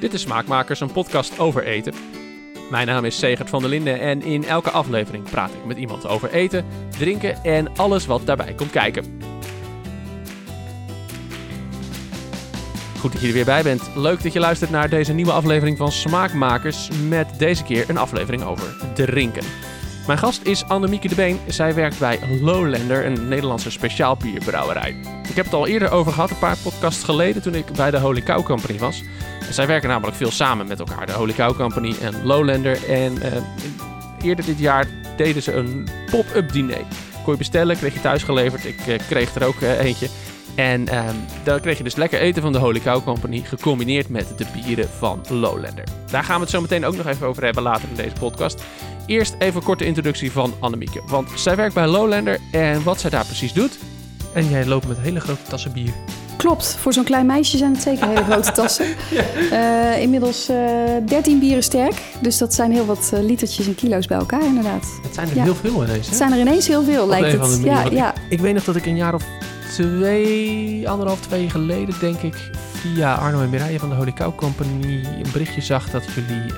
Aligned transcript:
Dit 0.00 0.14
is 0.14 0.20
Smaakmakers, 0.20 0.80
een 0.80 0.92
podcast 0.92 1.38
over 1.38 1.64
eten. 1.64 1.94
Mijn 2.70 2.86
naam 2.86 3.04
is 3.04 3.18
Segert 3.18 3.48
van 3.48 3.60
der 3.60 3.70
Linden 3.70 4.00
en 4.00 4.22
in 4.22 4.44
elke 4.44 4.70
aflevering 4.70 5.30
praat 5.30 5.50
ik 5.50 5.64
met 5.64 5.76
iemand 5.76 6.06
over 6.06 6.30
eten, 6.30 6.64
drinken 6.98 7.44
en 7.44 7.76
alles 7.76 8.06
wat 8.06 8.26
daarbij 8.26 8.54
komt 8.54 8.70
kijken. 8.70 9.04
Goed 12.98 13.12
dat 13.12 13.20
je 13.20 13.26
er 13.26 13.32
weer 13.32 13.44
bij 13.44 13.62
bent. 13.62 13.90
Leuk 13.94 14.22
dat 14.22 14.32
je 14.32 14.38
luistert 14.38 14.70
naar 14.70 14.88
deze 14.88 15.12
nieuwe 15.12 15.32
aflevering 15.32 15.76
van 15.76 15.92
Smaakmakers 15.92 16.88
met 17.08 17.38
deze 17.38 17.64
keer 17.64 17.90
een 17.90 17.98
aflevering 17.98 18.42
over 18.42 18.76
drinken. 18.94 19.44
Mijn 20.06 20.18
gast 20.18 20.42
is 20.42 20.64
Annemieke 20.64 21.08
de 21.08 21.14
Been. 21.14 21.38
Zij 21.46 21.74
werkt 21.74 21.98
bij 21.98 22.18
Lowlander, 22.40 23.06
een 23.06 23.28
Nederlandse 23.28 23.70
speciaal 23.70 24.16
bierbrouwerij. 24.16 24.96
Ik 25.28 25.34
heb 25.36 25.44
het 25.44 25.54
al 25.54 25.66
eerder 25.66 25.90
over 25.90 26.12
gehad, 26.12 26.30
een 26.30 26.38
paar 26.38 26.58
podcasts 26.62 27.04
geleden, 27.04 27.42
toen 27.42 27.54
ik 27.54 27.72
bij 27.72 27.90
de 27.90 27.98
Holy 27.98 28.22
Cow 28.22 28.78
was. 28.78 29.02
Zij 29.50 29.66
werken 29.66 29.88
namelijk 29.88 30.16
veel 30.16 30.30
samen 30.30 30.66
met 30.66 30.78
elkaar, 30.78 31.06
de 31.06 31.12
Holy 31.12 31.32
Cow 31.32 31.56
Company 31.56 31.94
en 32.00 32.24
Lowlander. 32.24 32.88
En 32.88 33.22
eh, 33.22 33.42
eerder 34.22 34.44
dit 34.44 34.58
jaar 34.58 34.86
deden 35.16 35.42
ze 35.42 35.52
een 35.52 35.88
pop-up 36.10 36.52
diner. 36.52 36.84
Kon 37.22 37.32
je 37.32 37.38
bestellen, 37.38 37.76
kreeg 37.76 37.94
je 37.94 38.00
thuis 38.00 38.22
geleverd. 38.22 38.64
Ik 38.64 38.86
eh, 38.86 38.98
kreeg 39.08 39.34
er 39.34 39.46
ook 39.46 39.60
eh, 39.60 39.80
eentje. 39.80 40.08
En 40.54 40.88
ehm, 40.88 41.14
dan 41.44 41.60
kreeg 41.60 41.78
je 41.78 41.84
dus 41.84 41.94
lekker 41.94 42.20
eten 42.20 42.42
van 42.42 42.52
de 42.52 42.58
Holy 42.58 42.80
Cow 42.80 43.04
Company, 43.04 43.40
gecombineerd 43.44 44.08
met 44.08 44.38
de 44.38 44.46
bieren 44.52 44.88
van 44.88 45.20
Lowlander. 45.28 45.84
Daar 46.10 46.24
gaan 46.24 46.34
we 46.34 46.40
het 46.40 46.50
zo 46.50 46.60
meteen 46.60 46.84
ook 46.84 46.96
nog 46.96 47.06
even 47.06 47.26
over 47.26 47.44
hebben 47.44 47.62
later 47.62 47.88
in 47.88 47.96
deze 47.96 48.14
podcast. 48.18 48.62
Eerst 49.06 49.34
even 49.38 49.56
een 49.56 49.62
korte 49.62 49.84
introductie 49.84 50.32
van 50.32 50.54
Annemieke. 50.58 51.02
Want 51.06 51.30
zij 51.34 51.56
werkt 51.56 51.74
bij 51.74 51.86
Lowlander 51.86 52.38
en 52.52 52.82
wat 52.82 53.00
zij 53.00 53.10
daar 53.10 53.24
precies 53.24 53.52
doet. 53.52 53.78
En 54.34 54.48
jij 54.48 54.66
loopt 54.66 54.88
met 54.88 54.98
hele 54.98 55.20
grote 55.20 55.42
tassen 55.48 55.72
bier. 55.72 55.92
Klopt, 56.38 56.76
voor 56.80 56.92
zo'n 56.92 57.04
klein 57.04 57.26
meisje 57.26 57.56
zijn 57.56 57.72
het 57.72 57.82
zeker 57.82 58.08
hele 58.08 58.24
grote 58.24 58.52
tassen. 58.52 58.86
Eh, 59.50 60.00
inmiddels 60.02 60.48
eh 60.48 60.56
13 61.06 61.38
bieren 61.38 61.62
sterk, 61.62 61.94
dus 62.20 62.38
dat 62.38 62.54
zijn 62.54 62.72
heel 62.72 62.86
wat 62.86 63.10
eh, 63.14 63.20
litertjes 63.22 63.66
en 63.66 63.74
kilo's 63.74 64.06
bij 64.06 64.18
elkaar 64.18 64.44
inderdaad. 64.44 64.86
Het 65.02 65.14
zijn 65.14 65.28
er 65.28 65.36
Ja. 65.36 65.42
heel 65.42 65.54
veel 65.54 65.84
ineens. 65.84 65.90
Hè? 66.04 66.08
Het 66.08 66.16
zijn 66.16 66.32
er 66.32 66.38
ineens 66.38 66.66
heel 66.68 66.82
veel, 66.84 67.02
Op 67.02 67.08
lijkt 67.08 67.32
het. 67.32 67.40
manier. 67.40 67.66
Ja, 67.66 67.84
ja. 67.90 68.14
Ik, 68.14 68.20
ik 68.28 68.40
weet 68.40 68.54
nog 68.54 68.64
dat 68.64 68.76
ik 68.76 68.86
een 68.86 68.96
jaar 68.96 69.14
of 69.14 69.22
twee, 69.72 70.88
anderhalf, 70.88 71.20
twee 71.20 71.40
jaar 71.42 71.50
geleden, 71.50 71.94
denk 72.00 72.20
ik, 72.20 72.50
via 72.72 73.14
Arno 73.14 73.40
en 73.42 73.50
Mireille 73.50 73.78
van 73.78 73.88
de 73.88 73.94
Holy 73.94 74.12
Cow 74.12 74.34
Company 74.34 75.04
een 75.04 75.30
berichtje 75.32 75.60
zag 75.60 75.90
dat 75.90 76.02
jullie 76.14 76.52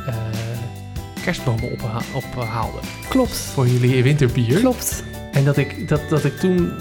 kerstbomen 1.24 1.72
opha 1.72 2.00
ophaalden 2.14 2.80
klopt. 3.08 3.36
voor 3.36 3.66
jullie 3.68 4.02
winterbier. 4.02 4.58
Klopt. 4.58 5.04
En 5.32 5.44
dat 5.44 5.56
ik, 5.56 5.88
dat, 5.88 6.00
dat 6.08 6.24
ik 6.24 6.38
toen, 6.38 6.72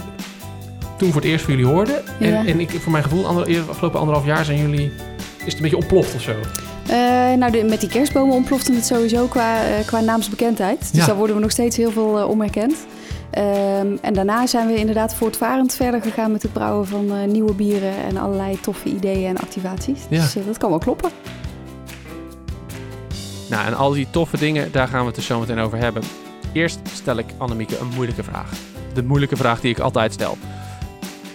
toen 1.00 1.12
voor 1.12 1.22
het 1.22 1.30
eerst 1.30 1.46
van 1.46 1.54
jullie 1.58 1.70
hoorde. 1.72 2.02
En, 2.20 2.30
Ja. 2.30 2.46
en 2.46 2.60
ik, 2.60 2.70
voor 2.70 2.92
mijn 2.92 3.04
gevoel, 3.04 3.26
ander, 3.28 3.62
afgelopen 3.70 4.00
anderhalf 4.00 4.26
jaar 4.26 4.46
zijn 4.46 4.58
jullie, 4.60 4.92
is 5.38 5.44
het 5.46 5.54
een 5.56 5.62
beetje 5.62 5.78
ontploft 5.78 6.16
of 6.16 6.22
zo. 6.22 6.32
Eh, 6.88 6.96
nou, 7.38 7.52
de- 7.52 7.64
met 7.64 7.80
die 7.80 7.90
kerstbomen 7.90 8.36
ontplofte 8.36 8.74
het 8.74 8.86
sowieso 8.86 9.26
qua, 9.26 9.64
eh, 9.64 9.86
qua 9.86 10.00
naamsbekendheid. 10.00 10.80
Dus 10.80 11.00
Ja. 11.02 11.06
daar 11.06 11.16
worden 11.16 11.36
we 11.36 11.42
nog 11.42 11.52
steeds 11.52 11.78
heel 11.78 11.92
veel 11.92 12.20
eh, 12.20 12.30
om 12.30 12.40
herkend. 12.42 12.76
Ehm, 13.32 13.88
en 14.02 14.14
daarna 14.14 14.48
zijn 14.48 14.68
we 14.68 14.76
inderdaad 14.76 15.16
voortvarend 15.16 15.74
verder 15.76 16.02
gegaan 16.02 16.32
met 16.32 16.42
het 16.42 16.54
brouwen 16.54 16.88
van 16.88 17.32
nieuwe 17.32 17.54
bieren 17.54 17.94
en 18.10 18.18
allerlei 18.18 18.60
toffe 18.62 18.90
ideeën 18.90 19.28
en 19.30 19.38
activaties. 19.38 20.00
Ja. 20.10 20.22
Dus 20.22 20.34
dat 20.46 20.58
kan 20.58 20.70
wel 20.70 20.80
kloppen. 20.80 21.10
Nou, 23.50 23.66
en 23.68 23.74
al 23.78 23.92
die 23.92 24.08
toffe 24.10 24.38
dingen, 24.38 24.72
daar 24.72 24.88
gaan 24.88 25.00
we 25.00 25.06
het 25.06 25.16
dus 25.16 25.26
zo 25.26 25.40
meteen 25.40 25.60
over 25.60 25.78
hebben. 25.78 26.04
Eerst 26.54 26.80
stel 26.94 27.18
ik 27.18 27.26
Annemieke 27.38 27.78
een 27.80 27.90
moeilijke 27.96 28.24
vraag. 28.24 28.50
De 28.94 29.04
moeilijke 29.04 29.36
vraag 29.36 29.62
die 29.62 29.72
ik 29.72 29.80
altijd 29.80 30.14
stel. 30.14 30.38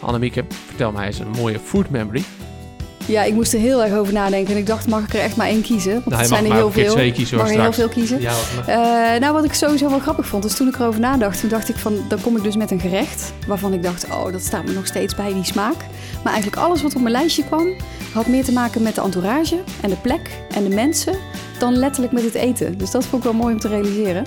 Annemieke, 0.05 0.45
vertel 0.67 0.93
mij 0.93 1.07
eens 1.07 1.19
een 1.19 1.31
mooie 1.37 1.59
food 1.65 1.91
memory. 1.91 2.23
Ja, 3.07 3.23
ik 3.23 3.35
moest 3.35 3.53
er 3.53 3.59
heel 3.61 3.85
erg 3.85 3.95
over 3.95 4.13
nadenken. 4.13 4.53
En 4.53 4.59
ik 4.59 4.67
dacht, 4.67 4.89
mag 4.89 5.03
ik 5.05 5.15
er 5.15 5.21
echt 5.21 5.37
maar 5.37 5.47
één 5.47 5.63
kiezen? 5.63 5.93
Want 5.93 6.05
Nou, 6.05 6.19
het 6.19 6.29
zijn 6.29 6.43
er 6.43 6.49
maar 6.49 6.57
heel 6.59 6.71
veel. 6.71 6.93
twee 6.93 7.13
kiezen 7.13 7.37
mag 7.39 7.51
er 7.53 7.61
heel 7.61 7.73
veel 7.73 7.89
kiezen. 7.89 8.21
Ja, 8.21 8.33
wat- 8.57 8.67
Eh, 8.67 9.21
nou, 9.21 9.33
wat 9.33 9.45
ik 9.45 9.53
sowieso 9.55 9.89
wel 9.89 9.99
grappig 9.99 10.27
vond, 10.27 10.45
is 10.45 10.55
toen 10.57 10.69
ik 10.69 10.75
erover 10.75 11.01
nadacht, 11.01 11.41
toen 11.41 11.49
dacht 11.49 11.69
ik 11.69 11.77
van, 11.77 11.97
dan 12.09 12.21
kom 12.21 12.37
ik 12.37 12.43
dus 12.43 12.57
met 12.57 12.71
een 12.71 12.81
gerecht 12.81 13.33
waarvan 13.47 13.73
ik 13.73 13.83
dacht, 13.83 14.05
oh, 14.07 14.33
dat 14.33 14.41
staat 14.43 14.65
me 14.65 14.73
nog 14.73 14.87
steeds 14.87 15.15
bij 15.15 15.33
die 15.33 15.45
smaak. 15.45 15.77
Maar 16.23 16.33
eigenlijk 16.33 16.63
alles 16.63 16.83
wat 16.83 16.95
op 16.95 17.01
mijn 17.01 17.15
lijstje 17.15 17.45
kwam, 17.45 17.67
had 18.13 18.27
meer 18.27 18.45
te 18.45 18.53
maken 18.53 18.83
met 18.83 18.95
de 18.95 19.01
entourage 19.01 19.59
en 19.81 19.91
de 19.91 19.97
plek 19.97 20.31
en 20.55 20.63
de 20.69 20.75
mensen 20.75 21.15
dan 21.59 21.75
letterlijk 21.77 22.13
met 22.13 22.23
het 22.25 22.35
eten. 22.35 22.79
Dus 22.79 22.91
dat 22.91 23.05
vond 23.07 23.25
ik 23.25 23.31
wel 23.33 23.41
mooi 23.41 23.55
om 23.55 23.61
te 23.61 23.69
realiseren. 23.69 24.25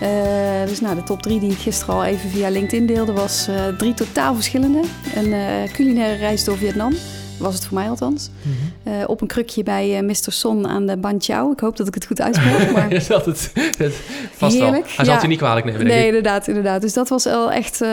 Eh, 0.00 0.68
dus 0.68 0.80
nou, 0.80 0.94
de 0.94 1.02
top 1.02 1.22
drie 1.22 1.40
die 1.40 1.50
ik 1.50 1.58
gisteren 1.58 1.94
al 1.94 2.04
even 2.04 2.30
via 2.30 2.48
LinkedIn 2.48 2.86
deelde, 2.86 3.12
was 3.12 3.46
eh, 3.48 3.66
drie 3.68 3.94
totaal 3.94 4.34
verschillende. 4.34 4.80
Een 5.14 5.32
eh, 5.32 5.72
culinaire 5.72 6.16
reis 6.16 6.44
door 6.44 6.56
Vietnam, 6.56 6.94
was 7.38 7.54
het 7.54 7.64
voor 7.64 7.78
mij 7.78 7.88
althans. 7.88 8.30
Mhm. 8.42 9.04
Op 9.06 9.20
een 9.20 9.26
krukje 9.26 9.62
bij 9.62 10.02
Mr. 10.02 10.14
Son 10.14 10.68
aan 10.68 10.86
de 10.86 10.96
Ban 10.96 11.16
Chao. 11.18 11.52
Ik 11.52 11.60
hoop 11.60 11.76
dat 11.76 11.86
ik 11.86 11.94
het 11.94 12.06
goed 12.06 12.20
uitspreek, 12.20 12.72
maar... 12.76 12.92
Je 12.92 13.00
zat 13.00 13.26
het, 13.26 13.52
het 13.78 13.94
vast 14.32 14.52
Heerlijk, 14.52 14.86
wel. 14.86 14.94
Hij 14.96 15.04
zal 15.04 15.04
ja. 15.04 15.12
het 15.12 15.22
je 15.22 15.28
niet 15.28 15.38
kwalijk 15.38 15.66
nemen, 15.66 15.80
denk 15.80 15.94
Nee, 15.94 16.06
inderdaad, 16.06 16.48
inderdaad. 16.48 16.80
Dus 16.80 16.92
dat 16.92 17.08
was 17.08 17.24
wel 17.24 17.52
echt 17.52 17.84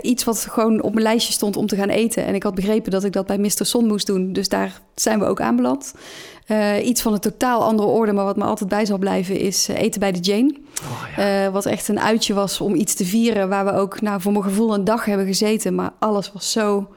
iets 0.00 0.24
wat 0.24 0.46
gewoon 0.50 0.82
op 0.82 0.92
mijn 0.92 1.04
lijstje 1.04 1.32
stond 1.32 1.56
om 1.56 1.66
te 1.66 1.76
gaan 1.76 1.88
eten. 1.88 2.24
En 2.26 2.34
ik 2.34 2.42
had 2.42 2.54
begrepen 2.54 2.90
dat 2.90 3.04
ik 3.04 3.12
dat 3.12 3.26
bij 3.26 3.38
Mr. 3.38 3.50
Son 3.66 3.86
moest 3.86 4.06
doen. 4.06 4.32
Dus 4.32 4.48
daar 4.48 4.80
zijn 4.94 5.18
we 5.18 5.24
ook 5.24 5.40
aanbeland. 5.40 5.94
Eh, 6.46 6.86
iets 6.86 7.02
van 7.02 7.12
een 7.12 7.20
totaal 7.20 7.62
andere 7.64 7.88
orde, 7.88 8.12
maar 8.12 8.24
wat 8.24 8.36
me 8.36 8.44
altijd 8.44 8.68
bij 8.68 8.84
zal 8.86 8.98
blijven, 8.98 9.38
is 9.38 9.68
eh, 9.68 9.82
eten 9.82 10.00
bij 10.00 10.12
de 10.12 10.18
Jane. 10.18 10.54
Oh, 10.82 11.02
ja. 11.16 11.44
Eh, 11.46 11.52
wat 11.52 11.66
echt 11.66 11.88
een 11.88 12.00
uitje 12.00 12.34
was 12.34 12.60
om 12.60 12.74
iets 12.74 12.94
te 12.94 13.04
vieren, 13.04 13.48
waar 13.48 13.64
we 13.64 13.72
ook 13.72 14.00
nou, 14.00 14.20
voor 14.20 14.32
mijn 14.32 14.44
gevoel 14.44 14.74
een 14.74 14.84
dag 14.84 15.04
hebben 15.04 15.26
gezeten. 15.26 15.74
Maar 15.74 15.90
alles 15.98 16.32
was 16.32 16.52
zo 16.52 16.88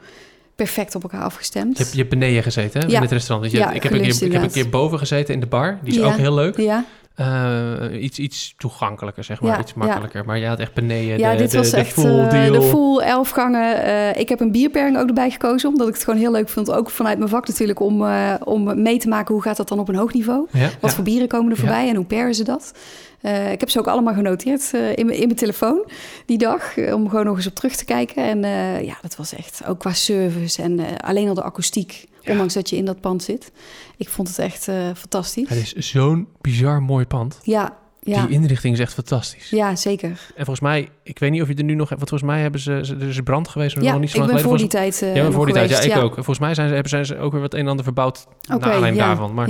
perfect 0.54 0.94
op 0.94 1.02
elkaar 1.02 1.22
afgestemd. 1.22 1.76
je, 1.76 1.82
hebt, 1.82 1.92
je 1.94 1.98
hebt 1.98 2.10
beneden 2.10 2.42
gezeten 2.42 2.80
hè, 2.80 2.86
in 2.88 3.00
het 3.00 3.10
restaurant. 3.12 3.50
Dus 3.50 3.60
je- 3.60 3.66
Ja, 3.66 3.72
ik, 3.72 3.82
heb 3.82 3.92
een 3.92 4.00
keer, 4.00 4.22
ik 4.22 4.32
heb 4.32 4.42
een 4.42 4.50
keer 4.50 4.68
boven 4.68 4.98
gezeten 4.98 5.34
in 5.34 5.40
de 5.40 5.46
bar. 5.46 5.78
Die 5.82 5.94
is 5.94 6.00
ook 6.02 6.16
heel 6.16 6.34
leuk. 6.34 6.56
Ja, 6.56 6.84
Eh, 7.20 8.02
iets, 8.02 8.18
iets 8.18 8.54
toegankelijker, 8.56 9.24
zeg 9.24 9.40
maar. 9.40 9.52
Ja, 9.52 9.60
iets 9.60 9.72
ja. 9.76 9.84
makkelijker. 9.84 10.24
Maar 10.24 10.38
jij 10.38 10.48
had 10.48 10.58
echt 10.58 10.74
beneden 10.74 11.18
ja 11.18 11.30
de, 11.32 11.36
dit 11.36 11.50
de, 11.50 11.56
was 11.56 11.70
de 11.70 11.76
echt 11.76 11.92
full 11.92 12.18
eh, 12.18 12.30
deal. 12.30 12.52
de 12.52 12.62
full 12.62 12.98
elf 12.98 13.30
gangen. 13.30 13.82
Eh, 13.82 14.20
ik 14.20 14.28
heb 14.28 14.40
een 14.40 14.52
bierpairing 14.52 14.98
ook 14.98 15.08
erbij 15.08 15.30
gekozen, 15.30 15.68
omdat 15.68 15.88
ik 15.88 15.94
het 15.94 16.04
gewoon 16.04 16.20
heel 16.20 16.32
leuk 16.32 16.48
vond. 16.48 16.70
Ook 16.70 16.90
vanuit 16.90 17.18
mijn 17.18 17.30
vak 17.30 17.48
natuurlijk, 17.48 17.80
om, 17.80 18.04
om 18.44 18.82
mee 18.82 18.98
te 18.98 19.08
maken 19.08 19.34
hoe 19.34 19.42
gaat 19.42 19.56
dat 19.56 19.68
dan 19.68 19.78
op 19.78 19.88
een 19.88 19.94
hoog 19.94 20.12
niveau. 20.12 20.46
Ja, 20.50 20.70
Wat 20.80 20.94
voor 20.94 21.04
bieren 21.04 21.28
komen 21.28 21.50
er 21.50 21.56
voorbij 21.56 21.88
en 21.88 21.96
hoe 21.96 22.04
pairen 22.04 22.34
ze 22.34 22.44
dat? 22.44 22.72
Eh, 23.20 23.52
ik 23.52 23.60
heb 23.60 23.70
ze 23.70 23.78
ook 23.78 23.86
allemaal 23.86 24.14
genoteerd 24.14 24.70
eh, 24.74 24.96
in, 24.96 25.06
mijn- 25.06 25.18
in 25.18 25.26
mijn 25.26 25.38
telefoon 25.38 25.90
die 26.26 26.38
dag, 26.38 26.76
eh, 26.76 26.94
om 26.94 27.08
gewoon 27.08 27.24
nog 27.24 27.36
eens 27.36 27.46
op 27.46 27.54
terug 27.54 27.76
te 27.76 27.84
kijken. 27.84 28.24
En 28.24 28.38
ja, 28.84 28.94
dat 29.02 29.16
was 29.16 29.34
echt 29.34 29.66
ook 29.66 29.78
qua 29.78 29.92
service 29.92 30.62
en 30.62 30.80
alleen 31.00 31.28
al 31.28 31.34
de 31.34 31.42
akoestiek, 31.42 32.04
Ja. 32.20 32.32
ondanks 32.32 32.54
dat 32.54 32.70
je 32.70 32.76
in 32.76 32.84
dat 32.84 33.00
pand 33.00 33.22
zit. 33.22 33.52
Ik 33.96 34.08
vond 34.08 34.28
het 34.28 34.38
echt 34.38 34.64
fantastisch. 34.96 35.48
Het 35.48 35.72
is 35.76 35.90
zo'n 35.90 36.28
bizar 36.40 36.82
mooi 36.82 37.06
pand. 37.06 37.38
Ja, 37.42 37.76
ja, 38.00 38.26
Die 38.26 38.34
inrichting 38.36 38.74
is 38.74 38.80
echt 38.80 38.94
fantastisch. 38.94 39.50
ja, 39.50 39.76
zeker. 39.76 40.08
En 40.08 40.44
volgens 40.44 40.60
mij, 40.60 40.88
ik 41.02 41.18
weet 41.18 41.30
niet 41.30 41.42
of 41.42 41.48
je 41.48 41.54
er 41.54 41.64
nu 41.64 41.74
nog... 41.74 41.88
Want 41.88 42.00
volgens 42.08 42.30
mij 42.30 42.40
hebben 42.40 42.60
ze, 42.60 42.72
er 43.00 43.08
is 43.08 43.20
brand 43.20 43.48
geweest, 43.48 43.80
Ja, 43.80 43.90
nog 43.92 44.00
niet 44.00 44.10
zo 44.10 44.16
ik 44.16 44.22
lang 44.22 44.34
ben 44.34 44.42
voor 44.48 44.56
die 44.58 44.70
geleden. 44.70 44.90
tijd 44.98 45.16
ja, 45.16 45.30
voor 45.30 45.44
die 45.44 45.54
tijd. 45.54 45.70
Ja, 45.70 45.80
ik 45.80 46.02
ook. 46.02 46.14
Volgens 46.14 46.38
mij 46.38 46.54
zijn 46.54 46.66
ze, 46.68 46.72
hebben 46.74 46.90
zijn 46.90 47.06
ze 47.06 47.18
ook 47.18 47.32
weer 47.32 47.40
wat 47.40 47.54
een 47.54 47.60
en 47.60 47.66
ander 47.68 47.84
verbouwd 47.84 48.26
Oké, 48.26 48.58
naar 48.58 48.72
aanleiding 48.72 49.02
daarvan. 49.04 49.34
Maar 49.34 49.48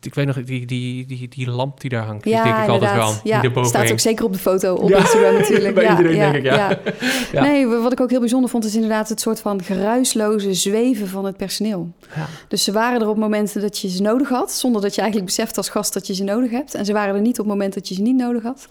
ik 0.00 0.14
weet 0.14 0.26
nog, 0.26 0.44
die, 0.44 0.66
die, 0.66 1.06
die, 1.06 1.28
die 1.28 1.50
lamp 1.50 1.80
die 1.80 1.90
daar 1.90 2.04
hangt, 2.04 2.22
die 2.24 2.32
Ja, 2.32 2.42
denk 2.42 2.56
ik 2.56 2.68
altijd 2.68 2.94
wel. 2.94 3.14
Ja, 3.24 3.40
die 3.40 3.64
staat 3.64 3.90
ook 3.90 4.00
zeker 4.00 4.24
op 4.24 4.32
de 4.32 4.38
foto 4.38 4.74
op 4.74 4.88
Ja, 4.88 4.98
Instagram 4.98 5.34
natuurlijk. 5.38 5.74
bij 5.74 5.84
ja, 5.84 5.96
iedereen, 5.96 6.18
denk 6.18 6.34
ik, 6.34 6.42
ja. 6.42 6.78
Ja. 7.32 7.42
Nee, 7.42 7.66
wat 7.66 7.92
ik 7.92 8.00
ook 8.00 8.10
heel 8.10 8.20
bijzonder 8.20 8.50
vond 8.50 8.64
is 8.64 8.74
inderdaad 8.74 9.08
het 9.08 9.20
soort 9.20 9.40
van 9.40 9.62
geruisloze 9.62 10.54
zweven 10.54 11.08
van 11.08 11.24
het 11.24 11.36
personeel. 11.36 11.92
Ja. 12.14 12.26
Dus 12.48 12.64
ze 12.64 12.72
waren 12.72 13.00
er 13.00 13.08
op 13.08 13.16
momenten 13.16 13.60
dat 13.60 13.78
je 13.78 13.88
ze 13.88 14.02
nodig 14.02 14.28
had, 14.28 14.52
zonder 14.52 14.82
dat 14.82 14.94
je 14.94 15.00
eigenlijk 15.00 15.30
beseft 15.30 15.56
als 15.56 15.68
gast 15.68 15.92
dat 15.92 16.06
je 16.06 16.14
ze 16.14 16.24
nodig 16.24 16.50
hebt. 16.50 16.74
En 16.74 16.84
ze 16.84 16.92
waren 16.92 17.14
er 17.14 17.20
niet 17.20 17.38
op 17.38 17.44
het 17.44 17.54
moment 17.54 17.74
dat 17.74 17.88
je 17.88 17.94
ze 17.94 18.02
niet 18.02 18.16
nodig 18.16 18.42
had. 18.42 18.68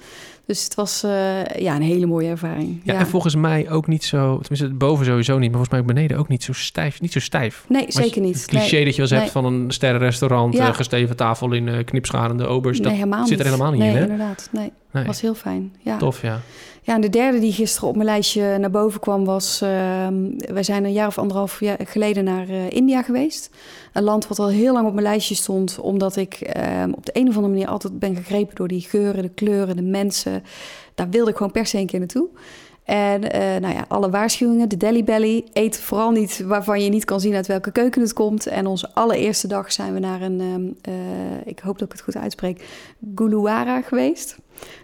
Dus 0.47 0.63
het 0.63 0.75
was 0.75 1.03
eh, 1.03 1.45
ja, 1.45 1.75
een 1.75 1.81
hele 1.81 2.05
mooie 2.05 2.29
ervaring. 2.29 2.81
Ja, 2.83 2.93
en 2.93 3.07
volgens 3.07 3.35
mij 3.35 3.69
ook 3.69 3.87
niet 3.87 4.03
zo, 4.03 4.39
tenminste 4.39 4.73
boven 4.77 5.05
sowieso 5.05 5.33
niet, 5.33 5.51
maar 5.51 5.59
volgens 5.59 5.69
mij 5.69 5.79
ook 5.79 5.85
beneden 5.85 6.17
ook 6.17 6.27
niet 6.27 6.43
zo 6.43 6.53
stijf. 6.53 7.01
Niet 7.01 7.11
zo 7.11 7.19
stijf. 7.19 7.65
Nee, 7.69 7.81
Maar 7.81 7.91
zeker 7.91 8.21
niet. 8.21 8.35
Het 8.35 8.45
cliché 8.45 8.75
nee. 8.75 8.85
dat 8.85 8.95
je 8.95 9.01
wel 9.01 9.09
hebt 9.19 9.33
Nee. 9.33 9.43
van 9.43 9.45
een 9.53 9.71
sterrenrestaurant, 9.71 10.53
Ja. 10.53 10.67
eh, 10.67 10.73
gesteven 10.73 11.15
tafel 11.15 11.53
in 11.53 11.67
eh, 11.67 11.85
knipscharende 11.85 12.45
obers. 12.47 12.77
Nee, 12.77 12.87
dat 12.87 12.97
helemaal 12.97 13.27
zit 13.27 13.39
er 13.39 13.45
helemaal 13.45 13.71
niet 13.71 13.79
nee, 13.79 13.89
in, 13.89 13.95
hè? 13.95 14.01
inderdaad. 14.01 14.49
Nee, 14.51 14.71
Nee. 14.91 15.05
was 15.05 15.21
heel 15.21 15.35
fijn. 15.35 15.75
Ja. 15.83 15.97
Tof, 15.97 16.21
ja. 16.21 16.39
Ja, 16.87 16.93
en 16.93 17.01
de 17.01 17.09
derde 17.09 17.39
die 17.39 17.51
gisteren 17.51 17.89
op 17.89 17.95
mijn 17.95 18.07
lijstje 18.07 18.57
naar 18.57 18.71
boven 18.71 18.99
kwam 18.99 19.25
was... 19.25 19.61
ehm, 19.61 20.31
wij 20.37 20.63
zijn 20.63 20.83
een 20.83 20.91
jaar 20.91 21.07
of 21.07 21.17
anderhalf 21.17 21.61
geleden 21.83 22.23
naar 22.23 22.49
eh, 22.49 22.69
India 22.69 23.01
geweest. 23.01 23.49
Een 23.93 24.03
land 24.03 24.27
wat 24.27 24.39
al 24.39 24.47
heel 24.47 24.73
lang 24.73 24.87
op 24.87 24.93
mijn 24.93 25.05
lijstje 25.05 25.35
stond... 25.35 25.79
omdat 25.79 26.15
ik 26.15 26.33
ehm, 26.33 26.91
op 26.95 27.05
de 27.05 27.11
een 27.13 27.27
of 27.27 27.35
andere 27.35 27.53
manier 27.53 27.67
altijd 27.67 27.99
ben 27.99 28.15
gegrepen... 28.15 28.55
door 28.55 28.67
die 28.67 28.81
geuren, 28.81 29.21
de 29.21 29.29
kleuren, 29.29 29.75
de 29.75 29.81
mensen. 29.81 30.43
Daar 30.95 31.09
wilde 31.09 31.29
ik 31.29 31.37
gewoon 31.37 31.51
per 31.51 31.65
se 31.65 31.77
een 31.77 31.85
keer 31.85 31.99
naartoe. 31.99 32.27
En 32.83 33.31
eh, 33.31 33.61
nou 33.61 33.73
ja, 33.73 33.85
alle 33.87 34.09
waarschuwingen, 34.09 34.69
de 34.69 34.77
Delhi 34.77 35.03
Belly. 35.03 35.45
Eet 35.53 35.79
vooral 35.79 36.11
niet 36.11 36.43
waarvan 36.45 36.83
je 36.83 36.89
niet 36.89 37.05
kan 37.05 37.19
zien 37.19 37.35
uit 37.35 37.47
welke 37.47 37.71
keuken 37.71 38.01
het 38.01 38.13
komt. 38.13 38.47
En 38.47 38.67
onze 38.67 38.93
allereerste 38.93 39.47
dag 39.47 39.71
zijn 39.71 39.93
we 39.93 39.99
naar 39.99 40.21
een, 40.21 40.41
ehm, 40.41 40.93
eh, 40.95 41.47
ik 41.47 41.59
hoop 41.59 41.79
dat 41.79 41.87
ik 41.87 41.93
het 41.93 42.03
goed 42.03 42.17
uitspreek, 42.17 42.65
Guluwara 43.15 43.81
geweest. 43.81 44.37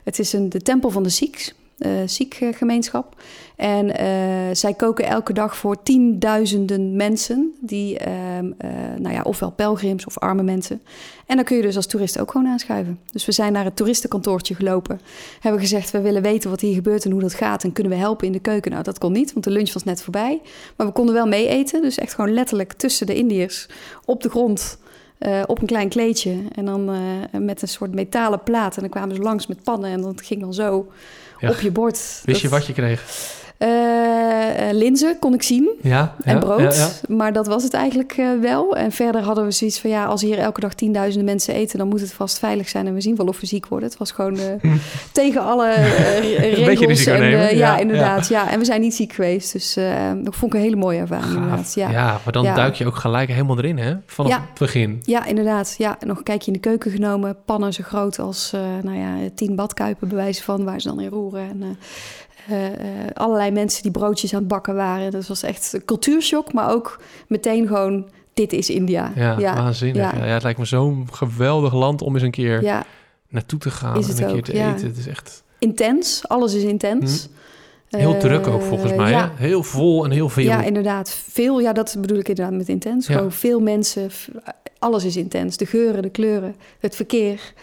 Het 0.04 0.20
is 0.20 0.34
een, 0.34 0.50
de 0.50 0.62
tempel 0.62 0.90
van 0.90 1.04
de 1.04 1.10
Sikhs. 1.10 1.54
Uh, 1.78 1.92
Sikh-gemeenschap. 2.06 3.22
En 3.56 3.96
zij 4.56 4.74
koken 4.74 5.06
elke 5.06 5.34
dag 5.34 5.58
voor 5.58 5.84
tienduizenden 5.84 6.96
mensen, 6.96 7.54
die, 7.60 7.98
ehm, 7.98 8.52
nou 8.98 9.16
ja, 9.16 9.22
ofwel 9.22 9.52
pelgrims 9.52 10.06
of 10.06 10.20
arme 10.20 10.44
mensen. 10.44 10.82
En 11.26 11.36
dan 11.36 11.46
kun 11.46 11.56
je 11.56 11.62
dus 11.62 11.76
als 11.76 11.86
toerist 11.86 12.20
ook 12.20 12.32
gewoon 12.32 12.48
aanschuiven. 12.48 13.00
Dus 13.12 13.26
we 13.26 13.32
zijn 13.32 13.54
naar 13.54 13.64
het 13.64 13.76
toeristenkantoortje 13.76 14.56
gelopen. 14.56 15.00
Hebben 15.40 15.62
gezegd, 15.62 15.92
we 15.92 16.02
willen 16.02 16.22
weten 16.22 16.50
wat 16.50 16.62
hier 16.62 16.74
gebeurt 16.74 17.06
en 17.06 17.12
hoe 17.12 17.22
dat 17.22 17.34
gaat. 17.34 17.64
En 17.64 17.72
kunnen 17.74 17.92
we 17.94 17.98
helpen 17.98 18.28
in 18.28 18.34
de 18.34 18.40
keuken? 18.40 18.72
Nou, 18.72 18.84
dat 18.84 18.98
kon 18.98 19.12
niet, 19.12 19.34
want 19.34 19.46
de 19.46 19.52
lunch 19.52 19.74
was 19.74 19.84
net 19.84 20.02
voorbij. 20.02 20.42
Maar 20.76 20.88
we 20.88 20.94
konden 20.94 21.16
wel 21.16 21.28
mee 21.28 21.48
eten. 21.48 21.82
Dus 21.82 21.98
echt 21.98 22.14
gewoon 22.14 22.34
letterlijk 22.34 22.74
tussen 22.74 23.08
de 23.08 23.16
Indiërs 23.16 23.68
op 24.06 24.22
de 24.22 24.30
grond 24.30 24.78
op 25.46 25.62
een 25.62 25.68
klein 25.68 25.90
kleedje. 25.90 26.38
En 26.56 26.66
dan 26.66 26.92
met 27.32 27.62
een 27.62 27.68
soort 27.68 27.94
metalen 27.94 28.44
plaat. 28.44 28.76
En 28.76 28.82
dan 28.82 28.90
kwamen 28.90 29.16
ze 29.16 29.22
langs 29.22 29.48
met 29.48 29.64
pannen. 29.64 29.92
En 29.92 30.02
dat 30.02 30.22
ging 30.22 30.42
dan 30.42 30.54
zo. 30.54 30.88
Op 31.50 31.60
je 31.60 31.72
bord. 31.72 32.22
Wist 32.24 32.42
je 32.42 32.50
wat 32.50 32.66
je 32.68 32.74
kreeg? 32.74 33.04
Uh, 33.64 34.72
linzen 34.72 35.20
kon 35.20 35.34
ik 35.34 35.44
zien. 35.44 35.70
Ja, 35.82 36.16
en 36.24 36.40
brood. 36.40 36.76
Ja, 36.76 36.90
maar 37.08 37.34
dat 37.34 37.48
was 37.48 37.64
het 37.64 37.74
eigenlijk 37.74 38.18
uh, 38.18 38.40
wel. 38.42 38.76
En 38.76 38.92
verder 38.92 39.22
hadden 39.22 39.46
we 39.46 39.52
zoiets 39.52 39.80
van 39.80 39.90
ja, 39.90 40.06
als 40.06 40.22
hier 40.22 40.38
elke 40.38 40.60
dag 40.60 40.74
tienduizenden 40.74 41.26
mensen 41.26 41.54
eten, 41.54 41.78
dan 41.78 41.88
moet 41.88 42.02
het 42.02 42.14
vast 42.14 42.40
veilig 42.40 42.70
zijn. 42.70 42.88
En 42.88 42.94
we 42.94 43.02
zien 43.02 43.16
wel 43.16 43.26
of 43.26 43.40
we 43.40 43.46
ziek 43.46 43.68
worden. 43.68 43.90
Het 43.90 43.98
was 43.98 44.12
gewoon 44.12 44.38
uh, 44.38 44.74
tegen 45.12 45.42
alle 45.42 45.74
regels. 46.66 47.06
En, 47.06 47.30
ja, 47.30 47.50
ja, 47.50 47.78
inderdaad. 47.78 48.28
Ja. 48.28 48.52
En 48.52 48.60
we 48.60 48.66
zijn 48.66 48.82
niet 48.82 48.96
ziek 48.96 49.14
geweest. 49.14 49.52
Dus 49.52 49.74
dat 50.24 50.36
vond 50.36 50.54
ik 50.54 50.60
een 50.60 50.66
hele 50.66 50.76
mooie 50.76 51.00
ervaring. 51.00 51.34
Inderdaad. 51.34 51.74
Ja. 51.74 51.90
ja, 51.90 52.20
maar 52.24 52.34
dan 52.34 52.44
duik 52.44 52.76
je 52.76 52.86
ook 52.86 52.96
gelijk 52.96 53.30
helemaal 53.30 53.58
erin, 53.58 53.78
hè? 53.78 53.96
Vanaf 54.06 54.32
het 54.32 54.60
begin. 54.60 55.02
Ja, 55.06 55.26
inderdaad. 55.26 55.76
Ja, 55.78 55.98
nog 56.06 56.18
een 56.18 56.24
kijkje 56.24 56.48
in 56.48 56.54
de 56.54 56.68
keuken 56.68 56.92
genomen. 56.92 57.36
Pannen 57.46 57.74
zo 57.74 57.84
groot 57.84 58.20
als 58.20 58.54
nou 58.82 58.98
ja, 58.98 59.30
tien 59.36 59.56
badkuipen, 59.56 60.08
bewijzen 60.08 60.44
van, 60.44 60.64
waar 60.64 60.82
ze 60.82 60.88
dan 60.88 61.00
in 61.00 61.10
roeren. 61.10 61.50
En 61.50 61.78
uh, 62.52 62.58
allerlei 63.14 63.52
mensen 63.54 63.84
die 63.84 63.92
broodjes 63.92 64.34
aan 64.34 64.40
het 64.40 64.48
bakken 64.48 64.76
waren. 64.76 65.12
Dat 65.12 65.28
was 65.28 65.44
echt 65.44 65.74
een 65.74 65.86
cultuurshock, 65.86 66.54
maar 66.54 66.72
ook 66.72 67.00
meteen 67.28 67.68
gewoon, 67.68 68.10
dit 68.34 68.54
is 68.54 68.70
India. 68.70 69.12
Ja, 69.16 69.40
ja. 69.40 69.56
waanzinnig. 69.56 70.12
Ja. 70.12 70.26
ja. 70.26 70.34
het 70.34 70.44
lijkt 70.44 70.60
me 70.60 70.66
zo'n 70.66 71.08
geweldig 71.12 71.74
land 71.74 72.02
om 72.02 72.14
eens 72.14 72.24
een 72.24 72.32
keer 72.32 72.62
ja. 72.62 72.86
naartoe 73.30 73.60
te 73.60 73.72
gaan 73.72 73.96
en 73.96 74.10
een 74.10 74.34
keer 74.34 74.44
te 74.44 74.54
eten. 74.54 74.88
Het 74.88 74.98
is 74.98 75.08
echt... 75.08 75.44
Intens, 75.60 76.28
alles 76.28 76.54
is 76.54 76.64
intens. 76.64 77.28
Hm. 77.90 77.98
Heel 77.98 78.18
druk 78.18 78.48
ook 78.48 78.62
volgens 78.62 78.94
mij. 78.94 79.12
Ja. 79.12 79.32
Heel 79.36 79.64
vol 79.64 80.06
en 80.06 80.12
heel 80.12 80.30
veel. 80.30 80.44
Ja, 80.44 80.64
inderdaad. 80.64 81.10
Veel, 81.10 81.60
ja, 81.60 81.74
dat 81.74 81.96
bedoel 82.00 82.18
ik 82.18 82.28
inderdaad 82.28 82.54
met 82.54 82.70
intens. 82.70 83.06
Gewoon 83.06 83.32
veel 83.32 83.60
mensen, 83.60 84.10
alles 84.80 85.04
is 85.04 85.18
intens. 85.18 85.58
De 85.58 85.66
geuren, 85.66 86.02
de 86.02 86.10
kleuren, 86.10 86.56
het 86.80 86.96
verkeer. 86.96 87.54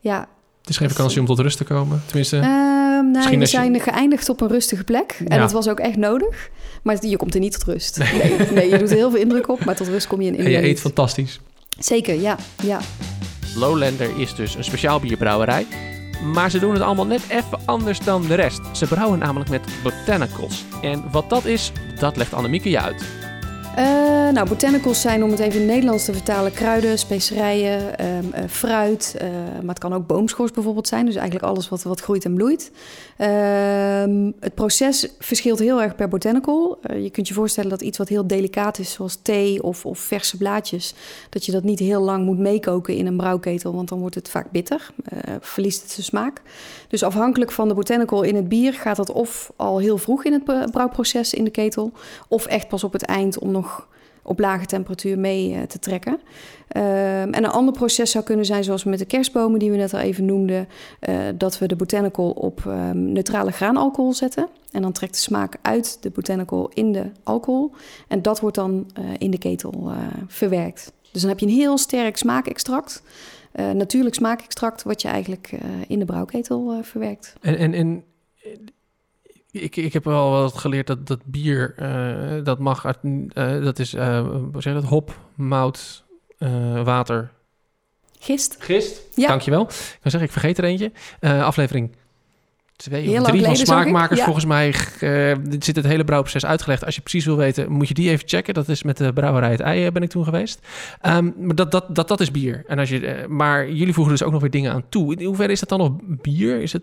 Ja, 0.00 0.28
het 0.60 0.68
is 0.68 0.76
geen 0.76 0.90
vakantie 0.90 1.20
om 1.20 1.26
tot 1.26 1.38
rust 1.38 1.56
te 1.56 1.64
komen, 1.64 2.02
tenminste. 2.06 2.36
Uh, 2.36 2.83
nee, 3.10 3.38
we 3.38 3.46
zijn 3.46 3.80
geëindigd 3.80 4.28
op 4.28 4.40
een 4.40 4.48
rustige 4.48 4.84
plek. 4.84 5.16
En 5.26 5.38
dat 5.38 5.52
was 5.52 5.68
ook 5.68 5.78
echt 5.80 5.96
nodig. 5.96 6.50
Maar 6.82 7.06
je 7.06 7.16
komt 7.16 7.34
er 7.34 7.40
niet 7.40 7.52
tot 7.52 7.62
rust. 7.62 7.98
Nee, 7.98 8.36
nee, 8.54 8.70
je 8.70 8.78
doet 8.78 8.90
er 8.90 8.96
heel 8.96 9.10
veel 9.10 9.20
indruk 9.20 9.48
op, 9.48 9.64
maar 9.64 9.76
tot 9.76 9.88
rust 9.88 10.06
kom 10.06 10.20
je 10.20 10.26
in 10.26 10.36
India 10.36 10.56
En 10.56 10.62
je 10.62 10.68
eet 10.68 10.80
fantastisch. 10.80 11.40
Zeker, 11.78 12.20
ja, 12.20 12.36
ja. 12.62 12.80
Lowlander 13.56 14.18
is 14.18 14.34
dus 14.34 14.54
een 14.54 14.64
speciaal 14.64 15.00
bierbrouwerij. 15.00 15.66
Maar 16.32 16.50
ze 16.50 16.58
doen 16.58 16.72
het 16.72 16.82
allemaal 16.82 17.06
net 17.06 17.22
even 17.28 17.58
anders 17.64 18.00
dan 18.00 18.26
de 18.26 18.34
rest. 18.34 18.60
Ze 18.72 18.86
brouwen 18.86 19.18
namelijk 19.18 19.50
met 19.50 19.62
botanicals. 19.82 20.64
En 20.82 21.04
wat 21.10 21.30
dat 21.30 21.44
is, 21.44 21.72
dat 21.98 22.16
legt 22.16 22.34
Annemieke 22.34 22.70
je 22.70 22.80
uit. 22.80 23.04
Uh, 23.78 24.30
nou, 24.30 24.48
botanicals 24.48 25.00
zijn, 25.00 25.22
om 25.22 25.30
het 25.30 25.38
even 25.38 25.52
in 25.52 25.60
het 25.60 25.70
Nederlands 25.70 26.04
te 26.04 26.12
vertalen, 26.12 26.52
kruiden, 26.52 26.98
specerijen, 26.98 28.06
um, 28.06 28.30
uh, 28.34 28.40
fruit. 28.48 29.16
Uh, 29.22 29.28
maar 29.58 29.74
het 29.74 29.78
kan 29.78 29.94
ook 29.94 30.06
boomschors 30.06 30.50
bijvoorbeeld 30.50 30.88
zijn. 30.88 31.06
Dus 31.06 31.14
eigenlijk 31.14 31.46
alles 31.46 31.68
wat, 31.68 31.82
wat 31.82 32.00
groeit 32.00 32.24
en 32.24 32.34
bloeit. 32.34 32.70
Ehm, 33.16 34.30
het 34.40 34.54
proces 34.54 35.08
verschilt 35.18 35.58
heel 35.58 35.82
erg 35.82 35.94
per 35.94 36.08
botanical. 36.08 36.78
je 37.02 37.10
kunt 37.10 37.28
je 37.28 37.34
voorstellen 37.34 37.70
dat 37.70 37.82
iets 37.82 37.98
wat 37.98 38.08
heel 38.08 38.26
delicaat 38.26 38.78
is, 38.78 38.92
zoals 38.92 39.18
thee 39.22 39.62
of, 39.62 39.86
of 39.86 39.98
verse 39.98 40.36
blaadjes, 40.36 40.94
dat 41.30 41.46
je 41.46 41.52
dat 41.52 41.62
niet 41.62 41.78
heel 41.78 42.02
lang 42.02 42.24
moet 42.24 42.38
meekoken 42.38 42.96
in 42.96 43.06
een 43.06 43.16
brouwketel, 43.16 43.74
want 43.74 43.88
dan 43.88 43.98
wordt 43.98 44.14
het 44.14 44.28
vaak 44.28 44.50
bitter, 44.50 44.90
verliest 45.40 45.82
het 45.82 45.90
zijn 45.90 46.06
smaak. 46.06 46.42
Dus 46.88 47.02
afhankelijk 47.02 47.52
van 47.52 47.68
de 47.68 47.74
botanical 47.74 48.22
in 48.22 48.34
het 48.34 48.48
bier 48.48 48.72
gaat 48.72 48.96
dat 48.96 49.12
of 49.12 49.52
al 49.56 49.78
heel 49.78 49.98
vroeg 49.98 50.24
in 50.24 50.32
het 50.32 50.70
brouwproces 50.70 51.34
in 51.34 51.44
de 51.44 51.50
ketel, 51.50 51.92
of 52.28 52.46
echt 52.46 52.68
pas 52.68 52.84
op 52.84 52.92
het 52.92 53.04
eind 53.04 53.38
om 53.38 53.50
nog 53.50 53.63
op 54.24 54.38
lage 54.38 54.66
temperatuur 54.66 55.18
mee 55.18 55.54
eh, 55.54 55.62
te 55.62 55.78
trekken. 55.78 56.20
Ehm, 56.68 57.32
en 57.32 57.44
een 57.44 57.50
ander 57.50 57.74
proces 57.74 58.10
zou 58.10 58.24
kunnen 58.24 58.44
zijn, 58.44 58.64
zoals 58.64 58.84
met 58.84 58.98
de 58.98 59.04
kerstbomen 59.04 59.58
die 59.58 59.70
we 59.70 59.76
net 59.76 59.94
al 59.94 60.00
even 60.00 60.24
noemden, 60.24 60.68
uh, 61.08 61.18
dat 61.34 61.58
we 61.58 61.66
de 61.66 61.76
botanical 61.76 62.30
op 62.30 62.64
um, 62.66 63.12
neutrale 63.12 63.50
graanalcohol 63.50 64.12
zetten. 64.12 64.48
En 64.70 64.82
dan 64.82 64.92
trekt 64.92 65.14
de 65.14 65.20
smaak 65.20 65.56
uit 65.62 66.02
de 66.02 66.10
botanical 66.10 66.70
in 66.74 66.92
de 66.92 67.10
alcohol. 67.22 67.72
En 68.08 68.22
dat 68.22 68.40
wordt 68.40 68.56
dan 68.56 68.90
uh, 68.98 69.04
in 69.18 69.30
de 69.30 69.38
ketel 69.38 69.92
verwerkt. 70.26 70.92
Dus 71.12 71.20
dan 71.20 71.30
heb 71.30 71.38
je 71.38 71.46
een 71.46 71.52
heel 71.52 71.78
sterk 71.78 72.16
smaakextract. 72.16 73.02
natuurlijk 73.52 74.14
smaakextract, 74.14 74.82
wat 74.82 75.02
je 75.02 75.08
eigenlijk 75.08 75.50
in 75.86 75.98
de 75.98 76.04
brouwketel 76.04 76.78
verwerkt. 76.82 77.34
En, 77.40 77.56
en, 77.56 77.74
en 77.74 78.04
ik, 79.62 79.76
ik 79.76 79.92
heb 79.92 80.04
wel 80.04 80.30
wat 80.30 80.58
geleerd 80.58 80.86
dat, 80.86 81.06
dat 81.06 81.20
bier, 81.24 81.74
uh, 81.78 82.44
dat 82.44 82.58
mag, 82.58 82.84
uh, 83.02 83.64
dat 83.64 83.78
is, 83.78 83.94
uh, 83.94 84.20
hoe 84.20 84.62
zeg 84.62 84.74
je 84.74 84.80
dat, 84.80 84.88
hop, 84.88 85.18
mout, 85.34 86.04
water. 86.84 87.30
Gist. 88.18 88.56
Gist, 88.58 89.00
ja. 89.14 89.28
dankjewel. 89.28 89.62
Ik 89.62 89.98
kan 90.00 90.10
zeggen, 90.10 90.22
ik 90.22 90.32
vergeet 90.32 90.58
er 90.58 90.64
eentje. 90.64 90.92
aflevering 91.20 91.96
twee 92.76 93.20
of 93.20 93.26
drie 93.26 93.44
van 93.44 93.56
Smaakmakers. 93.56 94.22
Volgens 94.22 94.44
mij 94.44 94.74
zit 95.58 95.76
het 95.76 95.84
hele 95.84 96.04
brouwproces 96.04 96.44
uitgelegd. 96.44 96.84
Als 96.84 96.94
je 96.94 97.00
precies 97.00 97.24
wil 97.24 97.36
weten, 97.36 97.72
moet 97.72 97.88
je 97.88 97.94
die 97.94 98.10
even 98.10 98.28
checken. 98.28 98.54
Dat 98.54 98.68
is 98.68 98.82
met 98.82 98.96
de 98.96 99.12
brouwerij 99.12 99.50
het 99.50 99.60
ei 99.60 99.90
ben 99.90 100.02
ik 100.02 100.10
toen 100.10 100.24
geweest. 100.24 100.66
Um, 101.06 101.34
maar 101.38 101.54
dat, 101.54 101.70
dat, 101.70 101.94
dat, 101.94 102.08
dat 102.08 102.20
is 102.20 102.30
bier. 102.30 102.64
En 102.66 102.78
als 102.78 102.88
je, 102.88 103.24
maar 103.28 103.70
jullie 103.70 103.94
voegen 103.94 104.12
dus 104.12 104.22
ook 104.22 104.32
nog 104.32 104.40
weer 104.40 104.50
dingen 104.50 104.72
aan 104.72 104.88
toe. 104.88 105.16
In 105.16 105.26
hoeverre 105.26 105.52
is 105.52 105.60
dat 105.60 105.68
dan 105.68 105.78
nog 105.78 105.92
bier? 106.02 106.60
Is 106.60 106.72
het... 106.72 106.82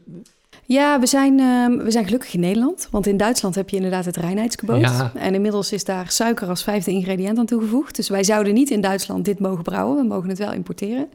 Ja, 0.72 1.00
we 1.00 1.06
zijn, 1.06 1.40
uh, 1.40 1.84
we 1.84 1.92
zijn 1.92 2.06
gelukkig 2.06 2.34
in 2.34 2.40
Nederland. 2.40 2.88
Want 2.92 3.08
in 3.08 3.18
Duitsland 3.18 3.56
heb 3.56 3.70
je 3.70 3.76
inderdaad 3.76 4.06
het 4.06 4.18
reinheidsgebod. 4.18 4.80
Ja. 4.80 5.12
En 5.16 5.34
inmiddels 5.34 5.72
is 5.72 5.84
daar 5.84 6.12
suiker 6.12 6.48
als 6.48 6.64
vijfde 6.64 6.92
ingrediënt 6.92 7.38
aan 7.38 7.46
toegevoegd. 7.46 7.96
Dus 7.96 8.10
wij 8.10 8.24
zouden 8.24 8.54
niet 8.54 8.70
in 8.70 8.82
Duitsland 8.82 9.26
dit 9.26 9.40
mogen 9.40 9.64
brouwen. 9.64 9.98
We 9.98 10.04
mogen 10.04 10.30
het 10.30 10.38
wel 10.38 10.54
importeren. 10.54 11.10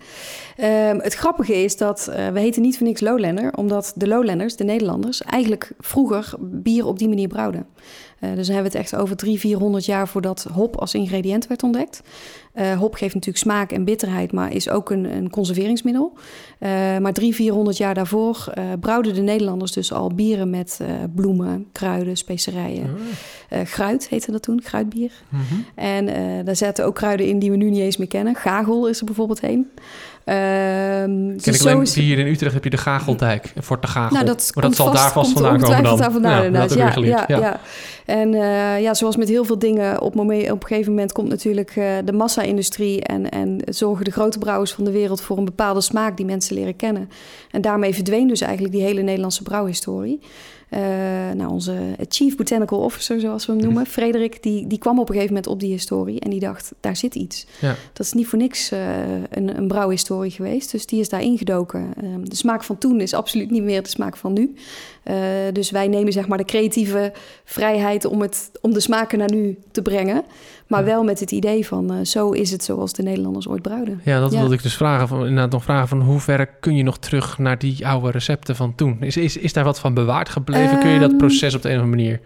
Uh, 0.61 0.67
het 0.99 1.15
grappige 1.15 1.63
is 1.63 1.77
dat 1.77 2.07
uh, 2.11 2.29
we 2.29 2.41
heten 2.41 2.63
niet 2.63 2.77
voor 2.77 2.87
niks 2.87 3.01
Lowlander. 3.01 3.53
Omdat 3.55 3.93
de 3.95 4.09
Lowlanders, 4.09 4.57
de 4.57 4.65
Nederlanders, 4.65 5.23
eigenlijk 5.23 5.73
vroeger 5.79 6.35
bier 6.41 6.87
op 6.87 6.99
die 6.99 7.09
manier 7.09 7.29
brouwden. 7.29 7.67
Uh, 8.21 8.35
dus 8.35 8.47
dan 8.47 8.55
hebben 8.55 8.73
we 8.73 8.79
het 8.79 8.87
echt 8.87 9.01
over 9.01 9.17
300, 9.17 9.41
400 9.41 9.85
jaar 9.85 10.09
voordat 10.09 10.47
hop 10.53 10.77
als 10.77 10.95
ingrediënt 10.95 11.47
werd 11.47 11.63
ontdekt. 11.63 12.03
Uh, 12.55 12.79
hop 12.79 12.95
geeft 12.95 13.15
natuurlijk 13.15 13.45
smaak 13.45 13.73
en 13.73 13.85
bitterheid, 13.85 14.33
maar 14.33 14.53
is 14.53 14.69
ook 14.69 14.91
een, 14.91 15.05
een 15.17 15.31
conserveringsmiddel. 15.31 16.13
Uh, 16.15 16.69
maar 16.99 17.13
300, 17.13 17.35
400 17.35 17.77
jaar 17.77 17.95
daarvoor 17.95 18.53
brouwden 18.81 19.15
de 19.15 19.21
Nederlanders 19.21 19.73
dus 19.73 19.93
al 19.93 20.15
bieren 20.15 20.51
met 20.51 20.81
bloemen, 21.15 21.67
kruiden, 21.73 22.17
specerijen. 22.17 22.97
Oh. 23.51 23.61
gruit 23.65 24.09
heette 24.09 24.33
dat 24.33 24.43
toen, 24.43 24.63
gruitbier. 24.63 25.13
Mm 25.29 25.41
-hmm. 25.49 25.65
En 25.75 26.45
daar 26.45 26.57
zaten 26.57 26.85
ook 26.85 26.95
kruiden 26.95 27.27
in 27.27 27.39
die 27.39 27.51
we 27.51 27.57
nu 27.57 27.71
niet 27.71 27.81
eens 27.81 27.97
meer 27.97 28.09
kennen. 28.09 28.35
Gagel 28.35 28.89
is 28.89 28.99
er 28.99 29.05
bijvoorbeeld 29.05 29.43
een. 29.43 29.71
Um, 30.29 31.37
dus 31.37 31.67
alleen, 31.67 31.83
is... 31.83 31.95
hier 31.95 32.19
in 32.19 32.27
Utrecht 32.27 32.55
heb 32.55 32.65
je 32.65 32.71
de 32.71 32.77
Gageldijk, 32.77 33.53
Fort 33.63 33.83
de 33.83 33.89
Gagel. 33.89 34.15
Nou, 34.15 34.27
dat 34.27 34.51
maar 34.55 34.65
dat 34.65 34.75
zal 34.75 34.93
daar 34.93 35.13
vast 35.13 35.33
vandaan 35.33 35.61
komen 35.61 35.83
dan. 35.83 35.97
Daar 35.99 36.13
vandaan, 36.13 36.53
ja, 36.53 36.67
ja, 36.69 36.95
ja, 36.97 37.25
ja, 37.29 37.39
ja, 37.39 37.61
En 38.05 38.33
uh, 38.33 38.81
ja, 38.81 38.95
zoals 38.95 39.17
met 39.17 39.29
heel 39.29 39.45
veel 39.45 39.59
dingen, 39.59 40.01
op, 40.01 40.15
moment, 40.15 40.51
op 40.51 40.63
een 40.63 40.69
gegeven 40.69 40.93
moment 40.93 41.13
komt 41.13 41.29
natuurlijk 41.29 41.77
uh, 41.77 41.85
de 42.05 42.13
massa-industrie... 42.13 43.03
En, 43.03 43.31
en 43.31 43.61
zorgen 43.65 44.05
de 44.05 44.11
grote 44.11 44.39
brouwers 44.39 44.73
van 44.73 44.85
de 44.85 44.91
wereld 44.91 45.21
voor 45.21 45.39
een 45.39 45.45
bepaalde 45.45 45.81
smaak 45.81 46.17
die 46.17 46.27
mensen 46.27 46.57
leren 46.57 46.77
kennen. 46.77 47.11
En 47.51 47.61
daarmee 47.61 47.95
verdween 47.95 48.29
dus 48.29 48.41
eigenlijk 48.41 48.75
die 48.75 48.83
hele 48.83 49.03
Nederlandse 49.03 49.43
brouwhistorie. 49.43 50.21
Uh, 50.71 50.81
nou, 51.35 51.51
onze 51.51 51.75
chief 52.09 52.37
botanical 52.37 52.79
officer, 52.79 53.21
zoals 53.21 53.47
we 53.47 53.53
hem 53.53 53.61
noemen, 53.61 53.87
Frederik, 53.97 54.43
die, 54.43 54.67
die 54.67 54.79
kwam 54.79 54.99
op 54.99 55.09
een 55.09 55.15
gegeven 55.15 55.35
moment 55.35 55.53
op 55.53 55.61
die 55.61 55.71
historie 55.71 56.21
en 56.21 56.31
die 56.31 56.41
dacht, 56.41 56.73
daar 56.81 56.97
zit 56.97 57.15
iets. 57.15 57.47
Ja. 57.61 57.77
Dat 57.93 58.07
is 58.07 58.13
niet 58.13 58.27
voor 58.27 58.39
niks 58.39 58.73
uh, 58.73 58.79
een, 59.31 59.57
een 59.57 59.69
brouwhistorie 59.69 60.31
geweest, 60.31 60.71
dus 60.71 60.87
die 60.87 61.01
is 61.01 61.09
daar 61.09 61.23
ingedoken. 61.23 61.93
Uh, 62.03 62.15
de 62.23 62.37
smaak 62.37 62.65
van 62.65 62.79
toen 62.79 63.01
is 63.01 63.15
absoluut 63.15 63.51
niet 63.51 63.63
meer 63.63 63.83
de 63.83 63.89
smaak 63.89 64.17
van 64.17 64.33
nu. 64.33 64.55
dus 65.53 65.71
wij 65.71 65.89
nemen 65.89 66.13
zeg 66.13 66.29
maar 66.29 66.39
de 66.39 66.45
creatieve 66.45 67.13
vrijheid 67.45 68.05
om, 68.05 68.21
het, 68.21 68.51
om 68.61 68.73
de 68.73 68.81
smaken 68.81 69.19
naar 69.19 69.31
nu 69.31 69.59
te 69.71 69.83
brengen. 69.83 70.25
Maar 70.67 70.85
wel 70.85 71.05
met 71.05 71.21
het 71.21 71.31
idee 71.31 71.67
van 71.67 71.93
uh, 71.93 72.05
zo 72.05 72.31
is 72.31 72.51
het 72.51 72.65
zoals 72.65 72.93
de 72.93 73.03
Nederlanders 73.03 73.49
ooit 73.49 73.63
brouwden. 73.63 74.01
Ja, 74.05 74.21
dat 74.21 74.35
wilde 74.35 74.55
ik 74.55 74.63
dus 74.63 74.77
vragen. 74.77 75.09
Van, 75.09 75.19
inderdaad 75.19 75.51
nog 75.51 75.65
vragen 75.65 75.89
van 75.89 76.01
hoe 76.01 76.21
ver 76.21 76.47
kun 76.47 76.77
je 76.77 76.83
nog 76.83 76.99
terug 76.99 77.39
naar 77.39 77.59
die 77.59 77.87
oude 77.87 78.11
recepten 78.11 78.57
van 78.57 78.75
toen? 78.75 78.97
Is, 79.01 79.17
is, 79.17 79.37
is 79.37 79.53
daar 79.53 79.65
wat 79.65 79.81
van 79.81 79.95
bewaard 79.95 80.29
gebleven? 80.29 80.79
Kun 80.79 80.91
je 80.91 80.99
dat 80.99 81.11
ehm, 81.11 81.19
proces 81.19 81.55
op 81.55 81.63
de 81.63 81.69
een 81.69 81.77
of 81.77 81.83
andere 81.83 82.03
manier 82.03 82.21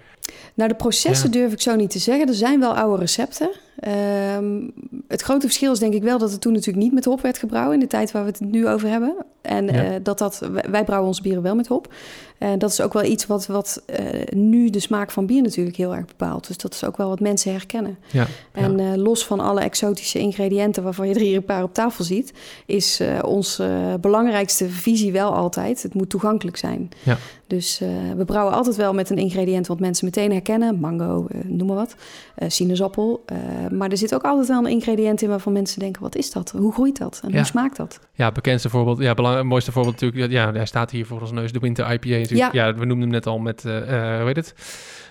Nou, 0.54 0.68
de 0.68 0.74
processen 0.76 1.32
Ja. 1.32 1.38
durf 1.38 1.52
ik 1.52 1.60
zo 1.60 1.74
niet 1.76 1.90
te 1.90 1.98
zeggen. 1.98 2.28
Er 2.28 2.34
zijn 2.34 2.60
wel 2.60 2.74
oude 2.76 3.00
recepten. 3.00 3.50
Ehm, 3.80 4.60
het 5.08 5.22
grote 5.22 5.46
verschil 5.46 5.72
is 5.72 5.78
denk 5.78 5.94
ik 5.94 6.02
wel 6.02 6.18
dat 6.18 6.30
het 6.30 6.40
toen 6.40 6.52
natuurlijk 6.52 6.84
niet 6.84 6.92
met 6.92 7.04
hop 7.04 7.20
werd 7.20 7.38
gebrouwen... 7.38 7.74
in 7.74 7.80
de 7.80 7.86
tijd 7.86 8.12
waar 8.12 8.22
we 8.24 8.28
het 8.30 8.40
nu 8.40 8.68
over 8.68 8.88
hebben. 8.88 9.14
En 9.42 9.66
Ja. 9.66 9.72
eh, 9.84 9.90
dat 10.02 10.18
dat, 10.18 10.40
wij- 10.70 10.84
brouwen 10.84 11.08
onze 11.08 11.22
bieren 11.22 11.42
wel 11.42 11.54
met 11.54 11.66
hop. 11.66 11.92
En 12.38 12.58
dat 12.58 12.70
is 12.70 12.80
ook 12.80 12.92
wel 12.92 13.04
iets 13.04 13.26
wat, 13.26 13.46
wat 13.46 13.82
eh, 13.86 14.04
nu 14.36 14.70
de 14.70 14.80
smaak 14.80 15.10
van 15.10 15.26
bier 15.26 15.42
natuurlijk 15.42 15.76
heel 15.76 15.94
erg 15.94 16.06
bepaalt. 16.06 16.46
Dus 16.46 16.56
dat 16.56 16.74
is 16.74 16.84
ook 16.84 16.96
wel 16.96 17.08
wat 17.08 17.20
mensen 17.20 17.52
herkennen. 17.52 17.98
Ja, 18.12 18.26
En 18.52 18.78
ja. 18.78 18.92
eh, 18.92 18.98
los 18.98 19.26
van 19.26 19.40
alle 19.40 19.60
exotische 19.60 20.18
ingrediënten 20.18 20.82
waarvan 20.82 21.08
je 21.08 21.14
er 21.14 21.20
hier 21.20 21.36
een 21.36 21.44
paar 21.44 21.62
op 21.62 21.74
tafel 21.74 22.04
ziet, 22.04 22.32
is 22.66 23.00
onze 23.24 23.96
belangrijkste 24.00 24.68
visie 24.68 25.12
wel 25.12 25.34
altijd: 25.34 25.82
het 25.82 25.94
moet 25.94 26.10
toegankelijk 26.10 26.56
zijn. 26.56 26.88
Ja. 27.02 27.16
Dus 27.50 27.80
eh, 27.80 27.88
we 28.16 28.24
brouwen 28.24 28.54
altijd 28.54 28.76
wel 28.76 28.94
met 28.94 29.10
een 29.10 29.16
ingrediënt 29.16 29.66
wat 29.66 29.80
mensen 29.80 30.04
meteen 30.04 30.32
herkennen: 30.32 30.78
mango, 30.80 31.26
eh, 31.26 31.40
noem 31.44 31.66
maar 31.66 31.76
wat, 31.76 31.96
eh, 32.34 32.48
sinaasappel. 32.48 33.24
Maar 33.70 33.90
er 33.90 33.96
zit 33.96 34.14
ook 34.14 34.22
altijd 34.22 34.48
wel 34.48 34.58
een 34.58 34.70
ingrediënt 34.70 35.22
in 35.22 35.28
waarvan 35.28 35.52
mensen 35.52 35.80
denken: 35.80 36.02
wat 36.02 36.16
is 36.16 36.30
dat? 36.30 36.50
Hoe 36.50 36.72
groeit 36.72 36.98
dat? 36.98 37.20
En 37.22 37.30
Ja. 37.30 37.36
hoe 37.36 37.44
smaakt 37.44 37.76
dat? 37.76 38.00
Ja, 38.14 38.32
bekendste 38.32 38.68
voorbeeld, 38.68 38.98
ja, 38.98 39.14
belang, 39.14 39.48
mooiste 39.48 39.72
voorbeeld 39.72 40.00
natuurlijk, 40.00 40.32
ja, 40.32 40.52
hij 40.52 40.66
staat 40.66 40.90
hier 40.90 41.06
voor 41.06 41.20
ons 41.20 41.32
neus, 41.32 41.52
de 41.52 41.58
Winter 41.58 41.92
IPA 41.92 42.08
natuurlijk. 42.08 42.52
Ja, 42.52 42.74
we 42.74 42.84
noemden 42.84 43.00
hem 43.00 43.10
net 43.10 43.26
al 43.26 43.38
met, 43.38 43.62
hoe 43.62 44.22
heet 44.24 44.36
het? 44.36 44.54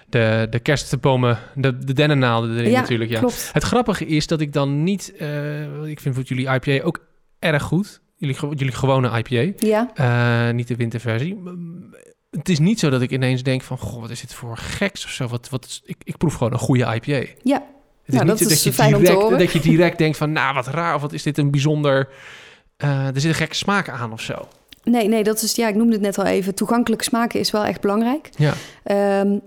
De, 0.10 0.48
de 0.50 0.60
kerstbomen, 0.60 1.38
de, 1.56 1.78
de 1.78 1.94
dennennaalden 1.94 2.58
erin 2.58 2.72
Ja, 2.72 2.80
natuurlijk, 2.80 3.10
ja. 3.10 3.20
Klopt. 3.20 3.50
Het 3.54 3.64
grappige 3.64 4.06
is 4.06 4.28
dat 4.28 4.42
ik 4.42 4.54
dan 4.54 4.84
niet, 4.84 5.14
ik 5.86 6.00
vind 6.00 6.16
voor 6.16 6.24
jullie 6.24 6.50
IPA 6.50 6.86
ook 6.86 7.00
erg 7.40 7.64
goed, 7.64 8.02
jullie, 8.18 8.36
jullie 8.56 8.74
gewone 8.74 9.24
IPA, 9.24 9.54
Ja, 9.68 10.52
niet 10.52 10.68
de 10.68 10.76
winterversie. 10.76 11.38
Het 12.30 12.50
is 12.50 12.60
niet 12.60 12.80
zo 12.80 12.90
dat 12.90 13.02
ik 13.02 13.12
ineens 13.12 13.44
denk 13.44 13.62
van, 13.62 13.78
goh, 13.78 14.02
wat 14.02 14.10
is 14.10 14.22
dit 14.22 14.34
voor 14.34 14.58
geks 14.58 15.06
of 15.06 15.12
zo. 15.12 15.28
Wat, 15.28 15.50
wat 15.50 15.82
ik, 15.86 15.96
ik 16.04 16.18
proef 16.18 16.34
gewoon 16.34 16.54
een 16.54 16.60
goede 16.60 16.84
IPA. 16.84 17.32
ja. 17.44 17.64
Het 18.04 18.18
is 18.18 18.24
Nou, 18.24 18.26
niet 18.26 18.28
dat 18.28 18.38
zo 18.38 18.70
is 18.70 18.76
dat, 18.76 18.90
je 18.90 18.98
direct, 18.98 19.40
dat 19.40 19.52
je 19.52 19.60
direct 19.60 19.98
denkt 19.98 20.18
van, 20.18 20.32
nou, 20.32 20.54
wat 20.54 20.68
raar, 20.68 20.96
of 20.96 21.02
wat 21.02 21.14
is 21.14 21.24
dit 21.24 21.38
een 21.38 21.52
bijzonder... 21.52 22.10
eh, 22.78 23.08
er 23.08 23.22
zit 23.22 23.30
een 23.30 23.36
gekke 23.36 23.56
smaak 23.56 23.90
aan 23.90 24.12
of 24.12 24.22
zo. 24.22 24.48
Nee, 24.84 25.08
nee, 25.08 25.24
dat 25.24 25.42
is, 25.42 25.56
ja, 25.56 25.68
ik 25.68 25.76
noemde 25.76 25.94
het 25.94 26.02
net 26.02 26.18
al 26.18 26.26
even. 26.26 26.56
Toegankelijk 26.56 27.02
smaken 27.02 27.40
is 27.40 27.52
wel 27.52 27.64
echt 27.66 27.82
belangrijk. 27.82 28.30
Ja, 28.36 28.54
Ehm, 28.84 29.38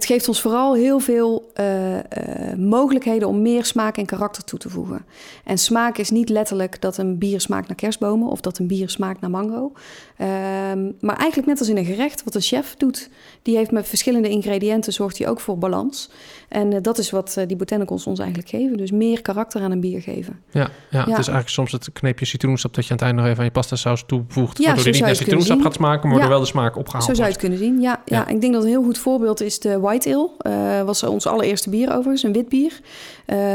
het 0.00 0.08
geeft 0.08 0.28
ons 0.28 0.40
vooral 0.40 0.74
heel 0.74 0.98
veel 0.98 1.50
eh, 1.54 1.98
eh, 1.98 2.56
mogelijkheden 2.58 3.28
om 3.28 3.42
meer 3.42 3.64
smaak 3.64 3.96
en 3.96 4.06
karakter 4.06 4.44
toe 4.44 4.58
te 4.58 4.68
voegen. 4.68 5.04
En 5.44 5.58
smaak 5.58 5.98
is 5.98 6.10
niet 6.10 6.28
letterlijk 6.28 6.80
dat 6.80 6.96
een 6.96 7.18
bier 7.18 7.40
smaakt 7.40 7.68
naar 7.68 7.76
kerstbomen 7.76 8.28
of 8.28 8.40
dat 8.40 8.58
een 8.58 8.66
bier 8.66 8.90
smaakt 8.90 9.20
naar 9.20 9.30
mango. 9.30 9.72
Ehm, 10.16 10.90
maar 11.00 11.16
eigenlijk 11.16 11.46
net 11.46 11.58
als 11.58 11.68
in 11.68 11.76
een 11.76 11.84
gerecht, 11.84 12.24
wat 12.24 12.34
een 12.34 12.40
chef 12.40 12.74
doet, 12.76 13.08
die 13.42 13.56
heeft 13.56 13.70
met 13.70 13.88
verschillende 13.88 14.28
ingrediënten 14.28 14.92
zorgt 14.92 15.18
hij 15.18 15.28
ook 15.28 15.40
voor 15.40 15.58
balans. 15.58 16.10
En 16.50 16.72
eh, 16.72 16.78
dat 16.82 16.98
is 16.98 17.10
wat 17.10 17.34
eh, 17.36 17.46
die 17.46 17.56
botanicals 17.56 18.06
ons 18.06 18.18
eigenlijk 18.18 18.48
geven. 18.48 18.76
Dus 18.76 18.90
meer 18.90 19.22
karakter 19.22 19.62
aan 19.62 19.70
een 19.70 19.80
bier 19.80 20.00
geven. 20.00 20.40
ja, 20.50 20.60
ja, 20.60 20.68
Ja. 20.90 20.98
het 20.98 21.08
is 21.08 21.14
eigenlijk 21.16 21.48
soms 21.48 21.72
het 21.72 21.92
kneepje 21.92 22.24
citroensap 22.26 22.74
dat 22.74 22.84
je 22.84 22.90
aan 22.90 22.96
het 22.96 23.06
eind 23.06 23.16
nog 23.18 23.26
even 23.26 23.38
aan 23.38 23.44
je 23.44 23.50
pasta 23.50 23.76
saus 23.76 24.04
toevoegt. 24.06 24.58
Ja, 24.58 24.64
waardoor 24.64 24.84
die 24.84 24.92
niet 24.92 25.00
naar 25.00 25.10
je 25.10 25.16
citroensap 25.16 25.54
zien. 25.54 25.62
gaat 25.64 25.74
smaken, 25.74 26.08
maar 26.08 26.18
Ja. 26.18 26.28
wel 26.28 26.40
de 26.40 26.46
smaak 26.46 26.76
opgehaald 26.76 27.04
Zo 27.04 27.14
zou 27.14 27.28
je 27.28 27.34
wordt. 27.34 27.42
het 27.42 27.60
kunnen 27.60 27.74
zien. 27.74 27.80
Ja, 27.80 28.02
ja. 28.04 28.28
Ik 28.28 28.40
denk 28.40 28.52
dat 28.52 28.62
een 28.62 28.68
heel 28.68 28.82
goed 28.82 28.98
voorbeeld 28.98 29.40
is 29.40 29.58
de 29.58 29.80
White 29.80 30.14
Ale. 30.14 30.30
Eh 30.38 30.82
was 30.86 31.02
ons 31.02 31.26
allereerste 31.26 31.70
bier 31.70 31.88
overigens, 31.90 32.22
een 32.22 32.32
wit 32.32 32.48
bier. 32.48 32.80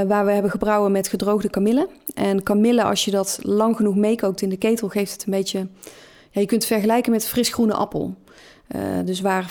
waar 0.07 0.25
we 0.25 0.31
hebben 0.31 0.51
gebrouwen 0.51 0.91
met 0.91 1.07
gedroogde 1.07 1.49
kamille. 1.49 1.87
En 2.13 2.43
kamille, 2.43 2.83
als 2.83 3.05
je 3.05 3.11
dat 3.11 3.39
lang 3.41 3.75
genoeg 3.75 3.95
meekookt 3.95 4.41
in 4.41 4.49
de 4.49 4.57
ketel, 4.57 4.87
geeft 4.87 5.11
het 5.11 5.25
een 5.25 5.31
beetje... 5.33 5.67
Ja, 6.31 6.41
je 6.41 6.47
kunt 6.47 6.63
het 6.63 6.71
vergelijken 6.71 7.11
met 7.11 7.27
frisgroene 7.27 7.73
appel. 7.73 8.15
Eh, 8.67 8.79
dus 9.05 9.21
waar 9.21 9.45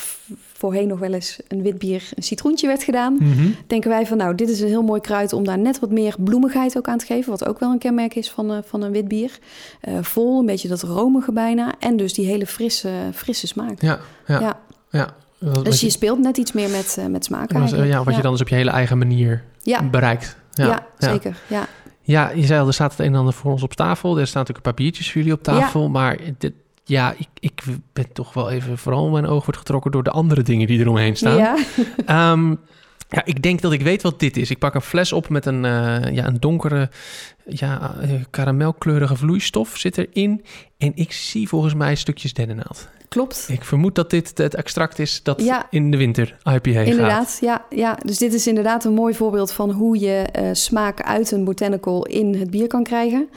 voorheen 0.53 0.89
nog 0.89 0.99
wel 0.99 1.13
eens 1.13 1.39
een 1.49 1.63
wit 1.63 1.79
bier 1.79 2.09
een 2.15 2.23
citroentje 2.23 2.67
werd 2.67 2.83
gedaan... 2.83 3.17
Mhm. 3.21 3.49
denken 3.67 3.91
wij 3.91 4.07
van 4.07 4.17
nou, 4.17 4.35
dit 4.35 4.49
is 4.49 4.61
een 4.61 4.69
heel 4.69 4.83
mooi 4.83 5.01
kruid 5.01 5.33
om 5.33 5.45
daar 5.45 5.59
net 5.59 5.81
wat 5.81 5.91
meer 5.91 6.15
bloemigheid 6.19 6.77
ook 6.77 6.89
aan 6.89 6.99
te 6.99 7.07
geven. 7.07 7.31
Wat 7.31 7.47
ook 7.49 7.59
wel 7.61 7.71
een 7.71 7.79
kenmerk 7.79 8.15
is 8.15 8.31
van, 8.31 8.51
eh, 8.53 8.59
van 8.65 8.83
een 8.83 8.93
wit 8.93 9.09
bier. 9.09 9.39
Eh, 9.81 9.95
vol, 10.01 10.39
een 10.41 10.47
beetje 10.47 10.69
dat 10.69 10.83
romige 10.83 11.33
bijna. 11.33 11.75
En 11.79 11.97
dus 11.97 12.13
die 12.15 12.27
hele 12.27 12.47
frisse, 12.47 12.91
frisse 13.15 13.47
smaak. 13.47 13.81
Ja, 13.83 13.99
ja, 14.27 14.41
ja. 14.41 14.59
Ja. 14.91 15.15
Wat- 15.39 15.65
Dus 15.65 15.81
je 15.81 15.87
je- 15.87 15.93
speelt 15.93 16.19
net 16.19 16.37
iets 16.37 16.53
meer 16.53 16.71
met, 16.71 16.97
eh, 16.99 17.07
met 17.07 17.25
smaak 17.25 17.53
eigenlijk. 17.53 17.89
ja, 17.93 18.05
wat 18.05 18.15
je 18.17 18.23
dan 18.23 18.33
dus 18.33 18.41
op 18.41 18.49
je 18.49 18.55
hele 18.55 18.71
eigen 18.71 18.99
manier 18.99 19.43
Ja, 19.63 19.83
bereikt. 19.91 20.37
ja, 20.53 20.65
Ja, 20.67 20.87
ja. 20.99 21.09
zeker. 21.11 21.37
Ja. 21.47 21.67
Ja, 22.07 22.31
je 22.31 22.47
zei 22.47 22.61
al, 22.61 22.67
er 22.67 22.73
staat 22.75 22.91
het 22.91 23.01
een 23.01 23.07
en 23.07 23.15
ander 23.15 23.33
voor 23.35 23.53
ons 23.53 23.63
op 23.63 23.73
tafel. 23.75 24.19
Er 24.19 24.27
staan 24.27 24.41
natuurlijk 24.41 24.67
een 24.67 24.75
paar 24.75 24.85
biertjes 24.85 25.07
voor 25.13 25.21
jullie 25.21 25.37
op 25.37 25.43
tafel. 25.43 25.89
Maar 25.89 26.19
dit, 26.39 26.53
ja, 26.85 27.15
ik, 27.19 27.29
ik 27.39 27.63
ben 27.93 28.13
toch 28.13 28.35
wel 28.35 28.51
even... 28.51 28.79
Vooral 28.79 29.09
mijn 29.11 29.27
oog 29.27 29.45
wordt 29.45 29.59
getrokken 29.59 29.91
door 29.91 30.03
de 30.03 30.11
andere 30.11 30.43
dingen 30.43 30.67
die 30.67 30.81
eromheen 30.81 31.17
staan. 31.17 31.37
Ja. 31.37 31.57
Ehm, 32.07 32.55
ja, 33.09 33.25
ik 33.25 33.43
denk 33.43 33.61
dat 33.61 33.73
ik 33.73 33.83
weet 33.83 34.03
wat 34.03 34.21
dit 34.21 34.37
is. 34.37 34.51
Ik 34.51 34.59
pak 34.59 34.75
een 34.75 34.81
fles 34.81 35.13
op 35.13 35.29
met 35.29 35.47
een, 35.47 35.65
eh, 35.65 36.15
ja, 36.15 36.27
een 36.27 36.41
donkere, 36.41 36.91
ja, 37.47 37.95
eh, 38.01 38.11
karamelkleurige 38.31 39.17
vloeistof 39.17 39.77
zit 39.77 39.99
erin. 39.99 40.45
En 40.79 40.93
ik 40.95 41.13
zie 41.13 41.49
volgens 41.49 41.75
mij 41.75 41.95
stukjes 41.95 42.33
dennennaald. 42.33 42.89
klopt. 43.09 43.47
Ik 43.49 43.65
vermoed 43.65 43.95
dat 43.95 44.11
dit 44.11 44.39
het 44.39 44.55
extract 44.55 44.99
is 44.99 45.23
dat 45.23 45.43
Ja. 45.43 45.67
in 45.71 45.91
de 45.91 45.97
winter 45.97 46.37
IPA 46.43 46.71
gaat. 46.73 46.87
Inderdaad, 46.87 47.39
ja, 47.41 47.65
ja. 47.71 47.99
Dus 48.05 48.19
dit 48.19 48.35
is 48.35 48.47
inderdaad 48.47 48.85
een 48.85 48.93
mooi 48.95 49.15
voorbeeld 49.15 49.53
van 49.53 49.71
hoe 49.71 49.99
je 49.99 50.13
eh, 50.33 50.49
smaak 50.53 51.03
uit 51.03 51.31
een 51.31 51.45
botanical 51.45 52.07
in 52.07 52.35
het 52.35 52.51
bier 52.51 52.67
kan 52.67 52.83
krijgen. 52.83 53.29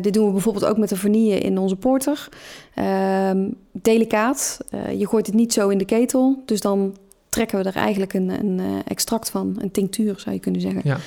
Dit 0.00 0.14
doen 0.14 0.26
we 0.26 0.32
bijvoorbeeld 0.32 0.64
ook 0.64 0.76
met 0.78 0.88
de 0.88 0.96
vanille 0.96 1.38
in 1.38 1.58
onze 1.58 1.76
porter. 1.76 2.28
Ehm, 2.74 3.48
delicaat. 3.72 4.58
Je 4.96 5.06
gooit 5.06 5.26
het 5.26 5.34
niet 5.34 5.52
zo 5.52 5.68
in 5.68 5.78
de 5.78 5.84
ketel. 5.84 6.42
Dus 6.46 6.60
dan 6.60 6.96
trekken 7.32 7.58
we 7.58 7.64
er 7.64 7.76
eigenlijk 7.76 8.12
een, 8.12 8.28
een 8.28 8.60
eh, 8.60 8.78
extract 8.84 9.30
van. 9.30 9.56
Een 9.60 9.70
tinctuur 9.70 10.20
zou 10.20 10.34
je 10.34 10.40
kunnen 10.40 10.60
zeggen. 10.60 10.80
Ja. 10.84 10.98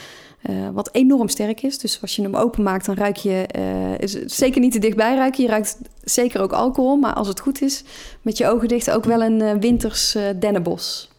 Eh, 0.41 0.69
wat 0.69 0.89
enorm 0.91 1.27
sterk 1.27 1.61
is. 1.61 1.77
Dus 1.77 2.01
als 2.01 2.15
je 2.15 2.21
hem 2.21 2.35
openmaakt, 2.35 2.85
dan 2.85 2.95
ruik 2.95 3.15
je... 3.15 3.47
eh, 3.47 3.99
is 3.99 4.11
zeker 4.25 4.61
niet 4.61 4.71
te 4.71 4.79
dichtbij 4.79 5.15
ruiken. 5.15 5.43
Je 5.43 5.49
ruikt 5.49 5.77
zeker 6.03 6.41
ook 6.41 6.51
alcohol. 6.51 6.95
Maar 6.95 7.13
als 7.13 7.27
het 7.27 7.39
goed 7.39 7.61
is, 7.61 7.83
met 8.21 8.37
je 8.37 8.47
ogen 8.47 8.67
dicht... 8.67 8.91
ook 8.91 9.05
wel 9.05 9.21
een 9.23 9.59
winters 9.59 10.17
dennenbos. 10.39 11.11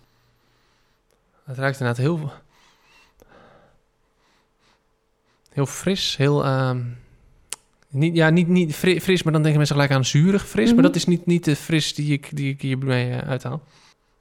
Het 1.44 1.58
ruikt 1.58 1.80
inderdaad 1.80 2.04
heel... 2.04 2.30
Heel 5.52 5.66
fris, 5.66 6.16
heel... 6.16 6.44
ehm, 6.44 6.80
niet, 7.88 8.14
ja, 8.16 8.30
niet, 8.30 8.48
niet 8.48 8.74
fri- 8.74 9.00
fris, 9.00 9.22
maar 9.22 9.32
dan 9.32 9.42
denken 9.42 9.58
mensen 9.58 9.76
gelijk 9.76 9.94
aan 9.94 10.04
zuurig 10.04 10.48
fris. 10.48 10.66
Mhm. 10.66 10.74
Maar 10.74 10.84
dat 10.84 10.96
is 10.96 11.04
niet, 11.04 11.26
niet 11.26 11.44
de 11.44 11.56
fris 11.56 11.94
die 11.94 12.12
ik, 12.12 12.28
die 12.36 12.52
ik 12.52 12.60
hiermee 12.62 13.12
uithaal. 13.12 13.62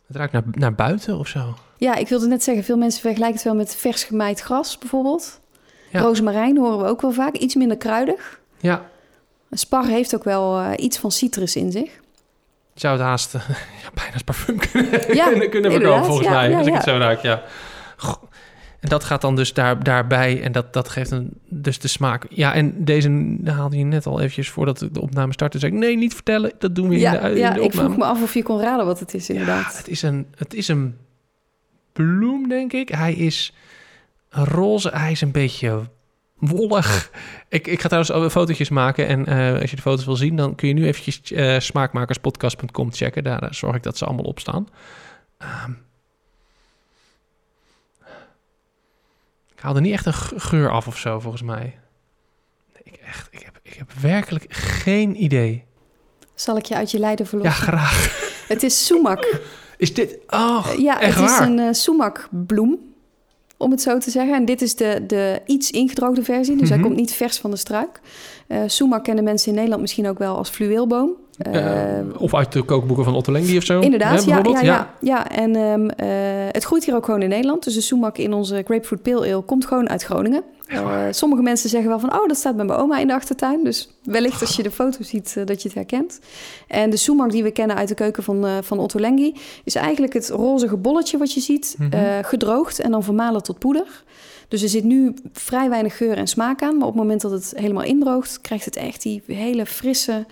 Het 0.07 0.15
ruikt 0.15 0.33
naar, 0.33 0.43
naar 0.51 0.73
buiten 0.75 1.17
of 1.19 1.27
zo. 1.27 1.55
Ja, 1.77 1.95
ik 1.95 2.07
wilde 2.07 2.27
net 2.27 2.43
zeggen, 2.43 2.63
veel 2.63 2.77
mensen 2.77 3.01
vergelijken 3.01 3.35
het 3.35 3.45
wel 3.45 3.55
met 3.55 3.75
vers 3.75 4.03
gemaaid 4.03 4.39
gras 4.41 4.77
bijvoorbeeld. 4.77 5.39
Ja. 5.91 6.01
Rozemarijn 6.01 6.57
horen 6.57 6.77
we 6.79 6.85
ook 6.85 7.01
wel 7.01 7.11
vaak, 7.11 7.35
iets 7.35 7.55
minder 7.55 7.77
kruidig. 7.77 8.39
Ja, 8.59 8.85
Spar 9.51 9.85
heeft 9.85 10.15
ook 10.15 10.23
wel 10.23 10.59
eh, 10.59 10.71
iets 10.85 10.97
van 10.97 11.11
citrus 11.11 11.55
in 11.55 11.71
zich. 11.71 11.91
je 12.73 12.79
zou 12.79 12.93
het 12.97 13.03
haast 13.05 13.31
ja, 13.83 13.89
bijna 13.93 14.13
als 14.13 14.21
parfum 14.21 14.59
kunnen, 14.71 15.15
Ja, 15.15 15.25
kunnen, 15.29 15.49
kunnen 15.49 15.71
verkopen 15.71 16.05
volgens 16.05 16.27
Ja, 16.27 16.33
mij. 16.33 16.55
als 16.55 16.67
ik 16.67 16.73
het 16.73 16.83
zo 16.83 16.97
ruik, 16.97 17.21
ja. 17.21 17.43
Goh. 17.97 18.23
En 18.85 18.91
dat 18.91 19.03
gaat 19.03 19.21
dan 19.21 19.35
dus 19.35 19.53
daar, 19.53 19.83
daarbij 19.83 20.41
en 20.41 20.51
dat, 20.51 20.73
dat 20.73 20.89
geeft 20.89 21.11
een, 21.11 21.33
dus 21.49 21.79
de 21.79 21.87
smaak. 21.87 22.25
Ja, 22.29 22.53
en 22.53 22.83
deze 22.85 23.37
haalde 23.43 23.77
je 23.77 23.83
net 23.83 24.05
al 24.05 24.19
eventjes 24.19 24.49
voordat 24.49 24.77
de 24.91 25.01
opname 25.01 25.33
startte. 25.33 25.59
Zei 25.59 25.71
ik, 25.71 25.77
nee, 25.77 25.97
niet 25.97 26.13
vertellen, 26.13 26.51
dat 26.59 26.75
doen 26.75 26.87
we 26.87 26.93
in 26.93 26.99
Ja, 26.99 27.11
de, 27.11 27.29
in 27.29 27.37
ja 27.37 27.49
de 27.53 27.59
ik 27.59 27.65
opname. 27.65 27.87
vroeg 27.87 27.97
me 27.99 28.05
af 28.05 28.21
of 28.21 28.33
je 28.33 28.43
kon 28.43 28.59
raden 28.61 28.85
wat 28.85 28.99
het 28.99 29.13
is 29.13 29.27
Ja, 29.27 29.33
inderdaad. 29.33 29.77
het 29.77 29.87
is, 29.87 30.01
een, 30.01 30.27
het 30.35 30.53
is 30.53 30.67
een 30.67 30.95
bloem, 31.93 32.47
denk 32.47 32.73
ik. 32.73 32.89
Hij 32.89 33.13
is 33.13 33.53
roze, 34.29 34.89
hij 34.93 35.11
is 35.11 35.21
een 35.21 35.31
beetje 35.31 35.81
wollig. 36.35 37.11
Ik, 37.49 37.67
ik 37.67 37.81
ga 37.81 37.87
trouwens 37.89 38.33
fotootjes 38.33 38.69
maken. 38.69 39.07
En 39.07 39.25
eh, 39.25 39.61
als 39.61 39.69
je 39.69 39.75
de 39.75 39.81
foto's 39.81 40.05
wil 40.05 40.15
zien, 40.15 40.35
dan 40.35 40.55
kun 40.55 40.67
je 40.67 40.73
nu 40.73 40.85
eventjes 40.85 41.31
eh, 41.31 41.59
smaakmakerspodcast.com 41.59 42.91
checken. 42.93 43.23
Daar 43.23 43.43
eh, 43.43 43.51
zorg 43.51 43.75
ik 43.75 43.83
dat 43.83 43.97
ze 43.97 44.05
allemaal 44.05 44.25
op 44.25 44.39
staan. 44.39 44.67
Ehm, 45.37 45.71
ik 49.55 49.61
haal 49.61 49.75
er 49.75 49.81
niet 49.81 49.93
echt 49.93 50.05
een 50.05 50.13
ge- 50.13 50.39
geur 50.39 50.69
af 50.71 50.87
of 50.87 50.97
zo, 50.97 51.19
volgens 51.19 51.41
mij. 51.43 51.79
Nee, 52.73 52.81
ik, 52.83 52.95
echt, 52.95 53.27
ik, 53.31 53.41
heb, 53.45 53.59
ik 53.63 53.73
heb 53.73 53.91
werkelijk 54.01 54.45
geen 54.49 55.23
idee. 55.23 55.63
Zal 56.33 56.57
ik 56.57 56.65
je 56.65 56.75
uit 56.75 56.91
je 56.91 56.99
lijden 56.99 57.25
Ja, 57.25 57.29
verlossen? 57.29 57.63
graag. 57.63 58.23
Het 58.47 58.63
is 58.63 58.85
sumac. 58.85 59.39
Is 59.77 59.93
dit... 59.93 60.17
Oh, 60.27 60.67
ja, 60.77 60.99
echt 61.01 61.19
het 61.19 61.29
is 61.29 61.37
een 61.39 61.59
eh 61.59 61.67
sumac-bloem, 61.71 62.79
om 63.57 63.71
het 63.71 63.81
zo 63.81 63.97
te 63.97 64.09
zeggen. 64.11 64.35
En 64.35 64.45
dit 64.45 64.61
is 64.61 64.75
de, 64.75 65.03
de 65.07 65.41
iets 65.45 65.71
ingedroogde 65.71 66.23
versie, 66.23 66.55
dus 66.55 66.69
hij 66.69 66.77
Mhm. 66.77 66.87
komt 66.87 66.99
niet 66.99 67.13
vers 67.13 67.37
van 67.37 67.51
de 67.51 67.57
struik. 67.57 67.99
Eh 68.47 68.61
sumac 68.67 69.03
kennen 69.03 69.23
mensen 69.23 69.47
in 69.47 69.53
Nederland 69.55 69.81
misschien 69.81 70.07
ook 70.07 70.17
wel 70.17 70.37
als 70.37 70.49
fluweelboom. 70.49 71.11
Eh, 71.37 71.99
of 72.17 72.33
uit 72.33 72.51
de 72.51 72.63
kookboeken 72.63 73.05
van 73.05 73.15
Otto 73.15 73.31
Lengi 73.31 73.57
of 73.57 73.63
zo. 73.63 73.79
Inderdaad, 73.79 74.25
hè, 74.25 74.31
ja, 74.31 74.41
ja, 74.43 74.61
ja, 74.61 74.93
ja. 75.01 75.31
En 75.31 75.55
ehm, 75.55 75.87
eh, 75.89 76.07
het 76.51 76.63
groeit 76.63 76.85
hier 76.85 76.95
ook 76.95 77.05
gewoon 77.05 77.21
in 77.21 77.29
Nederland. 77.29 77.63
Dus 77.63 77.73
de 77.73 77.81
sumac 77.81 78.17
in 78.17 78.33
onze 78.33 78.63
Grapefruit 78.65 79.01
Pale 79.01 79.33
Ale 79.33 79.41
komt 79.41 79.65
gewoon 79.65 79.89
uit 79.89 80.03
Groningen. 80.03 80.43
Eh, 80.65 81.01
sommige 81.11 81.41
mensen 81.41 81.69
zeggen 81.69 81.89
wel 81.89 81.99
van, 81.99 82.13
oh, 82.13 82.27
dat 82.27 82.37
staat 82.37 82.55
bij 82.55 82.65
mijn 82.65 82.79
oma 82.79 82.99
in 82.99 83.07
de 83.07 83.13
achtertuin. 83.13 83.63
Dus 83.63 83.89
wellicht 84.03 84.41
als 84.41 84.55
je 84.55 84.63
de 84.63 84.71
foto 84.71 84.97
ziet, 85.03 85.33
eh, 85.37 85.45
dat 85.45 85.61
je 85.61 85.67
het 85.67 85.77
herkent. 85.77 86.19
En 86.67 86.89
de 86.89 86.97
sumac 86.97 87.31
die 87.31 87.43
we 87.43 87.51
kennen 87.51 87.75
uit 87.75 87.87
de 87.87 87.93
keuken 87.95 88.23
van, 88.23 88.45
van 88.63 88.79
Otto 88.79 88.99
Lengi... 88.99 89.35
is 89.63 89.75
eigenlijk 89.75 90.13
het 90.13 90.29
rozige 90.29 90.77
bolletje 90.77 91.17
wat 91.17 91.33
je 91.33 91.39
ziet, 91.39 91.75
Mhm. 91.79 92.23
gedroogd 92.23 92.79
en 92.79 92.91
dan 92.91 93.03
vermalen 93.03 93.43
tot 93.43 93.59
poeder. 93.59 94.03
Dus 94.47 94.61
er 94.61 94.69
zit 94.69 94.83
nu 94.83 95.13
vrij 95.33 95.69
weinig 95.69 95.97
geur 95.97 96.17
en 96.17 96.27
smaak 96.27 96.61
aan. 96.61 96.77
Maar 96.77 96.87
op 96.87 96.93
het 96.93 97.01
moment 97.01 97.21
dat 97.21 97.31
het 97.31 97.53
helemaal 97.55 97.83
indroogt, 97.83 98.41
krijgt 98.41 98.65
het 98.65 98.75
echt 98.75 99.01
die 99.01 99.23
hele 99.27 99.65
frisse 99.65 100.25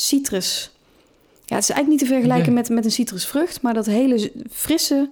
citrus. 0.00 0.70
Ja, 1.44 1.54
het 1.56 1.64
is 1.64 1.70
eigenlijk 1.70 1.88
niet 1.88 1.98
te 1.98 2.14
vergelijken 2.14 2.52
met, 2.52 2.68
met 2.68 2.84
een 2.84 2.90
citrusvrucht, 2.90 3.62
maar 3.62 3.74
dat 3.74 3.86
hele 3.86 4.32
frisse 4.50 5.10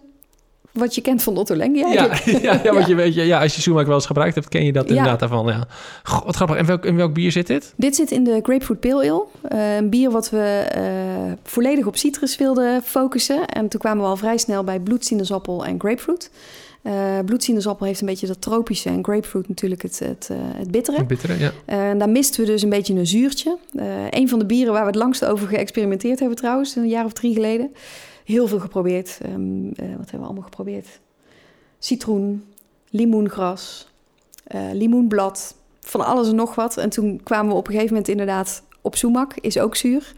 wat 0.72 0.94
je 0.94 1.00
kent 1.00 1.22
van 1.22 1.36
Otto 1.36 1.56
Lengi 1.56 1.78
Ja, 1.92 2.10
ja, 2.24 2.60
ja, 2.62 2.72
want 2.72 2.86
je 2.86 2.94
weet, 2.94 3.14
ja, 3.14 3.40
als 3.42 3.54
je 3.54 3.60
sumac 3.60 3.86
wel 3.86 3.94
eens 3.94 4.06
gebruikt 4.06 4.34
hebt, 4.34 4.48
ken 4.48 4.64
je 4.64 4.72
dat 4.72 4.84
Ja. 4.84 4.88
inderdaad 4.90 5.18
daarvan. 5.20 5.46
Ja. 5.46 5.66
Goh, 6.02 6.24
wat 6.24 6.36
grappig. 6.36 6.56
En 6.56 6.66
welk, 6.66 6.84
in 6.84 6.96
welk 6.96 7.14
bier 7.14 7.32
zit 7.32 7.46
dit? 7.46 7.72
Dit 7.76 7.94
zit 7.96 8.10
in 8.10 8.24
de 8.24 8.40
Grapefruit 8.42 8.80
Pale 8.80 9.10
Ale. 9.10 9.24
Eh, 9.42 9.76
een 9.76 9.90
bier 9.90 10.10
wat 10.10 10.30
we 10.30 10.66
eh, 10.70 11.32
volledig 11.42 11.86
op 11.86 11.96
citrus 11.96 12.36
wilden 12.36 12.82
focussen. 12.82 13.46
En 13.46 13.68
toen 13.68 13.80
kwamen 13.80 14.02
we 14.02 14.08
al 14.08 14.16
vrij 14.16 14.38
snel 14.38 14.64
bij 14.64 14.80
bloedsinaasappel 14.80 15.64
en 15.64 15.80
grapefruit. 15.80 16.30
Eh 16.88 17.18
bloedsinaasappel 17.24 17.86
heeft 17.86 18.00
een 18.00 18.06
beetje 18.06 18.26
dat 18.26 18.40
tropische 18.40 18.88
en 18.88 19.04
grapefruit 19.04 19.48
natuurlijk 19.48 19.82
het, 19.82 19.98
het, 19.98 20.28
eh, 20.30 20.36
het 20.40 20.70
bittere. 20.70 21.04
Bittere, 21.04 21.38
ja. 21.38 21.52
En 21.64 21.98
daar 21.98 22.08
misten 22.08 22.40
we 22.40 22.46
dus 22.46 22.62
een 22.62 22.68
beetje 22.68 22.94
een 22.94 23.06
zuurtje. 23.06 23.58
Een 24.10 24.28
van 24.28 24.38
de 24.38 24.46
bieren 24.46 24.72
waar 24.72 24.82
we 24.82 24.88
het 24.88 24.96
langst 24.96 25.24
over 25.24 25.48
geëxperimenteerd 25.48 26.18
hebben 26.18 26.36
trouwens, 26.36 26.76
een 26.76 26.88
jaar 26.88 27.04
of 27.04 27.12
drie 27.12 27.34
geleden. 27.34 27.72
Heel 28.24 28.46
veel 28.46 28.58
geprobeerd. 28.58 29.18
Ehm, 29.22 29.66
eh, 29.66 29.74
wat 29.76 30.10
hebben 30.10 30.18
we 30.18 30.24
allemaal 30.24 30.42
geprobeerd? 30.42 30.86
Citroen, 31.78 32.44
limoengras, 32.90 33.88
limoenblad, 34.72 35.54
van 35.80 36.06
alles 36.06 36.28
en 36.28 36.34
nog 36.34 36.54
wat. 36.54 36.76
En 36.76 36.90
toen 36.90 37.20
kwamen 37.22 37.50
we 37.50 37.58
op 37.58 37.66
een 37.66 37.72
gegeven 37.72 37.92
moment 37.92 38.10
inderdaad 38.10 38.62
op 38.80 38.96
sumac, 38.96 39.34
is 39.40 39.58
ook 39.58 39.76
zuur. 39.76 40.12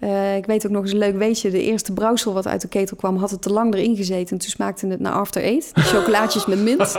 Eh, 0.00 0.36
ik 0.36 0.46
weet 0.46 0.66
ook 0.66 0.72
nog 0.72 0.82
eens 0.82 0.92
een 0.92 0.98
leuk 0.98 1.16
weetje. 1.16 1.50
De 1.50 1.62
eerste 1.62 1.92
brouwsel 1.92 2.32
wat 2.32 2.46
uit 2.46 2.60
de 2.60 2.68
ketel 2.68 2.96
kwam, 2.96 3.16
had 3.16 3.30
het 3.30 3.42
te 3.42 3.52
lang 3.52 3.74
erin 3.74 3.96
gezeten. 3.96 4.30
En 4.30 4.38
toen 4.38 4.50
smaakte 4.50 4.86
het 4.86 5.00
naar 5.00 5.12
After 5.12 5.42
Eight. 5.42 5.74
De 5.74 5.80
chocolaatjes 5.80 6.46
met 6.46 6.58
mint. 6.58 6.78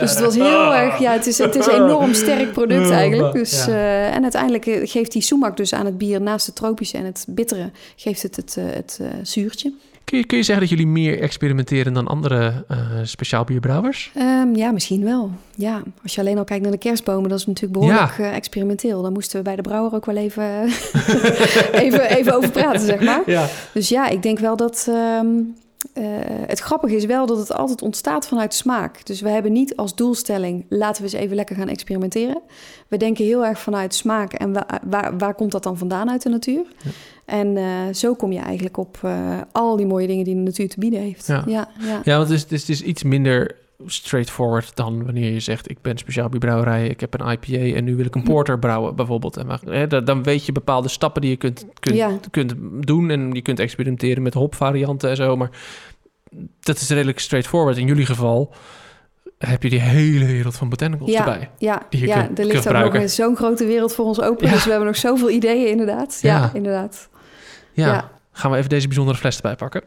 Dus 0.00 0.10
het 0.10 0.20
was 0.20 0.34
heel 0.34 0.74
erg... 0.74 0.98
Ja, 0.98 1.12
het 1.12 1.26
is, 1.26 1.38
het 1.38 1.54
is 1.54 1.66
een 1.66 1.74
enorm 1.74 2.14
sterk 2.14 2.52
product 2.52 2.90
eigenlijk. 2.90 3.32
Dus, 3.32 3.66
eh, 3.66 4.14
en 4.14 4.22
uiteindelijk 4.22 4.66
eh, 4.66 4.80
geeft 4.82 5.12
die 5.12 5.22
sumac 5.22 5.56
dus 5.56 5.72
aan 5.72 5.86
het 5.86 5.98
bier... 5.98 6.20
naast 6.20 6.46
het 6.46 6.54
tropische 6.54 6.96
en 6.96 7.04
het 7.04 7.24
bittere... 7.28 7.70
geeft 7.96 8.22
het 8.22 8.36
het, 8.36 8.56
eh, 8.56 8.64
het 8.74 8.98
eh, 9.00 9.08
zuurtje. 9.22 9.72
Kun 10.08 10.18
je, 10.18 10.24
kun 10.24 10.36
je 10.36 10.42
zeggen 10.42 10.68
dat 10.68 10.78
jullie 10.78 10.92
meer 10.92 11.20
experimenteren 11.20 11.92
dan 11.92 12.06
andere 12.06 12.64
eh 12.68 12.76
speciaal 13.02 13.44
bierbrouwers? 13.44 14.10
Ehm, 14.14 14.54
ja, 14.54 14.70
misschien 14.70 15.04
wel. 15.04 15.30
Ja, 15.54 15.82
als 16.02 16.14
je 16.14 16.20
alleen 16.20 16.38
al 16.38 16.44
kijkt 16.44 16.62
naar 16.62 16.72
de 16.72 16.78
kerstbomen... 16.78 17.28
dat 17.30 17.38
is 17.38 17.46
natuurlijk 17.46 17.80
behoorlijk 17.80 18.18
eh, 18.18 18.34
experimenteel. 18.34 19.02
Daar 19.02 19.12
moesten 19.12 19.38
we 19.38 19.44
bij 19.44 19.56
de 19.56 19.62
brouwer 19.62 19.94
ook 19.94 20.06
wel 20.06 20.16
even, 20.16 20.64
even, 21.84 22.10
even 22.16 22.34
over 22.36 22.50
praten, 22.50 22.80
zeg 22.80 23.00
maar. 23.00 23.22
Ja. 23.26 23.46
Dus 23.72 23.88
ja, 23.88 24.08
ik 24.08 24.22
denk 24.22 24.38
wel 24.38 24.56
dat. 24.56 24.86
ehm, 24.90 25.26
eh, 25.92 26.04
het 26.46 26.58
grappige 26.58 26.96
is 26.96 27.04
wel 27.04 27.26
dat 27.26 27.38
het 27.38 27.52
altijd 27.52 27.82
ontstaat 27.82 28.26
vanuit 28.28 28.54
smaak. 28.54 29.06
Dus 29.06 29.20
we 29.20 29.28
hebben 29.28 29.52
niet 29.52 29.76
als 29.76 29.94
doelstelling, 29.94 30.64
laten 30.68 31.02
we 31.04 31.08
eens 31.10 31.22
even 31.22 31.36
lekker 31.36 31.56
gaan 31.56 31.68
experimenteren. 31.68 32.40
We 32.88 32.96
denken 32.96 33.24
heel 33.24 33.44
erg 33.44 33.60
vanuit 33.60 33.94
smaak 33.94 34.32
en 34.32 34.52
wa- 34.52 34.80
waar, 34.84 35.18
waar 35.18 35.34
komt 35.34 35.52
dat 35.52 35.62
dan 35.62 35.78
vandaan 35.78 36.10
uit 36.10 36.22
de 36.22 36.28
natuur? 36.28 36.62
Ja. 36.84 36.90
En 37.24 37.56
eh, 37.56 37.64
zo 37.94 38.14
kom 38.14 38.32
je 38.32 38.38
eigenlijk 38.38 38.76
op 38.76 38.98
eh, 39.02 39.40
al 39.52 39.76
die 39.76 39.86
mooie 39.86 40.06
dingen 40.06 40.24
die 40.24 40.34
de 40.34 40.40
natuur 40.40 40.68
te 40.68 40.80
bieden 40.80 41.00
heeft. 41.00 41.26
Ja. 41.26 41.42
ja, 41.46 41.68
ja. 41.80 42.00
Ja, 42.04 42.16
want 42.16 42.28
het 42.28 42.36
is, 42.36 42.42
het 42.42 42.52
is, 42.52 42.60
het 42.60 42.68
is 42.70 42.82
iets 42.82 43.02
minder 43.02 43.56
straightforward 43.86 44.76
dan 44.76 45.04
wanneer 45.04 45.32
je 45.32 45.40
zegt... 45.40 45.70
ik 45.70 45.82
ben 45.82 45.98
speciaal 45.98 46.28
bierbrouwerij, 46.28 46.88
ik 46.88 47.00
heb 47.00 47.20
een 47.20 47.30
IPA... 47.30 47.76
en 47.76 47.84
nu 47.84 47.96
wil 47.96 48.04
ik 48.04 48.14
een 48.14 48.22
porter 48.22 48.58
brouwen 48.58 48.96
bijvoorbeeld. 48.96 49.36
En 49.36 49.46
hè, 49.64 50.02
dan- 50.04 50.22
weet 50.22 50.46
je 50.46 50.52
bepaalde 50.52 50.88
stappen 50.88 51.20
die 51.22 51.30
je 51.30 51.36
kunt, 51.36 51.66
kunt, 51.80 51.96
Ja. 51.96 52.18
kunt 52.30 52.54
doen... 52.86 53.10
en 53.10 53.32
je 53.32 53.42
kunt 53.42 53.60
experimenteren 53.60 54.22
met 54.22 54.34
hopvarianten 54.34 55.10
en 55.10 55.16
zo... 55.16 55.36
maar 55.36 55.50
dat 56.60 56.76
is 56.80 56.88
redelijk 56.90 57.18
straightforward. 57.18 57.76
In 57.76 57.86
jullie 57.86 58.06
geval 58.06 58.54
heb 59.38 59.62
je 59.62 59.70
die 59.70 59.80
hele 59.80 60.24
wereld 60.26 60.56
van 60.56 60.68
botanicals 60.68 61.10
Ja, 61.10 61.18
erbij. 61.18 61.50
ja, 61.58 61.82
Die 61.90 62.00
je 62.00 62.06
ja 62.06 62.14
kunt- 62.14 62.28
er 62.28 62.34
kunt 62.34 62.64
ligt 62.64 62.74
ook 62.84 62.92
nog 62.92 63.10
zo'n 63.10 63.36
grote 63.36 63.64
wereld 63.66 63.94
voor 63.94 64.04
ons 64.04 64.20
open. 64.20 64.46
Ja. 64.46 64.52
Dus 64.52 64.64
we 64.64 64.70
hebben 64.70 64.88
nog 64.88 64.96
zoveel 64.96 65.30
ideeën 65.30 65.68
inderdaad. 65.70 66.18
Ja, 66.22 66.50
inderdaad. 66.54 67.08
Ja. 67.72 67.86
Ja. 67.86 68.10
Gaan 68.32 68.50
we 68.50 68.56
even 68.56 68.68
deze 68.68 68.86
bijzondere 68.86 69.18
fles 69.18 69.36
erbij 69.36 69.56
pakken. 69.56 69.82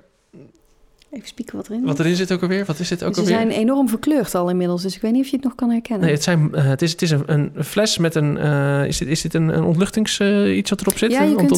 Even 1.11 1.27
spieken 1.27 1.55
wat 1.55 1.67
erin 1.69 1.83
Wat 1.85 1.99
erin 1.99 2.15
zit 2.15 2.31
ook 2.31 2.41
alweer? 2.41 2.65
Wat 2.65 2.79
is 2.79 2.87
dit 2.87 3.03
ook 3.03 3.13
Ze 3.13 3.19
alweer? 3.19 3.35
zijn 3.35 3.49
enorm 3.49 3.89
verkleurd 3.89 4.35
al 4.35 4.49
inmiddels. 4.49 4.81
Dus 4.81 4.95
ik 4.95 5.01
weet 5.01 5.11
niet 5.11 5.23
of 5.23 5.27
je 5.29 5.35
het 5.35 5.45
nog 5.45 5.55
kan 5.55 5.69
herkennen. 5.69 6.05
Nee, 6.05 6.13
het, 6.15 6.23
zijn, 6.23 6.55
eh, 6.55 6.63
het 6.63 6.81
is, 6.81 6.91
het 6.91 7.01
is 7.01 7.11
een, 7.11 7.23
een 7.25 7.51
fles 7.63 7.97
met 7.97 8.15
een... 8.15 8.37
eh, 8.37 8.85
is 8.85 8.97
dit, 8.97 9.07
is 9.07 9.21
dit 9.21 9.33
een, 9.33 9.47
een 9.57 9.63
ontluchtings... 9.63 10.19
eh, 10.19 10.57
iets 10.57 10.69
wat 10.69 10.81
erop 10.81 10.97
zit? 10.97 11.11
Ja, 11.11 11.21
je 11.23 11.35
kunt, 11.35 11.57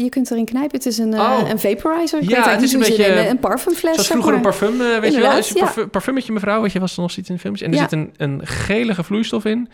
je 0.00 0.06
kunt 0.08 0.30
erin 0.30 0.44
knijpen. 0.44 0.76
Het 0.76 0.86
is 0.86 0.98
een, 0.98 1.14
Oh. 1.14 1.40
een 1.48 1.58
vaporizer. 1.58 2.22
Ik 2.22 2.28
Ja, 2.30 2.50
het 2.50 2.62
is 2.62 2.72
een 2.72 2.84
ze 2.84 2.88
beetje, 2.96 3.28
Een 3.28 3.38
parfumfles. 3.38 3.92
Zoals 3.92 4.08
vroeger 4.08 4.34
een 4.34 4.40
parfum, 4.40 4.78
weet 4.78 5.14
je 5.14 5.20
wel? 5.20 5.36
Ja. 5.36 5.42
parfum, 5.58 5.90
parfummetje 5.90 6.32
mevrouw, 6.32 6.62
weet 6.62 6.72
je, 6.72 6.80
was 6.80 6.96
nog 6.96 7.16
iets 7.16 7.30
in 7.30 7.38
filmpjes. 7.38 7.66
En 7.66 7.72
er 7.74 7.80
Ja. 7.80 7.88
zit 7.88 7.92
een, 7.98 8.12
een 8.16 8.46
gelige 8.46 9.02
vloeistof 9.04 9.44
in. 9.44 9.68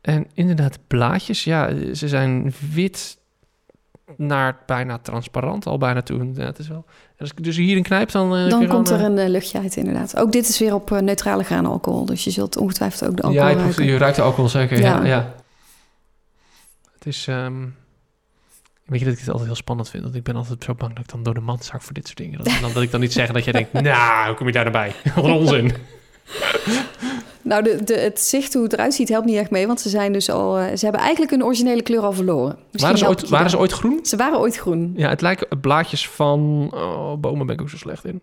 En 0.00 0.26
inderdaad, 0.34 0.78
blaadjes, 0.86 1.44
ja, 1.44 1.70
ze 1.92 2.08
zijn 2.08 2.52
wit 2.72 3.17
naar 4.16 4.56
bijna 4.66 4.98
transparant 4.98 5.66
al 5.66 5.78
bijna 5.78 6.02
toe. 6.02 6.30
Ja, 6.34 6.44
het 6.44 6.58
is 6.58 6.68
wel... 6.68 6.84
en 6.88 7.16
Als 7.18 7.30
ik 7.30 7.44
dus 7.44 7.56
hierin 7.56 7.82
knijp, 7.82 8.10
dan... 8.10 8.36
eh, 8.36 8.48
Dan 8.48 8.66
komt 8.66 8.90
er 8.90 8.96
gewoon, 8.96 9.10
een 9.12 9.18
eh, 9.18 9.28
luchtje 9.28 9.58
uit, 9.60 9.76
inderdaad. 9.76 10.16
Ook 10.16 10.32
dit 10.32 10.48
is 10.48 10.58
weer 10.58 10.74
op 10.74 10.92
eh, 10.92 10.98
neutrale 10.98 11.42
graanalcohol. 11.42 12.04
Dus 12.04 12.24
je 12.24 12.30
zult 12.30 12.56
ongetwijfeld 12.56 13.10
ook 13.10 13.16
de 13.16 13.22
eh, 13.22 13.28
alcohol 13.28 13.48
ja, 13.48 13.56
je, 13.56 13.62
ruiken. 13.62 13.84
je 13.84 13.96
ruikt 13.96 14.16
de 14.16 14.22
alcohol 14.22 14.48
zeker. 14.48 14.80
Ja. 14.80 14.96
Ja. 15.00 15.04
Ja, 15.06 15.34
Het 16.94 17.06
is... 17.06 17.26
ehm, 17.28 17.64
Weet 18.84 18.98
je 18.98 19.04
dat 19.04 19.14
ik 19.14 19.20
dit 19.20 19.28
altijd 19.28 19.46
heel 19.48 19.56
spannend 19.56 19.90
vind? 19.90 20.02
Want 20.02 20.14
ik 20.14 20.22
ben 20.22 20.36
altijd 20.36 20.64
zo 20.64 20.74
bang 20.74 20.94
dat 20.94 21.04
ik 21.04 21.10
dan 21.10 21.22
door 21.22 21.34
de 21.34 21.40
mand 21.40 21.64
zak 21.64 21.82
voor 21.82 21.92
dit 21.94 22.06
soort 22.06 22.18
dingen. 22.18 22.38
Dat, 22.44 22.58
dan, 22.60 22.72
dat 22.72 22.82
ik 22.82 22.90
dan 22.90 23.00
niet 23.00 23.12
zeg 23.12 23.32
dat 23.32 23.44
jij 23.44 23.52
denkt, 23.52 23.72
nou, 23.82 24.26
hoe 24.26 24.34
kom 24.36 24.46
je 24.46 24.52
daar 24.52 24.70
nou 24.70 24.76
bij? 24.76 24.92
Wat 25.14 25.24
onzin. 25.24 25.72
Nou, 27.48 27.62
de, 27.62 27.84
de, 27.84 27.94
het 27.94 28.20
zicht 28.20 28.54
hoe 28.54 28.62
het 28.62 28.72
eruit 28.72 28.94
ziet 28.94 29.08
helpt 29.08 29.26
niet 29.26 29.36
echt 29.36 29.50
mee. 29.50 29.66
Want 29.66 29.80
ze 29.80 29.88
zijn 29.88 30.12
dus 30.12 30.30
al... 30.30 30.58
eh, 30.58 30.76
ze 30.76 30.84
hebben 30.84 31.00
eigenlijk 31.00 31.30
hun 31.30 31.44
originele 31.44 31.82
kleur 31.82 32.00
al 32.00 32.12
verloren. 32.12 32.58
Misschien 32.72 32.80
Waren 32.80 32.98
ze, 32.98 33.06
ooit, 33.08 33.28
waren 33.28 33.50
ze 33.50 33.58
ooit 33.58 33.72
groen? 33.72 33.98
Ze 34.02 34.16
waren 34.16 34.38
ooit 34.38 34.56
groen. 34.56 34.92
Ja, 34.96 35.08
het 35.08 35.20
lijken 35.20 35.60
blaadjes 35.60 36.08
van... 36.08 36.68
Oh, 36.74 37.14
bomen 37.18 37.46
ben 37.46 37.54
ik 37.54 37.60
ook 37.60 37.68
zo 37.70 37.76
slecht 37.76 38.04
in. 38.04 38.22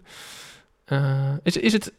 Eh, 0.85 1.31
is, 1.43 1.57
is 1.57 1.73
het... 1.73 1.91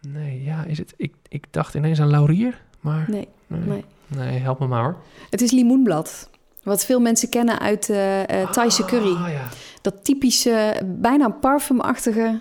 Nee, 0.00 0.42
ja, 0.44 0.64
is 0.64 0.78
het... 0.78 0.94
Ik, 0.96 1.14
ik 1.28 1.44
dacht 1.50 1.74
ineens 1.74 2.00
aan 2.00 2.10
laurier, 2.10 2.62
maar... 2.80 3.04
Nee, 3.08 3.28
Nee, 3.46 3.60
nee. 3.60 3.84
nee 4.06 4.38
help 4.38 4.58
me 4.58 4.66
maar 4.66 4.82
hoor. 4.82 4.96
Het 5.30 5.40
is 5.40 5.50
limoenblad. 5.50 6.28
Wat 6.62 6.84
veel 6.84 7.00
mensen 7.00 7.28
kennen 7.28 7.58
uit 7.58 7.88
eh 7.90 8.50
Thaise 8.50 8.84
curry. 8.84 9.14
Ah, 9.14 9.28
ja. 9.32 9.48
Dat 9.82 10.04
typische, 10.04 10.80
bijna 10.84 11.28
parfumachtige. 11.28 12.40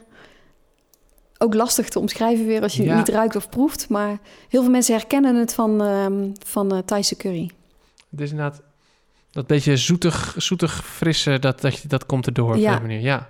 Ook 1.43 1.53
lastig 1.53 1.89
te 1.89 1.99
omschrijven 1.99 2.45
weer 2.45 2.62
als 2.62 2.75
je 2.75 2.84
Ja. 2.84 2.89
het 2.89 2.97
niet 2.97 3.15
ruikt 3.15 3.36
of 3.36 3.49
proeft. 3.49 3.89
Maar 3.89 4.17
heel 4.49 4.62
veel 4.62 4.71
mensen 4.71 4.95
herkennen 4.95 5.36
het 5.36 5.53
van, 5.53 5.82
ehm 5.82 6.27
van 6.45 6.71
eh 6.71 6.77
Thaise 6.77 7.15
curry. 7.15 7.49
Het 8.10 8.21
is 8.21 8.32
inderdaad... 8.32 8.62
Dat 9.32 9.47
beetje 9.47 9.77
zoetig, 9.77 10.36
zoetig 10.38 10.86
frisse, 10.86 11.39
dat, 11.39 11.62
dat, 11.62 11.84
dat 11.88 12.06
komt 12.06 12.25
erdoor 12.27 12.53
op 12.53 12.60
Ja. 12.60 12.79
manier. 12.79 12.99
Ja. 12.99 13.29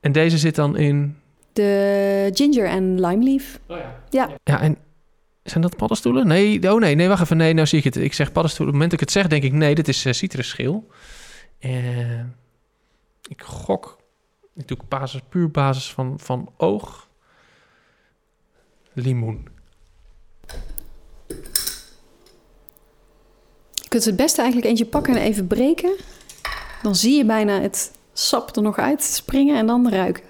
En 0.00 0.12
deze 0.12 0.38
zit 0.38 0.54
dan 0.54 0.76
in... 0.76 1.16
De 1.52 2.30
ginger 2.34 2.66
en 2.66 3.00
lime 3.00 3.24
leaf. 3.24 3.58
Oh 3.66 3.76
ja. 3.76 3.94
Ja. 4.10 4.30
Ja, 4.44 4.60
en 4.60 4.76
zijn 5.42 5.62
dat 5.62 5.76
paddenstoelen? 5.76 6.26
Nee, 6.26 6.72
oh 6.72 6.80
nee, 6.80 6.94
nee, 6.94 7.08
wacht 7.08 7.22
even. 7.22 7.36
Nee, 7.36 7.52
nou 7.52 7.66
zie 7.66 7.78
ik 7.78 7.84
het. 7.84 7.96
Ik 7.96 8.12
zeg 8.12 8.32
paddenstoelen. 8.32 8.74
Op 8.74 8.80
het 8.80 8.90
moment 8.90 8.90
dat 8.90 9.00
ik 9.00 9.00
het 9.00 9.10
zeg, 9.10 9.26
denk 9.26 9.42
ik, 9.52 9.58
nee, 9.58 9.74
dit 9.74 9.88
is 9.88 10.04
eh, 10.04 10.12
citrusschil. 10.12 10.86
Eh, 11.58 12.20
ik 13.28 13.42
gok, 13.42 13.98
ik 14.54 14.68
doe 14.68 14.78
basis, 14.88 15.20
puur 15.28 15.50
basis 15.50 15.92
van, 15.92 16.18
van 16.18 16.52
oog. 16.56 17.08
Limoen. 18.92 19.48
Je 23.72 23.88
kunt 23.88 24.04
het 24.04 24.16
beste 24.16 24.40
eigenlijk 24.40 24.70
eentje 24.70 24.86
pakken 24.86 25.14
en 25.16 25.22
even 25.22 25.46
breken. 25.46 25.96
Dan 26.82 26.96
zie 26.96 27.16
je 27.16 27.24
bijna 27.24 27.60
het 27.60 27.92
sap 28.12 28.56
er 28.56 28.62
nog 28.62 28.78
uit 28.78 29.02
springen 29.02 29.56
en 29.56 29.66
dan 29.66 29.88
ruiken. 29.90 30.24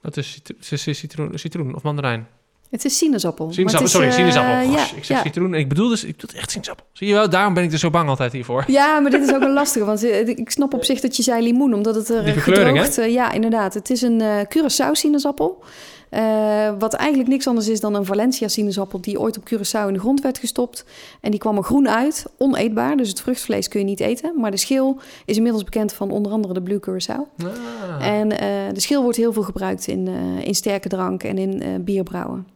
Dat 0.00 0.16
is, 0.16 0.32
citro- 0.32 0.56
is- 0.70 0.86
is 0.86 0.98
citroen, 0.98 1.38
citroen 1.38 1.74
of 1.74 1.82
mandarijn. 1.82 2.28
Het 2.70 2.84
is 2.84 2.98
sinaasappel. 2.98 3.52
Sinaasappel, 3.52 3.86
is, 3.86 3.92
sorry, 3.92 4.08
eh, 4.08 4.14
sinaasappel. 4.14 4.72
Gosh, 4.72 4.92
ik 4.92 5.04
zeg 5.04 5.16
ja. 5.16 5.22
citroen 5.22 5.54
en 5.54 5.60
ik 5.60 5.68
bedoel 5.68 5.88
dus, 5.88 6.04
ik 6.04 6.16
bedoel 6.16 6.40
echt 6.40 6.50
sinaasappel. 6.50 6.86
Zie 6.92 7.08
je 7.08 7.14
wel, 7.14 7.28
daarom 7.30 7.54
ben 7.54 7.64
ik 7.64 7.72
er 7.72 7.78
zo 7.78 7.90
bang 7.90 8.08
altijd 8.08 8.32
hiervoor. 8.32 8.64
Ja, 8.66 9.00
maar 9.00 9.10
dit 9.10 9.22
is 9.22 9.34
ook 9.34 9.42
een 9.42 9.52
lastige. 9.62 9.84
Want 9.84 10.04
eh, 10.04 10.28
ik 10.28 10.50
snap 10.50 10.74
op 10.74 10.84
zich 10.84 11.00
dat 11.00 11.16
je 11.16 11.22
zei 11.22 11.42
limoen, 11.42 11.74
omdat 11.74 11.94
het 11.94 12.08
er 12.08 12.18
eh, 12.18 12.34
hè? 12.34 12.40
gedroogd... 12.40 12.98
eh, 12.98 13.12
ja, 13.12 13.32
inderdaad. 13.32 13.74
Het 13.74 13.90
is 13.90 14.02
een 14.02 14.20
eh 14.20 14.40
Curaçao 14.40 14.92
sinaasappel. 14.92 15.62
Uh, 16.10 16.70
wat 16.78 16.94
eigenlijk 16.94 17.30
niks 17.30 17.46
anders 17.46 17.68
is 17.68 17.80
dan 17.80 17.94
een 17.94 18.04
Valencia 18.04 18.48
sinaasappel 18.48 19.00
die 19.00 19.20
ooit 19.20 19.38
op 19.38 19.50
Curaçao 19.50 19.86
in 19.86 19.92
de 19.92 19.98
grond 19.98 20.20
werd 20.20 20.38
gestopt. 20.38 20.84
En 21.20 21.30
die 21.30 21.40
kwam 21.40 21.56
er 21.56 21.62
groen 21.62 21.88
uit, 21.88 22.26
oneetbaar. 22.38 22.96
Dus 22.96 23.08
het 23.08 23.20
vruchtvlees 23.20 23.68
kun 23.68 23.80
je 23.80 23.86
niet 23.86 24.00
eten. 24.00 24.32
Maar 24.40 24.50
de 24.50 24.56
schil 24.56 25.00
is 25.24 25.36
inmiddels 25.36 25.64
bekend 25.64 25.92
van 25.92 26.10
onder 26.10 26.32
andere 26.32 26.54
de 26.54 26.62
Blue 26.62 26.80
Curaçao. 26.80 27.44
Ah. 27.44 28.06
En 28.06 28.32
uh, 28.32 28.38
de 28.72 28.80
schil 28.80 29.02
wordt 29.02 29.16
heel 29.16 29.32
veel 29.32 29.42
gebruikt 29.42 29.86
in, 29.86 30.08
uh, 30.08 30.46
in 30.46 30.54
sterke 30.54 30.88
drank 30.88 31.22
en 31.22 31.38
in 31.38 31.84
bierbrouwen. 31.84 32.46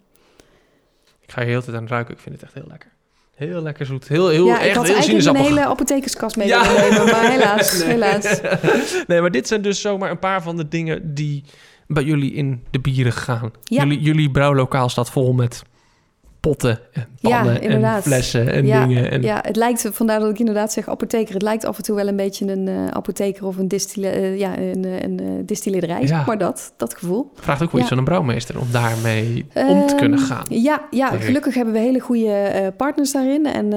Ik 1.33 1.39
ga 1.39 1.45
je 1.45 1.51
heel 1.51 1.63
tijd 1.63 1.77
aan 1.77 1.87
ruiken. 1.87 2.15
Ik 2.15 2.21
vind 2.21 2.35
het 2.35 2.45
echt 2.45 2.55
heel 2.55 2.67
lekker. 2.69 2.91
Heel 3.35 3.63
lekker 3.63 3.87
zoet. 3.87 4.09
Heel, 4.09 4.29
heel, 4.29 4.47
ja, 4.47 4.61
echt, 4.61 4.69
ik 4.69 4.75
had 4.75 4.87
heel 4.87 4.95
eigenlijk 4.95 5.27
een 5.29 5.45
hele 5.45 5.67
apothekerskast 5.67 6.37
mee 6.37 6.47
ja. 6.47 6.73
nemen, 6.73 7.05
maar 7.05 7.31
helaas, 7.37 7.85
helaas. 7.85 8.41
Nee, 9.07 9.21
maar 9.21 9.31
dit 9.31 9.49
zijn 9.49 9.63
dus 9.63 9.81
zomaar 9.81 10.11
een 10.11 10.19
paar 10.19 10.43
van 10.43 10.57
de 10.57 10.69
dingen 10.69 11.15
die 11.15 11.45
bij 11.87 12.03
jullie 12.03 12.33
in 12.33 12.65
de 12.71 12.81
bieren 12.81 13.13
gaan. 13.13 13.51
Ja. 13.63 13.83
Jullie, 13.83 14.01
jullie 14.01 14.31
brouwlokaal 14.31 14.89
staat 14.89 15.11
vol 15.11 15.33
met 15.33 15.63
potten 16.43 16.79
en 16.93 17.07
pannen 17.21 17.63
en 17.63 18.03
flessen 18.03 18.53
en 18.53 18.63
dingen. 18.65 19.11
En... 19.11 19.23
Ja, 19.23 19.41
het 19.43 19.57
lijkt, 19.57 19.89
vandaar 19.93 20.21
dat 20.21 20.31
ik 20.31 20.39
inderdaad 20.39 20.73
zeg 20.73 20.89
apotheker. 20.89 21.35
Het 21.35 21.43
lijkt 21.43 21.65
af 21.65 21.77
en 21.77 21.83
toe 21.83 21.97
wel 21.97 22.09
een 22.09 22.17
beetje 22.17 22.47
een 22.47 22.67
uh, 22.67 22.87
apotheker 22.87 23.47
of 23.47 23.57
een, 23.57 23.69
distille, 23.69 24.21
uh, 24.21 24.39
ja, 24.39 24.59
een, 24.59 24.87
uh, 24.87 25.01
een 25.01 25.43
distilleerderij, 25.47 26.07
ja. 26.07 26.25
maar 26.27 26.39
dat, 26.39 26.73
dat 26.77 26.95
gevoel. 26.95 27.31
Vraagt 27.35 27.63
ook 27.63 27.73
wel 27.73 27.81
iets 27.81 27.89
van 27.89 27.99
een 27.99 28.05
brouwmeester 28.05 28.61
om 28.61 28.67
daarmee 28.71 29.47
om 29.55 29.87
te 29.87 29.95
kunnen 29.95 30.19
ehm, 30.19 30.29
gaan. 30.29 30.45
Ja, 30.49 30.83
ja 30.91 31.09
gelukkig 31.09 31.55
hebben 31.55 31.75
we 31.75 31.81
hele 31.81 32.01
goede 32.01 32.73
partners 32.77 33.13
daarin. 33.13 33.47
En 33.47 33.71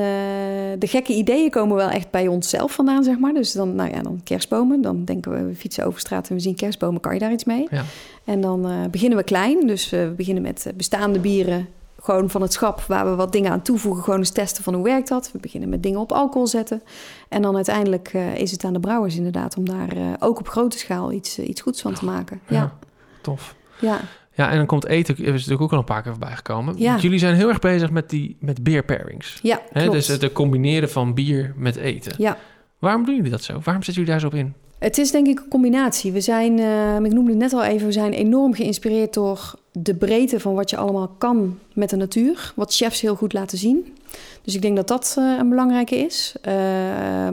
de 0.80 0.88
gekke 0.88 1.13
ideeën 1.13 1.49
komen 1.49 1.75
wel 1.75 1.89
echt 1.89 2.12
bij 2.12 2.28
onszelf 2.28 2.71
vandaan, 2.71 3.04
zeg 3.04 3.17
maar. 3.17 3.34
Dus 3.34 3.51
dan, 3.51 3.75
nou 3.75 3.89
ja, 3.89 4.01
dan 4.01 4.21
kerstbomen. 4.23 4.82
Dan 4.82 5.04
denken 5.04 5.32
we, 5.32 5.43
we 5.43 5.56
fietsen 5.56 5.86
over 5.86 5.99
straat 5.99 6.30
en 6.30 6.36
we 6.36 6.41
zien 6.41 6.56
kerstbomen, 6.56 7.01
kan 7.01 7.13
je 7.13 7.19
daar 7.19 7.32
iets 7.32 7.45
mee? 7.45 7.67
Ja. 7.71 7.84
En 8.23 8.41
dan 8.41 8.88
beginnen 8.91 9.17
we 9.17 9.23
klein. 9.23 9.67
Dus 9.67 9.89
we 9.89 10.13
beginnen 10.15 10.43
met 10.43 10.71
bestaande 10.75 11.19
bieren 11.19 11.67
gewoon 12.01 12.29
van 12.29 12.41
het 12.41 12.53
schap 12.53 12.81
waar 12.81 13.05
we 13.05 13.15
wat 13.15 13.31
dingen 13.31 13.51
aan 13.51 13.62
toevoegen. 13.62 14.03
Gewoon 14.03 14.19
eens 14.19 14.29
testen 14.29 14.63
van 14.63 14.73
hoe 14.73 14.84
werkt 14.84 15.08
dat. 15.08 15.31
We 15.31 15.39
beginnen 15.39 15.69
met 15.69 15.84
dingen 15.84 15.99
op 15.99 16.12
alcohol 16.12 16.47
zetten. 16.47 16.81
En 17.29 17.41
dan 17.41 17.55
uiteindelijk 17.55 18.13
uh, 18.13 18.36
is 18.36 18.51
het 18.51 18.63
aan 18.63 18.73
de 18.73 18.79
brouwers 18.79 19.15
inderdaad 19.15 19.58
om 19.58 19.65
daar 19.65 19.97
uh, 19.97 20.13
ook 20.19 20.39
op 20.39 20.47
grote 20.47 20.77
schaal 20.77 21.12
iets, 21.12 21.39
uh, 21.39 21.47
iets 21.47 21.62
goeds 21.62 21.81
van 21.81 21.93
te 21.93 22.05
maken. 22.05 22.41
Ja, 22.47 22.55
ja. 22.55 22.77
tof. 23.21 23.55
Ja. 23.79 23.99
Ja, 24.34 24.49
en 24.49 24.58
dan 24.58 24.65
komt 24.65 24.86
eten, 24.86 25.17
is 25.17 25.25
natuurlijk 25.25 25.62
ook 25.62 25.71
al 25.71 25.77
een 25.77 25.84
paar 25.84 26.01
keer 26.01 26.12
voorbij 26.12 26.36
gekomen. 26.36 26.75
Ja. 26.77 26.97
Jullie 26.97 27.19
zijn 27.19 27.36
heel 27.36 27.49
erg 27.49 27.60
bezig 27.60 27.91
met, 27.91 28.10
die, 28.10 28.38
met 28.39 28.63
beer 28.63 28.84
pairings. 28.84 29.39
Ja, 29.41 29.62
Hè, 29.71 29.89
Dus 29.89 30.08
het 30.08 30.31
combineren 30.31 30.89
van 30.89 31.13
bier 31.13 31.53
met 31.58 31.75
eten. 31.75 32.13
Ja. 32.17 32.38
Waarom 32.79 33.05
doen 33.05 33.15
jullie 33.15 33.31
dat 33.31 33.43
zo? 33.43 33.53
Waarom 33.53 33.84
zetten 33.84 33.93
jullie 33.93 34.10
daar 34.10 34.19
zo 34.19 34.27
op 34.27 34.34
in? 34.34 34.53
Het 34.79 34.97
is 34.97 35.12
denk 35.12 35.27
ik 35.27 35.39
een 35.39 35.47
combinatie. 35.49 36.12
We 36.12 36.21
zijn, 36.21 36.60
ik 37.05 37.13
noemde 37.13 37.29
het 37.29 37.39
net 37.39 37.53
al 37.53 37.63
even, 37.63 37.88
we 37.88 37.93
zijn 37.93 38.13
enorm 38.13 38.53
geïnspireerd 38.53 39.13
door 39.13 39.55
de 39.77 39.95
breedte 39.95 40.39
van 40.39 40.53
wat 40.53 40.69
je 40.69 40.77
allemaal 40.77 41.07
kan 41.07 41.59
met 41.73 41.89
de 41.89 41.95
natuur. 41.95 42.53
Wat 42.55 42.75
chefs 42.75 43.01
heel 43.01 43.15
goed 43.15 43.33
laten 43.33 43.57
zien. 43.57 43.95
Dus 44.41 44.55
ik 44.55 44.61
denk 44.61 44.75
dat 44.75 44.88
dat 44.88 45.15
uh, 45.19 45.38
een 45.38 45.49
belangrijke 45.49 45.95
is. 45.95 46.35
Uh, 46.47 47.27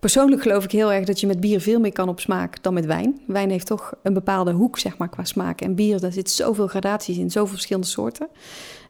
persoonlijk 0.00 0.42
geloof 0.42 0.64
ik 0.64 0.70
heel 0.70 0.92
erg 0.92 1.06
dat 1.06 1.20
je 1.20 1.26
met 1.26 1.40
bier 1.40 1.60
veel 1.60 1.80
meer 1.80 1.92
kan 1.92 2.08
op 2.08 2.20
smaak 2.20 2.62
dan 2.62 2.74
met 2.74 2.86
wijn. 2.86 3.20
Wijn 3.26 3.50
heeft 3.50 3.66
toch 3.66 3.94
een 4.02 4.14
bepaalde 4.14 4.52
hoek, 4.52 4.78
zeg 4.78 4.98
maar, 4.98 5.08
qua 5.08 5.24
smaak. 5.24 5.60
En 5.60 5.74
bier, 5.74 6.00
daar 6.00 6.12
zit 6.12 6.30
zoveel 6.30 6.66
gradaties 6.66 7.18
in, 7.18 7.30
zoveel 7.30 7.52
verschillende 7.52 7.88
soorten. 7.88 8.28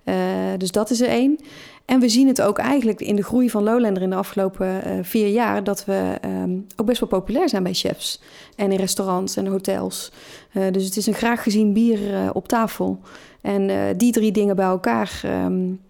Uh, 0.04 0.14
dus 0.58 0.70
dat 0.70 0.90
is 0.90 1.00
er 1.00 1.08
één. 1.08 1.38
En 1.86 2.00
we 2.00 2.08
zien 2.08 2.26
het 2.26 2.42
ook 2.42 2.58
eigenlijk 2.58 3.00
in 3.00 3.16
de 3.16 3.22
groei 3.22 3.50
van 3.50 3.62
Lowlander 3.62 4.02
in 4.02 4.10
de 4.10 4.16
afgelopen 4.16 4.66
uh, 4.86 4.92
vier 5.02 5.28
jaar... 5.28 5.64
dat 5.64 5.84
we 5.84 6.14
um, 6.24 6.66
ook 6.76 6.86
best 6.86 7.00
wel 7.00 7.08
populair 7.08 7.48
zijn 7.48 7.62
bij 7.62 7.74
chefs 7.74 8.20
en 8.56 8.72
in 8.72 8.78
restaurants 8.78 9.36
en 9.36 9.46
hotels. 9.46 10.12
Uh, 10.52 10.62
dus 10.70 10.84
het 10.84 10.96
is 10.96 11.06
een 11.06 11.14
graag 11.14 11.42
gezien 11.42 11.72
bier 11.72 12.00
uh, 12.00 12.30
op 12.32 12.48
tafel. 12.48 13.00
En 13.40 13.96
die 13.96 14.12
drie 14.12 14.32
dingen 14.32 14.56
bij 14.56 14.66
elkaar... 14.66 15.20
Um, 15.24 15.80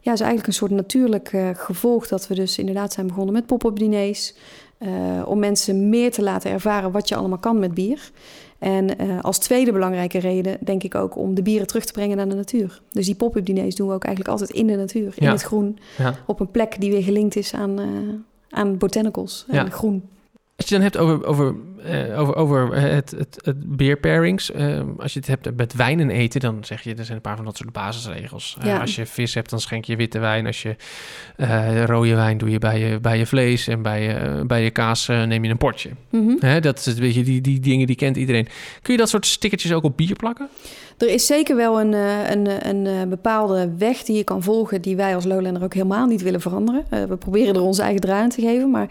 ja, 0.00 0.12
is 0.12 0.20
eigenlijk 0.20 0.46
een 0.48 0.54
soort 0.54 0.70
natuurlijk 0.70 1.32
gevolg 1.52 2.08
dat 2.08 2.28
we 2.28 2.34
dus 2.34 2.58
inderdaad 2.58 2.92
zijn 2.92 3.06
begonnen 3.06 3.32
met 3.34 3.46
pop-up 3.46 3.78
diners... 3.78 4.34
om 5.24 5.38
mensen 5.38 5.88
meer 5.88 6.10
te 6.10 6.22
laten 6.22 6.50
ervaren 6.50 6.90
wat 6.90 7.08
je 7.08 7.16
allemaal 7.16 7.38
kan 7.38 7.58
met 7.58 7.74
bier. 7.74 8.10
En 8.58 9.02
uh, 9.02 9.20
als 9.20 9.38
tweede 9.38 9.72
belangrijke 9.72 10.18
reden 10.18 10.58
denk 10.60 10.82
ik 10.82 10.94
ook 10.94 11.16
om 11.16 11.34
de 11.34 11.42
bieren 11.42 11.66
terug 11.66 11.84
te 11.84 11.92
brengen 11.92 12.16
naar 12.16 12.28
de 12.28 12.34
natuur. 12.34 12.80
Dus 12.90 13.06
die 13.06 13.14
pop-up 13.14 13.46
diners 13.46 13.74
doen 13.74 13.88
we 13.88 13.94
ook 13.94 14.04
eigenlijk 14.04 14.38
altijd 14.38 14.58
in 14.58 14.66
de 14.66 14.76
natuur, 14.76 15.14
in 15.16 15.28
het 15.28 15.42
groen. 15.42 15.78
Ja. 15.98 16.14
Op 16.26 16.40
een 16.40 16.50
plek 16.50 16.80
die 16.80 16.90
weer 16.90 17.02
gelinkt 17.02 17.36
is 17.36 17.54
aan, 17.54 17.80
uh, 17.80 17.86
aan 18.50 18.78
botanicals 18.78 19.44
en 19.48 19.70
groen. 19.70 20.02
Als 20.56 20.68
je 20.68 20.74
dan 20.74 20.82
hebt 20.82 20.96
over, 20.96 21.26
over, 21.26 21.54
uh, 21.86 22.20
over, 22.20 22.36
over 22.36 22.74
het, 22.74 23.10
het, 23.10 23.38
het 23.44 23.76
beer 23.76 23.96
pairings. 23.96 24.50
Uh, 24.50 24.80
als 24.98 25.12
je 25.12 25.18
het 25.18 25.28
hebt 25.28 25.56
met 25.56 25.74
wijn 25.74 26.00
en 26.00 26.10
eten, 26.10 26.40
dan 26.40 26.64
zeg 26.64 26.82
je 26.82 26.94
er 26.94 27.04
zijn 27.04 27.16
een 27.16 27.22
paar 27.22 27.36
van 27.36 27.44
dat 27.44 27.56
soort 27.56 27.72
basisregels. 27.72 28.56
Uh, 28.64 28.80
als 28.80 28.94
je 28.94 29.06
vis 29.06 29.34
hebt, 29.34 29.50
dan 29.50 29.60
schenk 29.60 29.84
je 29.84 29.96
witte 29.96 30.18
wijn. 30.18 30.46
Als 30.46 30.62
je 30.62 30.76
rode 31.84 32.14
wijn 32.14 32.38
doe 32.38 32.50
je 32.50 32.58
bij 32.58 32.78
je, 32.78 33.00
bij 33.00 33.18
je 33.18 33.26
vlees. 33.26 33.68
En 33.68 33.82
bij 33.82 34.02
je, 34.02 34.44
bij 34.46 34.62
je 34.62 34.70
kaas 34.70 35.06
neem 35.06 35.44
je 35.44 35.50
een 35.50 35.56
potje. 35.56 35.90
Mm 36.10 36.26
-hmm. 36.26 36.36
Hè, 36.40 36.60
dat 36.60 36.78
is 36.78 36.86
een 36.86 37.00
beetje 37.00 37.22
die, 37.22 37.40
die 37.40 37.60
dingen 37.60 37.86
die 37.86 37.96
kent 37.96 38.16
iedereen. 38.16 38.48
Kun 38.82 38.92
je 38.92 38.98
dat 38.98 39.08
soort 39.08 39.26
stickertjes 39.26 39.72
ook 39.72 39.84
op 39.84 39.96
bier 39.96 40.16
plakken? 40.16 40.48
Er 40.96 41.08
is 41.08 41.26
zeker 41.26 41.56
wel 41.56 41.80
een, 41.80 41.94
eh, 41.94 42.30
een, 42.30 42.46
een, 42.46 42.68
een, 42.68 42.86
eh, 42.86 43.08
bepaalde 43.08 43.70
weg 43.78 44.02
die 44.02 44.16
je 44.16 44.24
kan 44.24 44.42
volgen, 44.42 44.82
die 44.82 44.96
wij 44.96 45.14
als 45.14 45.24
Lowlander 45.24 45.62
ook 45.62 45.74
helemaal 45.74 46.06
niet 46.06 46.22
willen 46.22 46.40
veranderen. 46.40 46.84
We 47.08 47.16
proberen 47.16 47.54
er 47.54 47.62
onze 47.62 47.82
eigen 47.82 48.00
draai 48.00 48.22
aan 48.22 48.28
te 48.28 48.40
geven. 48.40 48.70
Maar 48.70 48.88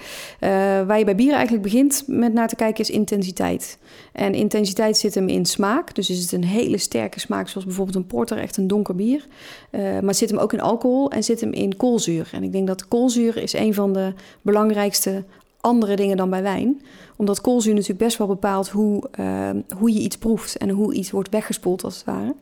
waar 0.88 0.98
je 0.98 1.06
bij 1.06 1.16
bieren 1.16 1.36
eigenlijk 1.36 1.64
begint 1.64 2.04
met 2.08 2.34
naar 2.34 2.48
te 2.48 2.56
kijken 2.56 2.84
is 2.84 2.90
intensiteit. 2.90 3.78
En 4.12 4.34
intensiteit 4.34 4.98
zit 4.98 5.16
hem 5.16 5.28
in 5.28 5.46
smaak. 5.46 5.96
Dus 5.96 6.10
is 6.10 6.22
het 6.22 6.32
een 6.32 6.44
hele 6.44 6.78
sterke 6.78 7.20
smaak, 7.20 7.48
zoals 7.48 7.66
bijvoorbeeld 7.66 7.98
een 7.98 8.08
porter, 8.08 8.38
echt 8.38 8.58
een 8.58 8.68
donker 8.68 8.96
bier. 8.96 9.26
Uh, 9.72 10.00
maar 10.00 10.16
zit 10.16 10.30
hem 10.30 10.40
ook 10.40 10.54
in 10.54 10.62
alcohol 10.62 11.12
en 11.12 11.24
zit 11.24 11.42
hem 11.42 11.52
in 11.52 11.78
koolzuur. 11.78 12.30
En 12.32 12.44
ik 12.44 12.52
denk 12.52 12.68
dat 12.68 12.88
koolzuur 12.88 13.38
is 13.38 13.54
een 13.54 13.74
van 13.74 13.94
de 13.94 14.14
belangrijkste 14.42 15.24
andere 15.66 15.96
dingen 15.96 16.18
dan 16.18 16.30
bij 16.30 16.42
wijn. 16.42 16.82
Omdat 17.18 17.42
koolzuur 17.42 17.74
natuurlijk 17.74 18.00
best 18.00 18.18
wel 18.18 18.28
bepaalt 18.28 18.70
hoe, 18.70 19.04
uh, 19.20 19.50
hoe 19.78 19.94
je 19.94 20.00
iets 20.00 20.18
proeft 20.18 20.58
en 20.58 20.70
hoe 20.70 20.94
iets 20.94 21.12
wordt 21.12 21.30
weggespoeld 21.30 21.84
als 21.84 21.96
het 21.96 22.06
ware. 22.06 22.36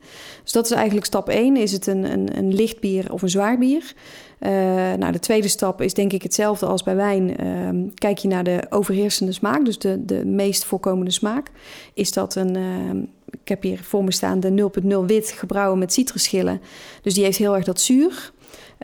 Dus 0.43 0.51
dat 0.51 0.65
is 0.65 0.71
eigenlijk 0.71 1.05
stap 1.05 1.29
1. 1.29 1.57
Is 1.57 1.71
het 1.71 1.87
een, 1.87 2.11
een, 2.11 2.37
een 2.37 2.53
licht 2.53 2.79
bier 2.79 3.13
of 3.13 3.21
een 3.21 3.29
zwaar 3.29 3.57
bier? 3.57 3.93
Uh, 4.39 4.49
nou, 4.93 5.11
de 5.11 5.19
tweede 5.19 5.47
stap 5.47 5.81
is 5.81 5.93
denk 5.93 6.13
ik 6.13 6.23
hetzelfde 6.23 6.65
als 6.65 6.83
bij 6.83 6.95
wijn. 6.95 7.43
Uh, 7.43 7.89
kijk 7.93 8.17
je 8.17 8.27
naar 8.27 8.43
de 8.43 8.65
overheersende 8.69 9.31
smaak, 9.31 9.65
dus 9.65 9.79
de, 9.79 10.05
de 10.05 10.25
meest 10.25 10.65
voorkomende 10.65 11.11
smaak. 11.11 11.51
Is 11.93 12.11
dat 12.11 12.35
een, 12.35 12.55
ehm, 12.55 12.97
ik 13.41 13.47
heb 13.47 13.61
hier 13.61 13.83
voor 13.83 14.03
me 14.03 14.11
staan 14.11 14.39
de 14.39 14.49
0.0 14.49 15.05
wit 15.05 15.31
gebrouwen 15.31 15.79
met 15.79 15.93
citrusschillen. 15.93 16.61
Dus 17.01 17.13
die 17.13 17.23
heeft 17.23 17.37
heel 17.37 17.55
erg 17.55 17.65
dat 17.65 17.81
zuur. 17.81 18.31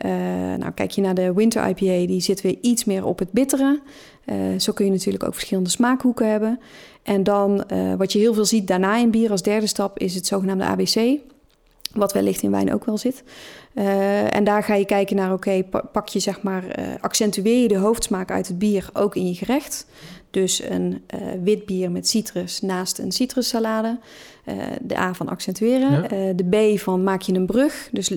Uh, 0.04 0.12
nou, 0.58 0.70
kijk 0.70 0.90
je 0.90 1.00
naar 1.00 1.14
de 1.14 1.32
Winter 1.32 1.68
IPA, 1.68 2.06
die 2.06 2.20
zit 2.20 2.40
weer 2.40 2.56
iets 2.60 2.84
meer 2.84 3.04
op 3.04 3.18
het 3.18 3.32
bittere. 3.32 3.80
Uh, 4.30 4.36
zo 4.58 4.72
kun 4.72 4.84
je 4.84 4.90
natuurlijk 4.90 5.24
ook 5.24 5.34
verschillende 5.34 5.70
smaakhoeken 5.70 6.30
hebben. 6.30 6.60
En 7.02 7.22
dan 7.22 7.64
uh, 7.72 7.94
wat 7.94 8.12
je 8.12 8.18
heel 8.18 8.34
veel 8.34 8.44
ziet 8.44 8.66
daarna 8.66 8.96
in 8.96 9.10
bier 9.10 9.30
als 9.30 9.42
derde 9.42 9.66
stap 9.66 9.98
is 9.98 10.14
het 10.14 10.26
zogenaamde 10.26 10.64
ABC. 10.64 11.18
Wat 11.92 12.12
wellicht 12.12 12.42
in 12.42 12.50
wijn 12.50 12.74
ook 12.74 12.84
wel 12.84 12.98
zit. 12.98 13.22
Uh, 13.74 14.34
en 14.34 14.44
daar 14.44 14.62
ga 14.62 14.74
je 14.74 14.84
kijken 14.84 15.16
naar, 15.16 15.32
oké, 15.32 15.64
pak 15.92 16.08
je 16.08 16.18
zeg 16.18 16.42
maar, 16.42 16.64
accentueer 17.00 17.62
je 17.62 17.68
de 17.68 17.76
hoofdsmaak 17.76 18.30
uit 18.30 18.48
het 18.48 18.58
bier 18.58 18.90
ook 18.92 19.16
in 19.16 19.26
je 19.26 19.34
gerecht. 19.34 19.86
Dus 20.30 20.62
een 20.62 21.02
wit 21.42 21.66
bier 21.66 21.90
met 21.90 22.08
citrus 22.08 22.60
naast 22.60 22.98
een 22.98 23.12
citrussalade. 23.12 23.98
de 24.80 24.96
A 24.96 25.14
van 25.14 25.28
accentueren. 25.28 25.90
Ja. 25.90 26.32
de 26.32 26.74
B 26.74 26.78
van 26.78 27.04
maak 27.04 27.22
je 27.22 27.34
een 27.34 27.46
brug. 27.46 27.88
Dus 27.92 28.10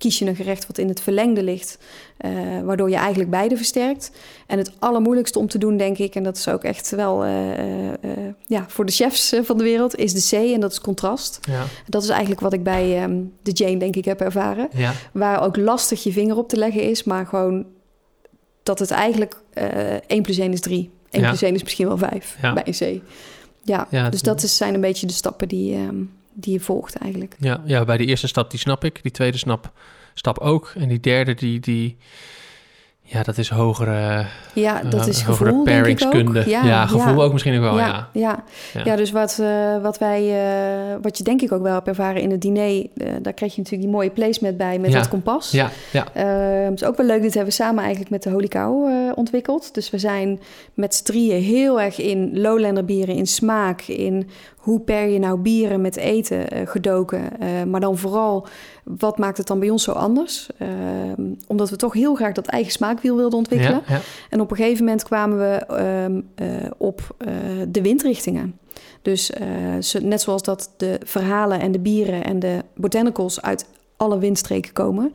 kies 0.00 0.18
je 0.18 0.26
een 0.26 0.36
gerecht 0.36 0.66
wat 0.66 0.78
in 0.78 0.88
het 0.88 1.00
verlengde 1.00 1.42
ligt, 1.42 1.78
uh, 2.20 2.60
waardoor 2.62 2.90
je 2.90 2.96
eigenlijk 2.96 3.30
beide 3.30 3.56
versterkt. 3.56 4.10
En 4.46 4.58
het 4.58 4.72
allermoeilijkste 4.78 5.38
om 5.38 5.48
te 5.48 5.58
doen, 5.58 5.76
denk 5.76 5.98
ik, 5.98 6.14
en 6.14 6.22
dat 6.22 6.36
is 6.36 6.48
ook 6.48 6.64
echt 6.64 6.90
wel 6.90 7.24
uh, 7.24 7.56
uh, 7.56 7.92
ja, 8.46 8.64
voor 8.68 8.86
de 8.86 8.92
chefs 8.92 9.34
van 9.42 9.58
de 9.58 9.64
wereld, 9.64 9.96
is 9.96 10.12
de 10.12 10.36
C 10.36 10.52
en 10.54 10.60
dat 10.60 10.72
is 10.72 10.80
contrast. 10.80 11.38
Ja. 11.40 11.64
Dat 11.86 12.02
is 12.02 12.08
eigenlijk 12.08 12.40
wat 12.40 12.52
ik 12.52 12.62
bij 12.62 13.02
um, 13.02 13.32
de 13.42 13.50
Jane, 13.50 13.76
denk 13.76 13.96
ik, 13.96 14.04
heb 14.04 14.20
ervaren. 14.20 14.68
Ja. 14.74 14.92
Waar 15.12 15.42
ook 15.42 15.56
lastig 15.56 16.02
je 16.02 16.12
vinger 16.12 16.36
op 16.36 16.48
te 16.48 16.56
leggen 16.56 16.82
is, 16.82 17.04
maar 17.04 17.26
gewoon 17.26 17.66
dat 18.62 18.78
het 18.78 18.90
eigenlijk 18.90 19.42
1 20.06 20.22
plus 20.22 20.38
1 20.38 20.52
is 20.52 20.60
3. 20.60 20.90
1 21.10 21.22
ja. 21.22 21.28
plus 21.28 21.42
1 21.42 21.54
is 21.54 21.62
misschien 21.62 21.86
wel 21.86 21.98
5 21.98 22.36
bij 22.40 22.62
een 22.64 23.00
C. 23.00 23.02
Ja, 23.62 24.10
dus 24.10 24.22
dat 24.22 24.42
is, 24.42 24.56
zijn 24.56 24.74
een 24.74 24.80
beetje 24.80 25.06
de 25.06 25.12
stappen 25.12 25.48
die... 25.48 25.76
Um, 25.76 26.18
die 26.32 26.52
je 26.52 26.60
volgt 26.60 26.96
eigenlijk. 26.96 27.36
Ja, 27.38 27.62
ja, 27.64 27.84
bij 27.84 27.96
de 27.96 28.04
eerste 28.04 28.26
stap 28.26 28.50
die 28.50 28.60
snap 28.60 28.84
ik. 28.84 29.02
Die 29.02 29.10
tweede 29.10 29.38
snap, 29.38 29.72
stap 30.14 30.38
ook. 30.38 30.72
En 30.76 30.88
die 30.88 31.00
derde 31.00 31.34
die... 31.34 31.60
die 31.60 31.96
Ja, 33.12 33.22
dat 33.22 33.38
is 33.38 33.48
hogere, 33.48 34.24
Ja, 34.54 34.82
dat 34.82 35.00
eh, 35.00 35.06
is 35.06 35.22
hogere 35.22 35.48
gevoel, 35.48 35.64
denk 35.64 35.86
ik 35.86 36.04
ook. 36.14 36.44
Ja, 36.44 36.86
gevoel 36.86 37.22
ook 37.22 37.32
misschien 37.32 37.54
ook 37.54 37.60
wel, 37.60 37.78
ja. 37.78 38.08
ja, 38.12 38.44
ja. 38.84 38.96
Dus 38.96 39.10
wat, 39.10 39.38
eh, 39.40 39.82
wat 39.82 39.98
wij, 39.98 40.20
eh, 40.20 40.96
wat 41.02 41.18
je 41.18 41.24
denk 41.24 41.42
ik 41.42 41.52
ook 41.52 41.62
wel 41.62 41.74
hebt 41.74 41.88
ervaren 41.88 42.22
in 42.22 42.30
het 42.30 42.40
diner, 42.40 42.86
daar 43.22 43.32
kreeg 43.32 43.54
je 43.54 43.62
natuurlijk 43.62 43.82
die 43.82 43.96
mooie 43.96 44.10
placemat 44.10 44.56
bij 44.56 44.78
met 44.78 44.92
dat 44.92 45.08
kompas. 45.08 45.50
Ja, 45.50 45.70
ja. 45.92 46.06
Eh, 46.12 46.64
het 46.64 46.80
is 46.80 46.84
ook 46.84 46.96
wel 46.96 47.06
leuk, 47.06 47.22
dit 47.22 47.34
hebben 47.34 47.52
we 47.52 47.62
samen 47.62 47.80
eigenlijk 47.80 48.10
met 48.10 48.22
de 48.22 48.30
Holy 48.30 48.48
Cow 48.48 48.90
ontwikkeld. 49.14 49.74
Dus 49.74 49.90
we 49.90 49.98
zijn 49.98 50.40
met 50.74 50.94
z'n 50.94 51.04
drieën 51.04 51.42
heel 51.42 51.80
erg 51.80 51.98
in 51.98 52.40
lowlander 52.40 52.84
bieren, 52.84 53.14
in 53.14 53.26
smaak, 53.26 53.82
in 53.82 54.30
hoe 54.60 54.80
per 54.80 55.08
je 55.08 55.18
nou 55.18 55.38
bieren 55.38 55.80
met 55.80 55.96
eten 55.96 56.50
eh, 56.50 56.66
gedoken. 56.66 57.40
Eh, 57.40 57.62
maar 57.62 57.80
dan 57.80 57.98
vooral, 57.98 58.46
wat 58.84 59.18
maakt 59.18 59.38
het 59.38 59.46
dan 59.46 59.58
bij 59.58 59.70
ons 59.70 59.82
zo 59.82 59.92
anders? 59.92 60.48
Eh, 60.56 60.68
omdat 61.46 61.70
we 61.70 61.76
toch 61.76 61.92
heel 61.92 62.14
graag 62.14 62.32
dat 62.32 62.46
eigen 62.46 62.72
smaakwiel 62.72 63.16
wilden 63.16 63.38
ontwikkelen. 63.38 63.82
Ja, 63.86 63.94
ja. 63.94 64.00
En 64.28 64.40
op 64.40 64.50
een 64.50 64.56
gegeven 64.56 64.84
moment 64.84 65.02
kwamen 65.02 65.38
we 65.38 65.64
ehm, 65.66 66.20
eh, 66.34 66.70
op 66.76 67.16
de 67.68 67.82
windrichtingen. 67.82 68.58
Dus 69.02 69.30
net 70.02 70.20
zoals 70.20 70.42
dat 70.42 70.70
de 70.76 70.98
verhalen 71.04 71.60
en 71.60 71.72
de 71.72 71.78
bieren 71.78 72.24
en 72.24 72.38
de 72.38 72.64
botanicals 72.74 73.42
uit 73.42 73.66
alle 73.96 74.18
windstreken 74.18 74.72
komen, 74.72 75.12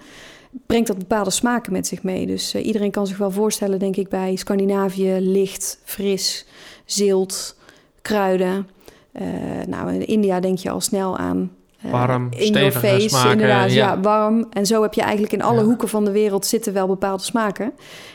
brengt 0.65 0.88
dat 0.88 0.97
bepaalde 0.97 1.29
smaken 1.29 1.71
met 1.71 1.88
zich 1.88 2.03
mee. 2.03 2.25
Dus 2.25 2.55
iedereen 2.55 2.91
kan 2.91 3.08
zich 3.08 3.17
wel 3.17 3.31
voorstellen, 3.31 3.79
denk 3.79 3.95
ik, 3.95 4.10
bij 4.10 4.36
Scandinavië 4.36 5.17
licht, 5.19 5.79
fris, 5.84 6.45
zilt, 6.86 7.55
kruiden. 8.01 8.67
Eh, 9.15 9.25
nou, 9.67 9.93
in 9.93 10.08
India 10.08 10.39
denk 10.39 10.58
je 10.58 10.69
al 10.69 10.82
snel 10.82 11.17
aan. 11.17 11.51
eh, 11.82 11.91
Warm, 11.91 12.28
in 12.38 12.54
your 12.54 12.71
face, 12.71 13.10
smaken, 13.10 13.32
inderdaad. 13.32 13.71
ja. 13.71 13.88
Ja. 13.93 13.99
warm. 13.99 14.45
En 14.49 14.65
zo 14.65 14.82
heb 14.82 14.93
je 14.93 15.01
eigenlijk 15.01 15.34
in 15.34 15.41
alle 15.41 15.60
Ja. 15.60 15.63
hoeken 15.65 15.88
van 15.89 16.06
de 16.06 16.12
wereld 16.12 16.45
zitten 16.45 16.73
wel 16.73 16.88
bepaalde 16.88 17.23
smaken. 17.23 17.71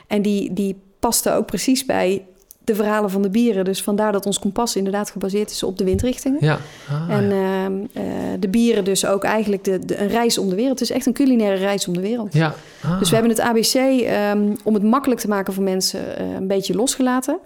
En 0.07 0.23
die, 0.23 0.53
die 0.53 0.77
pasten 0.99 1.35
ook 1.35 1.47
precies 1.47 1.85
bij 1.87 2.25
de 2.65 2.75
verhalen 2.75 3.11
van 3.11 3.23
de 3.23 3.31
bieren. 3.31 3.65
Dus 3.65 3.83
vandaar 3.83 4.13
dat 4.13 4.27
ons 4.27 4.39
kompas 4.39 4.77
inderdaad 4.77 5.11
gebaseerd 5.11 5.51
is 5.51 5.63
op 5.63 5.79
de 5.79 5.85
windrichtingen. 5.85 6.39
Ja. 6.45 6.59
Ah, 6.91 7.17
en 7.17 7.29
ja. 7.29 7.65
ehm, 7.65 7.73
eh, 7.93 8.03
de 8.41 8.49
bieren 8.49 8.85
dus 8.85 9.07
ook 9.07 9.25
eigenlijk 9.25 9.65
de, 9.65 9.79
de, 9.79 9.99
een 10.01 10.09
reis 10.09 10.39
om 10.39 10.49
de 10.49 10.55
wereld. 10.55 10.79
Het 10.79 10.91
is 10.91 10.97
echt 10.97 11.07
een 11.07 11.13
culinaire 11.13 11.57
reis 11.59 11.87
om 11.89 11.95
de 11.95 12.01
wereld. 12.01 12.33
ja. 12.35 12.55
Ah. 12.83 12.99
Dus 12.99 13.09
we 13.09 13.15
hebben 13.17 13.33
het 13.37 13.41
ABC 13.41 13.75
ehm, 14.01 14.55
om 14.65 14.75
het 14.75 14.83
makkelijk 14.83 15.21
te 15.21 15.29
maken 15.29 15.53
voor 15.53 15.63
mensen 15.65 16.23
een 16.37 16.47
beetje 16.47 16.75
losgelaten. 16.75 17.39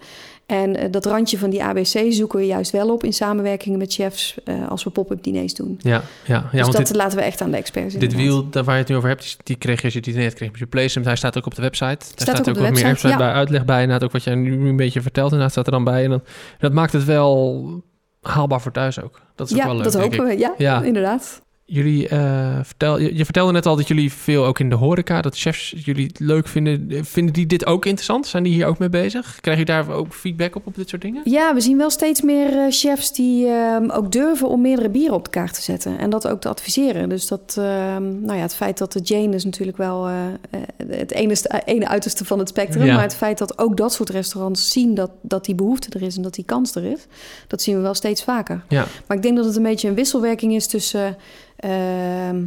En 0.45 0.75
eh, 0.75 0.91
dat 0.91 1.05
randje 1.05 1.37
van 1.37 1.49
die 1.49 1.63
ABC 1.63 2.05
zoeken 2.13 2.39
we 2.39 2.45
juist 2.45 2.71
wel 2.71 2.89
op 2.93 3.03
in 3.03 3.13
samenwerking 3.13 3.77
met 3.77 3.93
chefs 3.93 4.35
eh, 4.43 4.67
als 4.67 4.83
we 4.83 4.89
pop-up 4.89 5.23
diners 5.23 5.53
doen. 5.53 5.79
Ja, 5.81 5.91
ja, 5.91 6.03
ja 6.25 6.41
dus 6.51 6.61
want 6.61 6.73
dat 6.73 6.87
dit, 6.87 6.95
laten 6.95 7.17
we 7.17 7.23
echt 7.23 7.41
aan 7.41 7.51
de 7.51 7.57
experts. 7.57 7.93
dit 7.95 8.15
wiel 8.15 8.49
daar 8.49 8.63
waar 8.63 8.73
je 8.75 8.79
het 8.81 8.89
nu 8.89 8.95
over 8.95 9.09
hebt, 9.09 9.21
die- 9.23 9.35
die 9.43 9.55
kreeg 9.55 9.77
je 9.79 9.83
als 9.83 9.93
je 9.93 9.99
het 9.99 10.15
net 10.15 10.33
kreeg 10.33 10.49
met 10.51 10.59
je 10.59 10.65
placement. 10.67 11.05
Hij 11.07 11.15
staat 11.15 11.37
ook 11.37 11.45
op 11.45 11.55
de 11.55 11.61
website. 11.61 11.85
Daar 11.85 11.97
staat, 12.15 12.39
ook 12.39 12.45
wat 12.45 12.55
meer 12.55 12.63
website, 12.63 12.87
extra 12.87 13.09
ja. 13.09 13.17
bij, 13.17 13.31
uitleg 13.31 13.65
bij. 13.65 13.81
Inderdaad 13.81 14.03
ook 14.03 14.11
wat 14.13 14.23
jij 14.23 14.35
nu 14.35 14.67
een 14.69 14.75
beetje 14.75 15.01
vertelt. 15.01 15.25
Inderdaad 15.27 15.51
staat 15.51 15.65
er 15.65 15.71
dan 15.71 15.83
bij. 15.83 16.03
En 16.03 16.09
dan, 16.09 16.21
dat 16.59 16.73
maakt 16.73 16.93
het 16.93 17.03
wel 17.03 17.83
haalbaar 18.21 18.61
voor 18.61 18.71
thuis 18.71 19.01
ook. 19.01 19.21
Dat 19.35 19.47
is 19.47 19.53
ook 19.53 19.59
Ja, 19.59 19.65
wel 19.65 19.75
leuk, 19.75 19.83
dat 19.83 19.93
hopen 19.93 20.13
ik. 20.13 20.33
we. 20.33 20.37
Ja, 20.39 20.53
Ja. 20.57 20.81
inderdaad. 20.83 21.41
Jullie, 21.67 22.07
eh, 22.07 22.59
vertel, 22.61 22.99
je, 22.99 23.15
je 23.15 23.23
vertelde 23.23 23.51
net 23.51 23.65
al 23.65 23.75
dat 23.75 23.87
jullie 23.87 24.13
veel 24.13 24.45
ook 24.45 24.59
in 24.59 24.69
de 24.69 24.75
horeca, 24.75 25.21
dat 25.21 25.37
chefs 25.37 25.73
jullie 25.77 26.07
het 26.07 26.19
leuk 26.19 26.47
vinden. 26.47 27.05
Vinden 27.05 27.33
die 27.33 27.45
dit 27.45 27.65
ook 27.65 27.85
interessant? 27.85 28.27
Zijn 28.27 28.43
die 28.43 28.53
hier 28.53 28.65
ook 28.65 28.77
mee 28.77 28.89
bezig? 28.89 29.37
Krijg 29.41 29.57
je 29.57 29.65
daar 29.65 29.89
ook 29.89 30.13
feedback 30.13 30.55
op, 30.55 30.67
op 30.67 30.75
dit 30.75 30.89
soort 30.89 31.01
dingen? 31.01 31.21
Ja, 31.23 31.53
we 31.53 31.61
zien 31.61 31.77
wel 31.77 31.89
steeds 31.89 32.21
meer 32.21 32.57
eh, 32.57 32.65
chefs 32.69 33.13
die 33.13 33.47
ehm, 33.47 33.89
ook 33.89 34.11
durven 34.11 34.47
om 34.47 34.61
meerdere 34.61 34.89
bieren 34.89 35.15
op 35.15 35.23
de 35.23 35.29
kaart 35.29 35.53
te 35.53 35.61
zetten. 35.61 35.97
En 35.97 36.09
dat 36.09 36.27
ook 36.27 36.41
te 36.41 36.49
adviseren. 36.49 37.09
Dus 37.09 37.27
dat, 37.27 37.55
ehm, 37.57 38.21
nou 38.21 38.35
ja, 38.35 38.41
het 38.41 38.55
feit 38.55 38.77
dat 38.77 38.91
de 38.91 38.99
Jane 38.99 39.35
is 39.35 39.45
natuurlijk 39.45 39.77
wel 39.77 40.07
eh, 40.07 40.13
het 40.87 41.11
ene, 41.11 41.35
ene 41.65 41.87
uiterste 41.87 42.25
van 42.25 42.39
het 42.39 42.49
spectrum. 42.49 42.85
Ja. 42.85 42.93
Maar 42.93 43.03
het 43.03 43.15
feit 43.15 43.37
dat 43.37 43.59
ook 43.59 43.77
dat 43.77 43.93
soort 43.93 44.09
restaurants 44.09 44.71
zien 44.71 44.93
dat, 44.93 45.11
dat 45.21 45.45
die 45.45 45.55
behoefte 45.55 45.89
er 45.99 46.05
is 46.05 46.15
en 46.15 46.21
dat 46.21 46.33
die 46.33 46.45
kans 46.45 46.75
er 46.75 46.83
is. 46.83 47.05
Dat 47.47 47.61
zien 47.61 47.75
we 47.75 47.81
wel 47.81 47.93
steeds 47.93 48.23
vaker. 48.23 48.63
Ja, 48.69 48.85
Maar 49.07 49.17
ik 49.17 49.23
denk 49.23 49.35
dat 49.35 49.45
het 49.45 49.55
een 49.55 49.63
beetje 49.63 49.87
een 49.87 49.95
wisselwerking 49.95 50.53
is 50.53 50.67
tussen... 50.67 51.17
ehm, 51.69 52.43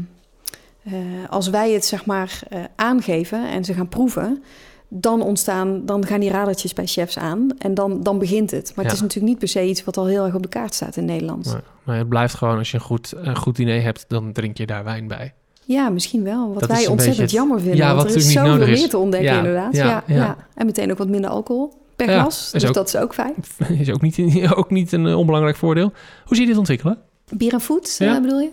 eh, 0.85 0.93
als 1.31 1.49
wij 1.51 1.73
het 1.73 1.85
zeg 1.85 2.05
maar 2.07 2.41
eh, 2.49 2.61
aangeven 2.77 3.49
en 3.49 3.65
ze 3.65 3.75
gaan 3.75 3.89
proeven... 3.89 4.43
Dan, 4.91 5.23
ontstaan, 5.23 5.87
dan 5.87 6.07
gaan 6.07 6.21
die 6.21 6.31
radertjes 6.31 6.73
bij 6.73 6.87
chefs 6.87 7.19
aan 7.19 7.49
en 7.59 7.75
dan, 7.75 8.03
dan 8.03 8.19
begint 8.19 8.51
het. 8.51 8.73
Maar 8.75 8.85
Ja. 8.85 8.91
het 8.91 8.93
is 8.93 9.01
natuurlijk 9.01 9.29
niet 9.31 9.39
per 9.39 9.49
se 9.49 9.65
iets 9.69 9.85
wat 9.85 9.97
al 9.97 10.07
heel 10.07 10.25
erg 10.25 10.35
op 10.35 10.43
de 10.43 10.49
kaart 10.49 10.75
staat 10.75 10.97
in 10.97 11.05
Nederland. 11.05 11.47
maar, 11.47 11.63
maar 11.83 11.97
het 11.99 12.09
blijft 12.09 12.35
gewoon, 12.35 12.59
als 12.59 12.71
je 12.71 12.77
een 12.77 12.83
goed, 12.83 13.13
een 13.17 13.37
goed 13.37 13.57
diner 13.57 13.83
hebt, 13.83 14.05
dan 14.09 14.33
drink 14.33 14.57
je 14.57 14.67
daar 14.67 14.85
wijn 14.85 15.09
bij. 15.09 15.35
Ja, 15.65 15.89
misschien 15.89 16.23
wel. 16.25 16.49
Wat 16.53 16.61
Dat 16.61 16.69
wij 16.69 16.87
ontzettend 16.87 17.17
het- 17.23 17.31
jammer 17.31 17.59
vinden. 17.61 17.77
Ja, 17.77 17.87
want 17.95 18.03
wat 18.03 18.11
er 18.11 18.17
is 18.17 18.33
zoveel 18.33 18.67
meer 18.67 18.89
te 18.89 18.99
ontdekken 18.99 19.31
Ja, 19.31 19.37
inderdaad. 19.39 19.75
ja, 19.77 20.03
Ja. 20.07 20.37
En 20.55 20.67
meteen 20.67 20.91
ook 20.91 20.99
wat 20.99 21.09
minder 21.09 21.31
alcohol 21.31 21.73
per 21.97 22.09
glas. 22.09 22.51
Dus 22.51 22.67
ook- 22.67 22.75
dat 22.75 22.87
is 22.89 22.97
ook 22.97 23.15
fijn. 23.15 23.35
Is 23.81 23.91
ook 23.91 24.01
niet, 24.01 24.19
ook 24.57 24.71
niet 24.71 24.93
een 24.93 25.07
eh, 25.07 25.19
onbelangrijk 25.19 25.57
voordeel. 25.57 25.93
Hoe 26.25 26.37
zie 26.37 26.41
je 26.41 26.47
dit 26.47 26.57
ontwikkelen? 26.59 26.99
Bier 27.37 27.53
en 27.53 27.61
food, 27.61 27.97
eh, 27.99 28.21
bedoel 28.21 28.41
je? 28.41 28.51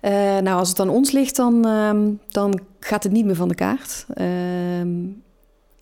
Eh, 0.00 0.12
nou, 0.38 0.58
als 0.58 0.68
het 0.68 0.80
aan 0.80 0.88
ons 0.88 1.10
ligt, 1.10 1.36
dan, 1.36 1.66
ehm, 1.66 2.10
dan 2.28 2.60
gaat 2.80 3.02
het 3.02 3.12
niet 3.12 3.24
meer 3.24 3.34
van 3.34 3.48
de 3.48 3.54
kaart. 3.54 4.06
Ehm, 4.14 5.04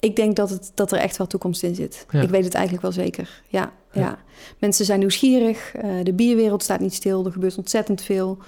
ik 0.00 0.16
denk 0.16 0.36
dat, 0.36 0.50
het, 0.50 0.72
dat 0.74 0.92
er 0.92 0.98
echt 0.98 1.16
wel 1.16 1.26
toekomst 1.26 1.62
in 1.62 1.74
zit. 1.74 2.06
Ja. 2.10 2.20
Ik 2.20 2.28
weet 2.28 2.44
het 2.44 2.54
eigenlijk 2.54 2.82
wel 2.82 2.92
zeker. 3.04 3.42
Ja, 3.48 3.72
Ja. 3.92 4.00
ja. 4.00 4.18
Mensen 4.58 4.84
zijn 4.84 4.98
nieuwsgierig. 4.98 5.72
eh, 5.74 5.90
de 6.02 6.12
bierwereld 6.12 6.62
staat 6.62 6.80
niet 6.80 6.94
stil. 6.94 7.24
Er 7.26 7.32
gebeurt 7.32 7.58
ontzettend 7.58 8.02
veel. 8.02 8.38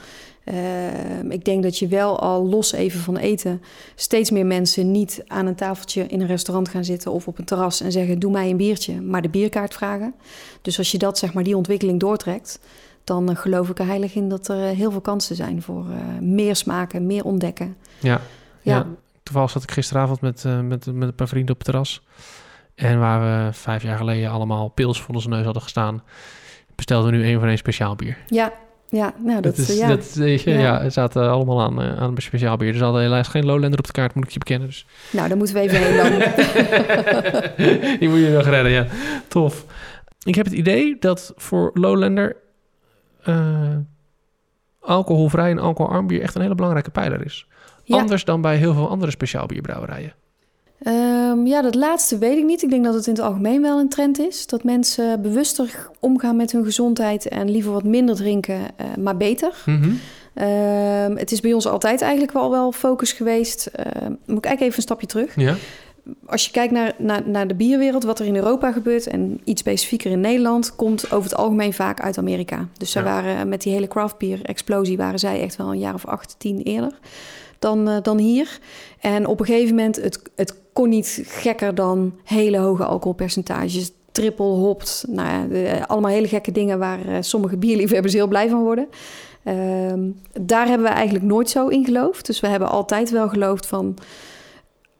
Ehm, 0.44 1.30
ik 1.30 1.44
denk 1.44 1.62
dat 1.62 1.78
je 1.78 1.88
wel 1.88 2.20
al 2.20 2.46
los 2.46 2.72
even 2.72 3.00
van 3.00 3.16
eten... 3.16 3.62
steeds 3.94 4.30
meer 4.30 4.46
mensen 4.46 4.90
niet 4.90 5.22
aan 5.26 5.46
een 5.46 5.54
tafeltje 5.54 6.06
in 6.06 6.20
een 6.20 6.26
restaurant 6.26 6.68
gaan 6.68 6.84
zitten... 6.84 7.12
of 7.12 7.26
op 7.28 7.38
een 7.38 7.44
terras 7.44 7.80
en 7.80 7.92
zeggen, 7.92 8.18
doe 8.18 8.30
mij 8.30 8.50
een 8.50 8.56
biertje. 8.56 9.00
Maar 9.00 9.22
de 9.22 9.28
bierkaart 9.28 9.74
vragen. 9.74 10.14
Dus 10.62 10.78
als 10.78 10.90
je 10.90 10.98
dat, 10.98 11.18
zeg 11.18 11.32
maar, 11.32 11.44
die 11.44 11.56
ontwikkeling 11.56 12.00
doortrekt... 12.00 12.58
dan 13.10 13.36
geloof 13.36 13.68
ik 13.68 13.78
er 13.78 13.86
heilig 13.86 14.14
in 14.14 14.28
dat 14.28 14.48
er 14.48 14.68
eh, 14.68 14.76
heel 14.76 14.90
veel 14.90 15.00
kansen 15.00 15.36
zijn... 15.36 15.62
voor 15.62 15.84
eh, 15.90 16.20
meer 16.20 16.56
smaken, 16.56 17.06
meer 17.06 17.24
ontdekken. 17.24 17.76
Ja. 17.98 18.20
ja. 18.62 18.76
Ja. 18.76 18.86
Toevallig 19.22 19.50
zat 19.50 19.62
ik 19.62 19.70
gisteravond 19.70 20.20
met, 20.20 20.44
eh, 20.44 20.60
met, 20.60 20.86
met 20.86 21.08
een 21.08 21.14
paar 21.14 21.28
vrienden 21.28 21.50
op 21.50 21.56
het 21.56 21.66
terras. 21.66 22.02
En 22.74 22.98
waar 22.98 23.20
we 23.20 23.52
vijf 23.52 23.82
jaar 23.82 23.96
geleden 23.96 24.30
allemaal 24.30 24.68
pils 24.68 25.00
voor 25.00 25.14
onze 25.14 25.28
neus 25.28 25.44
hadden 25.44 25.62
gestaan... 25.62 26.02
bestelden 26.74 27.10
we 27.10 27.16
nu 27.16 27.24
één 27.24 27.38
van 27.38 27.48
één 27.48 27.58
speciaal 27.58 27.94
bier. 27.94 28.16
Ja, 28.26 28.52
ja 28.88 29.14
nou 29.18 29.40
dat, 29.40 29.56
Dat 29.56 29.68
is, 29.68 29.78
ja. 29.78 29.88
dat, 29.88 30.14
ja. 30.14 30.52
Ja. 30.52 30.82
we 30.82 30.90
zaten 30.90 31.30
allemaal 31.30 31.60
aan, 31.60 31.80
aan 31.80 32.16
een 32.16 32.22
speciaal 32.22 32.56
bier. 32.56 32.68
Er 32.68 32.78
zat 32.78 32.94
helaas 32.94 33.28
geen 33.28 33.44
Lowlander 33.44 33.78
op 33.78 33.86
de 33.86 33.92
kaart, 33.92 34.14
moet 34.14 34.24
ik 34.24 34.30
je 34.30 34.38
bekennen. 34.38 34.68
Dus 34.68 34.86
Nou, 35.10 35.28
daar 35.28 35.36
moeten 35.36 35.54
we 35.54 35.60
even 35.60 35.78
heen 35.78 35.96
dan. 35.96 36.10
die 37.98 38.08
moet 38.08 38.18
je 38.18 38.32
nog 38.36 38.46
redden, 38.46 38.72
ja. 38.72 38.86
Tof. 39.28 39.64
Ik 40.22 40.34
heb 40.34 40.44
het 40.44 40.54
idee 40.54 40.96
dat 40.98 41.32
voor 41.36 41.70
Lowlander 41.74 42.36
eh, 43.22 43.76
alcoholvrij 44.80 45.50
en 45.50 45.58
alcoholarm 45.58 46.06
bier 46.06 46.22
echt 46.22 46.34
een 46.34 46.42
hele 46.42 46.54
belangrijke 46.54 46.90
pijler 46.90 47.24
is. 47.24 47.46
Ja. 47.84 47.98
Anders 47.98 48.24
dan 48.24 48.40
bij 48.40 48.56
heel 48.56 48.74
veel 48.74 48.88
andere 48.88 49.10
speciaal 49.10 49.46
bierbrouwerijen. 49.46 50.14
Ehm, 50.82 51.46
ja, 51.46 51.62
dat 51.62 51.74
laatste 51.74 52.18
weet 52.18 52.38
ik 52.38 52.44
niet. 52.44 52.62
Ik 52.62 52.70
denk 52.70 52.84
dat 52.84 52.94
het 52.94 53.06
in 53.06 53.12
het 53.12 53.22
algemeen 53.22 53.62
wel 53.62 53.78
een 53.78 53.88
trend 53.88 54.18
is. 54.18 54.46
Dat 54.46 54.64
mensen 54.64 55.22
bewuster 55.22 55.88
omgaan 56.00 56.36
met 56.36 56.52
hun 56.52 56.64
gezondheid 56.64 57.28
en 57.28 57.50
liever 57.50 57.72
wat 57.72 57.84
minder 57.84 58.14
drinken, 58.14 58.60
eh, 58.76 58.86
maar 58.98 59.16
beter. 59.16 59.52
Mhm. 59.66 59.90
Ehm, 60.34 61.16
het 61.16 61.32
is 61.32 61.40
bij 61.40 61.52
ons 61.52 61.66
altijd 61.66 62.00
eigenlijk 62.02 62.32
wel 62.32 62.50
wel 62.50 62.72
focus 62.72 63.12
geweest. 63.12 63.66
Ehm, 63.66 64.10
moet 64.10 64.38
ik 64.38 64.44
eigenlijk 64.44 64.60
even 64.60 64.76
een 64.76 64.82
stapje 64.82 65.06
terug. 65.06 65.36
Ja, 65.36 65.56
Als 66.26 66.44
je 66.44 66.50
kijkt 66.50 66.72
naar, 66.72 66.94
naar, 66.98 67.22
naar 67.28 67.46
de 67.46 67.54
bierwereld, 67.54 68.04
wat 68.04 68.18
er 68.18 68.26
in 68.26 68.36
Europa 68.36 68.72
gebeurt 68.72 69.06
en 69.06 69.40
iets 69.44 69.60
specifieker 69.60 70.10
in 70.10 70.20
Nederland, 70.20 70.76
komt 70.76 71.12
over 71.12 71.30
het 71.30 71.38
algemeen 71.38 71.72
vaak 71.72 72.00
uit 72.00 72.18
Amerika. 72.18 72.68
Dus 72.78 72.90
zij 72.90 73.02
Ja. 73.02 73.08
waren 73.22 73.48
met 73.48 73.62
die 73.62 73.72
hele 73.72 73.88
craft 73.88 74.18
beer 74.18 74.40
explosie 74.42 74.96
waren 74.96 75.18
zij 75.18 75.40
echt 75.40 75.56
wel 75.56 75.72
een 75.72 75.78
jaar 75.78 75.94
of 75.94 76.06
acht, 76.06 76.34
tien 76.38 76.62
eerder 76.62 76.98
dan, 77.58 77.88
eh, 77.88 77.96
dan 78.02 78.18
hier. 78.18 78.58
En 79.00 79.26
op 79.26 79.40
een 79.40 79.46
gegeven 79.46 79.74
moment, 79.74 79.96
het, 80.02 80.22
het 80.36 80.54
kon 80.72 80.88
niet 80.88 81.22
gekker 81.26 81.74
dan 81.74 82.12
hele 82.24 82.58
hoge 82.58 82.84
alcoholpercentages. 82.84 83.90
Triple 84.12 84.44
hopt, 84.44 85.04
nou 85.08 85.28
ja, 85.28 85.44
de- 85.46 85.86
allemaal 85.86 86.10
hele 86.10 86.28
gekke 86.28 86.52
dingen 86.52 86.78
waar 86.78 87.06
eh, 87.08 87.16
sommige 87.20 87.56
bierliefhebbers 87.56 88.12
heel 88.14 88.26
blij 88.28 88.48
van 88.48 88.62
worden. 88.62 88.88
Ehm, 89.44 90.00
daar 90.40 90.66
hebben 90.66 90.86
we 90.86 90.92
eigenlijk 90.92 91.24
nooit 91.24 91.50
zo 91.50 91.68
in 91.68 91.84
geloofd. 91.84 92.26
Dus 92.26 92.40
we 92.40 92.46
hebben 92.46 92.68
altijd 92.70 93.10
wel 93.10 93.28
geloofd 93.28 93.66
van 93.66 93.96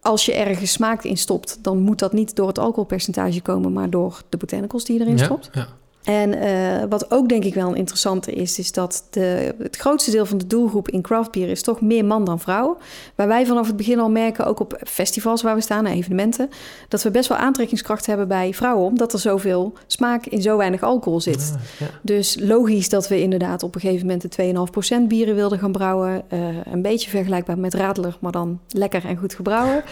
als 0.01 0.27
je 0.27 0.35
ergens 0.35 0.73
smaak 0.73 1.05
in 1.05 1.17
stopt, 1.17 1.59
dan 1.63 1.79
moet 1.79 1.99
dat 1.99 2.13
niet 2.13 2.37
door 2.37 2.49
het 2.49 2.59
alcoholpercentage 2.59 3.41
komen, 3.41 3.73
maar 3.73 3.91
door 3.91 4.23
de 4.29 4.37
botanicals 4.37 4.85
die 4.85 4.99
je 4.99 5.05
erin 5.05 5.17
ja, 5.17 5.25
stopt. 5.25 5.51
ja. 5.53 5.69
En 6.05 6.37
uh, 6.37 6.83
wat 6.89 7.11
ook 7.11 7.29
denk 7.29 7.45
ik 7.45 7.55
wel 7.55 7.69
een 7.69 7.77
interessante 7.77 8.33
is, 8.33 8.59
is 8.59 8.73
dat 8.73 9.07
de, 9.11 9.55
het 9.59 9.77
grootste 9.77 10.11
deel 10.11 10.27
van 10.27 10.39
de 10.39 10.47
doelgroep 10.47 10.89
in 10.89 11.03
craft 11.03 11.31
beer 11.31 11.49
is 11.49 11.63
toch 11.63 11.81
meer 11.81 12.05
man 12.05 12.25
dan 12.25 12.41
vrouw. 12.41 12.79
Waar 13.15 13.29
wij 13.29 13.47
vanaf 13.47 13.67
het 13.67 13.77
begin 13.77 13.99
al 13.99 14.11
merken, 14.11 14.47
ook 14.47 14.61
op 14.61 14.81
festivals 14.87 15.43
waar 15.43 15.55
we 15.55 15.61
staan, 15.61 15.87
evenementen, 15.87 16.51
dat 16.89 17.03
we 17.03 17.11
best 17.11 17.29
wel 17.29 17.39
aantrekkingskracht 17.39 18.07
hebben 18.07 18.29
bij 18.29 18.55
vrouwen, 18.55 18.87
omdat 18.87 19.13
er 19.13 19.19
zoveel 19.19 19.73
smaak 19.87 20.27
in 20.27 20.43
zo 20.43 20.57
weinig 20.57 20.83
alcohol 20.83 21.21
zit. 21.21 21.55
ja. 21.79 21.87
Dus 22.03 22.37
logisch 22.41 22.89
dat 22.89 23.09
we 23.09 23.21
inderdaad 23.21 23.63
op 23.63 23.75
een 23.75 23.81
gegeven 23.81 24.07
moment 24.07 24.37
de 24.37 25.03
2,5% 25.03 25.07
bieren 25.09 25.35
wilden 25.35 25.59
gaan 25.59 25.73
brouwen. 25.73 26.23
Uh, 26.33 26.41
een 26.73 26.83
beetje 26.83 27.11
vergelijkbaar 27.11 27.59
met 27.59 27.75
Radler, 27.75 28.17
maar 28.21 28.33
dan 28.33 28.61
lekker 28.69 29.05
en 29.05 29.17
goed 29.17 29.35
gebrouwen. 29.35 29.83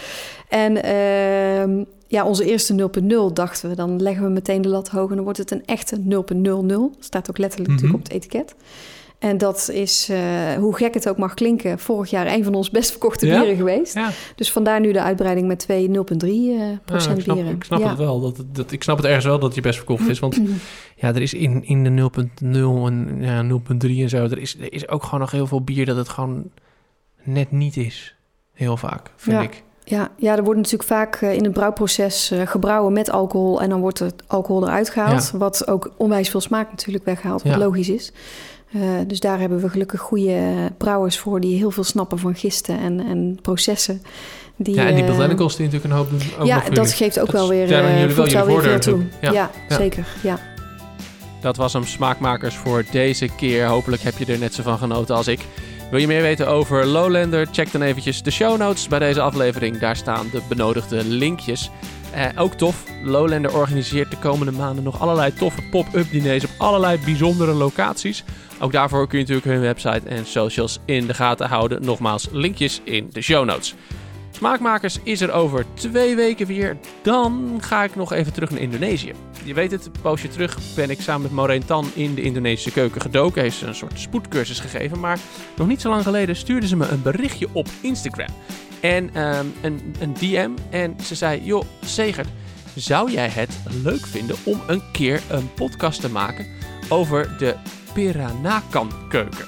En 0.49 0.85
uh, 0.85 1.85
ja, 2.09 2.25
onze 2.25 2.45
eerste 2.45 2.73
0.0 3.29 3.33
dachten 3.33 3.69
we, 3.69 3.75
dan 3.75 4.01
leggen 4.01 4.23
we 4.23 4.29
meteen 4.29 4.61
de 4.61 4.69
lat 4.69 4.89
hoog 4.89 5.09
en 5.09 5.15
dan 5.15 5.23
wordt 5.23 5.39
het 5.39 5.51
een 5.51 5.65
echte 5.65 5.97
0.00. 5.97 6.99
Staat 6.99 7.29
ook 7.29 7.37
letterlijk 7.37 7.69
natuurlijk 7.71 7.81
Mhm. 7.81 7.93
op 7.95 8.03
het 8.03 8.11
etiket. 8.11 8.55
En 9.19 9.37
dat 9.37 9.69
is, 9.73 10.09
uh, 10.09 10.17
hoe 10.53 10.75
gek 10.75 10.93
het 10.93 11.09
ook 11.09 11.17
mag 11.17 11.33
klinken, 11.33 11.79
vorig 11.79 12.09
jaar 12.09 12.27
een 12.27 12.43
van 12.43 12.53
ons 12.55 12.69
best 12.69 12.89
verkochte 12.91 13.25
Ja? 13.27 13.39
bieren 13.39 13.57
geweest. 13.57 13.93
Ja, 13.93 14.09
Dus 14.35 14.51
vandaar 14.51 14.79
nu 14.79 14.91
de 14.91 15.01
uitbreiding 15.01 15.47
met 15.47 15.59
twee 15.59 15.87
0.3 15.89 16.51
uh, 16.51 16.61
procent 16.85 17.17
ik 17.17 17.23
snap, 17.23 17.35
bieren. 17.35 17.53
ik 17.55 17.63
snap 17.63 17.79
ja. 17.79 17.89
het 17.89 17.97
wel. 17.97 18.19
Dat, 18.19 18.43
dat, 18.51 18.71
ik 18.71 18.83
snap 18.83 18.97
het 18.97 19.05
ergens 19.05 19.25
wel 19.25 19.39
dat 19.39 19.55
je 19.55 19.61
best 19.61 19.77
verkocht 19.77 20.07
is. 20.07 20.19
Want 20.19 20.35
ja, 21.01 21.07
er 21.07 21.21
is 21.21 21.33
in, 21.33 21.63
in 21.65 21.83
de 21.83 21.89
0.0 21.89 22.85
en 22.87 23.17
ja, 23.21 23.43
0.3 23.43 23.89
en 24.01 24.09
zo... 24.09 24.17
Er 24.23 24.37
is, 24.37 24.57
er 24.59 24.73
is 24.73 24.87
ook 24.89 25.03
gewoon 25.03 25.19
nog 25.19 25.31
heel 25.31 25.47
veel 25.47 25.61
bier 25.63 25.85
dat 25.85 25.97
het 25.97 26.09
gewoon 26.09 26.43
net 27.23 27.51
niet 27.51 27.77
is. 27.77 28.15
Heel 28.53 28.77
vaak, 28.77 29.11
vind 29.15 29.35
Ja. 29.37 29.43
ik. 29.43 29.63
Ja, 29.89 30.09
ja, 30.17 30.35
er 30.37 30.43
wordt 30.43 30.57
natuurlijk 30.59 30.89
vaak 30.89 31.15
eh, 31.15 31.33
in 31.33 31.43
het 31.43 31.53
brouwproces 31.53 32.31
eh, 32.31 32.47
gebrouwen 32.47 32.93
met 32.93 33.11
alcohol 33.11 33.61
en 33.61 33.69
dan 33.69 33.79
wordt 33.79 33.99
het 33.99 34.13
alcohol 34.27 34.63
eruit 34.67 34.89
gehaald. 34.89 35.31
Wat 35.33 35.67
ook 35.67 35.91
onwijs 35.97 36.29
veel 36.29 36.41
smaak 36.41 36.69
natuurlijk 36.69 37.05
weghaalt, 37.05 37.43
wat 37.43 37.51
Ja. 37.51 37.57
logisch 37.57 37.89
is. 37.89 38.11
Eh, 38.73 38.81
dus 39.07 39.19
daar 39.19 39.39
hebben 39.39 39.61
we 39.61 39.69
gelukkig 39.69 39.99
goede 39.99 40.39
brouwers 40.77 41.17
voor 41.19 41.39
die 41.39 41.57
heel 41.57 41.71
veel 41.71 41.83
snappen 41.83 42.19
van 42.19 42.35
gisten 42.35 42.79
en, 42.79 42.99
en 42.99 43.39
processen. 43.41 44.01
Die, 44.55 44.75
ja, 44.75 44.87
en 44.87 44.95
die 44.95 45.03
botanicals 45.03 45.55
die 45.55 45.65
natuurlijk 45.65 45.93
een 45.93 45.99
hoop 45.99 46.09
doen. 46.09 46.21
Ook 46.39 46.45
ja, 46.45 46.69
dat 46.69 46.91
geeft 46.93 47.19
ook 47.19 47.25
Dat 47.25 47.35
wel 47.35 47.49
weer, 47.49 47.61
eh, 47.71 47.99
jullie 47.99 48.15
wel 48.15 48.45
weer 48.45 48.61
veel 48.61 48.79
toe. 48.79 48.93
toe. 48.93 49.03
Ja, 49.21 49.31
Ja, 49.31 49.49
ja. 49.69 49.75
zeker. 49.75 50.07
Ja. 50.21 50.39
Dat 51.41 51.57
was 51.57 51.73
hem, 51.73 51.83
Smaakmakers, 51.85 52.55
voor 52.55 52.83
deze 52.91 53.27
keer. 53.37 53.65
Hopelijk 53.65 54.01
heb 54.01 54.17
je 54.17 54.25
er 54.33 54.39
net 54.39 54.53
zo 54.53 54.63
van 54.63 54.77
genoten 54.77 55.15
als 55.15 55.27
ik. 55.27 55.39
Wil 55.89 55.99
je 55.99 56.07
meer 56.07 56.21
weten 56.21 56.47
over 56.47 56.85
Lowlander? 56.85 57.47
Check 57.51 57.71
dan 57.71 57.81
eventjes 57.81 58.21
de 58.21 58.31
show 58.31 58.57
notes 58.57 58.87
bij 58.87 58.99
deze 58.99 59.21
aflevering. 59.21 59.77
Daar 59.77 59.95
staan 59.95 60.29
de 60.31 60.41
benodigde 60.49 61.03
linkjes. 61.05 61.69
Eh, 62.13 62.25
ook 62.35 62.53
tof, 62.53 62.83
Lowlander 63.03 63.55
organiseert 63.55 64.11
de 64.11 64.17
komende 64.17 64.51
maanden 64.51 64.83
nog 64.83 65.01
allerlei 65.01 65.33
toffe 65.33 65.61
pop-up 65.61 66.11
diners 66.11 66.43
op 66.43 66.49
allerlei 66.57 66.99
bijzondere 67.05 67.53
locaties. 67.53 68.23
Ook 68.59 68.71
daarvoor 68.71 69.07
kun 69.07 69.19
je 69.19 69.25
natuurlijk 69.25 69.51
hun 69.51 69.61
website 69.61 70.09
en 70.09 70.25
socials 70.25 70.79
in 70.85 71.07
de 71.07 71.13
gaten 71.13 71.47
houden. 71.47 71.85
Nogmaals, 71.85 72.27
linkjes 72.31 72.81
in 72.83 73.09
de 73.11 73.21
show 73.21 73.45
notes. 73.45 73.75
Smaakmakers 74.31 74.99
is 75.03 75.21
er 75.21 75.31
over 75.31 75.65
twee 75.73 76.15
weken 76.15 76.47
weer. 76.47 76.77
Dan 77.01 77.57
ga 77.61 77.83
ik 77.83 77.95
nog 77.95 78.13
even 78.13 78.33
terug 78.33 78.49
naar 78.49 78.61
Indonesië. 78.61 79.13
Je 79.49 79.55
weet 79.55 79.71
het, 79.71 79.85
een 79.85 80.01
poosje 80.01 80.27
terug 80.27 80.57
ben 80.75 80.89
ik 80.89 81.01
samen 81.01 81.21
met 81.21 81.31
Maureen 81.31 81.65
Tan 81.65 81.91
in 81.93 82.15
de 82.15 82.21
Indonesische 82.21 82.71
keuken 82.71 83.01
gedoken. 83.01 83.41
Heeft 83.41 83.57
ze 83.57 83.65
een 83.65 83.75
soort 83.75 83.99
spoedcursus 83.99 84.59
gegeven. 84.59 84.99
Maar 84.99 85.19
nog 85.55 85.67
niet 85.67 85.81
zo 85.81 85.89
lang 85.89 86.03
geleden 86.03 86.35
stuurde 86.35 86.67
ze 86.67 86.75
me 86.75 86.87
een 86.87 87.01
berichtje 87.01 87.47
op 87.51 87.67
Instagram. 87.81 88.27
En 88.81 89.13
ehm, 89.13 89.45
een, 89.61 89.95
een 89.99 90.13
DM. 90.13 90.51
En 90.69 90.95
ze 91.03 91.15
zei, 91.15 91.43
joh, 91.43 91.63
Segert, 91.81 92.27
zou 92.75 93.11
jij 93.11 93.27
het 93.27 93.59
leuk 93.83 94.05
vinden 94.05 94.35
om 94.43 94.61
een 94.67 94.81
keer 94.91 95.21
een 95.29 95.53
podcast 95.53 96.01
te 96.01 96.09
maken 96.09 96.47
over 96.89 97.37
de 97.37 97.55
Peranakan 97.93 98.91
keuken? 99.07 99.47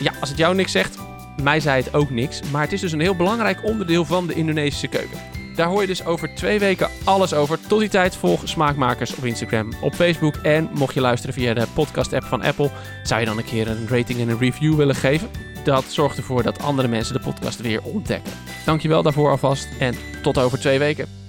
Ja, 0.00 0.12
als 0.20 0.28
het 0.28 0.38
jou 0.38 0.54
niks 0.54 0.72
zegt, 0.72 0.98
mij 1.42 1.60
zei 1.60 1.82
het 1.82 1.94
ook 1.94 2.10
niks. 2.10 2.40
Maar 2.50 2.62
het 2.62 2.72
is 2.72 2.80
dus 2.80 2.92
een 2.92 3.00
heel 3.00 3.16
belangrijk 3.16 3.64
onderdeel 3.64 4.04
van 4.04 4.26
de 4.26 4.34
Indonesische 4.34 4.88
keuken. 4.88 5.35
Daar 5.56 5.68
hoor 5.68 5.80
je 5.80 5.86
dus 5.86 6.04
over 6.04 6.34
twee 6.34 6.58
weken 6.58 6.90
alles 7.04 7.34
over. 7.34 7.58
Tot 7.68 7.80
die 7.80 7.88
tijd 7.88 8.16
volg 8.16 8.48
Smaakmakers 8.48 9.14
op 9.14 9.24
Instagram, 9.24 9.72
op 9.80 9.94
Facebook. 9.94 10.36
En 10.36 10.70
mocht 10.74 10.94
je 10.94 11.00
luisteren 11.00 11.34
via 11.34 11.54
de 11.54 11.66
podcast-app 11.74 12.24
van 12.24 12.42
Apple, 12.42 12.70
zou 13.02 13.20
je 13.20 13.26
dan 13.26 13.38
een 13.38 13.44
keer 13.44 13.68
een 13.68 13.88
rating 13.88 14.20
en 14.20 14.28
een 14.28 14.38
review 14.38 14.74
willen 14.74 14.94
geven? 14.94 15.30
Dat 15.64 15.84
zorgt 15.84 16.16
ervoor 16.16 16.42
dat 16.42 16.62
andere 16.62 16.88
mensen 16.88 17.14
de 17.14 17.20
podcast 17.20 17.60
weer 17.60 17.82
ontdekken. 17.82 18.32
Dankjewel 18.64 19.02
daarvoor 19.02 19.30
alvast 19.30 19.68
en 19.78 19.94
tot 20.22 20.38
over 20.38 20.58
twee 20.58 20.78
weken. 20.78 21.25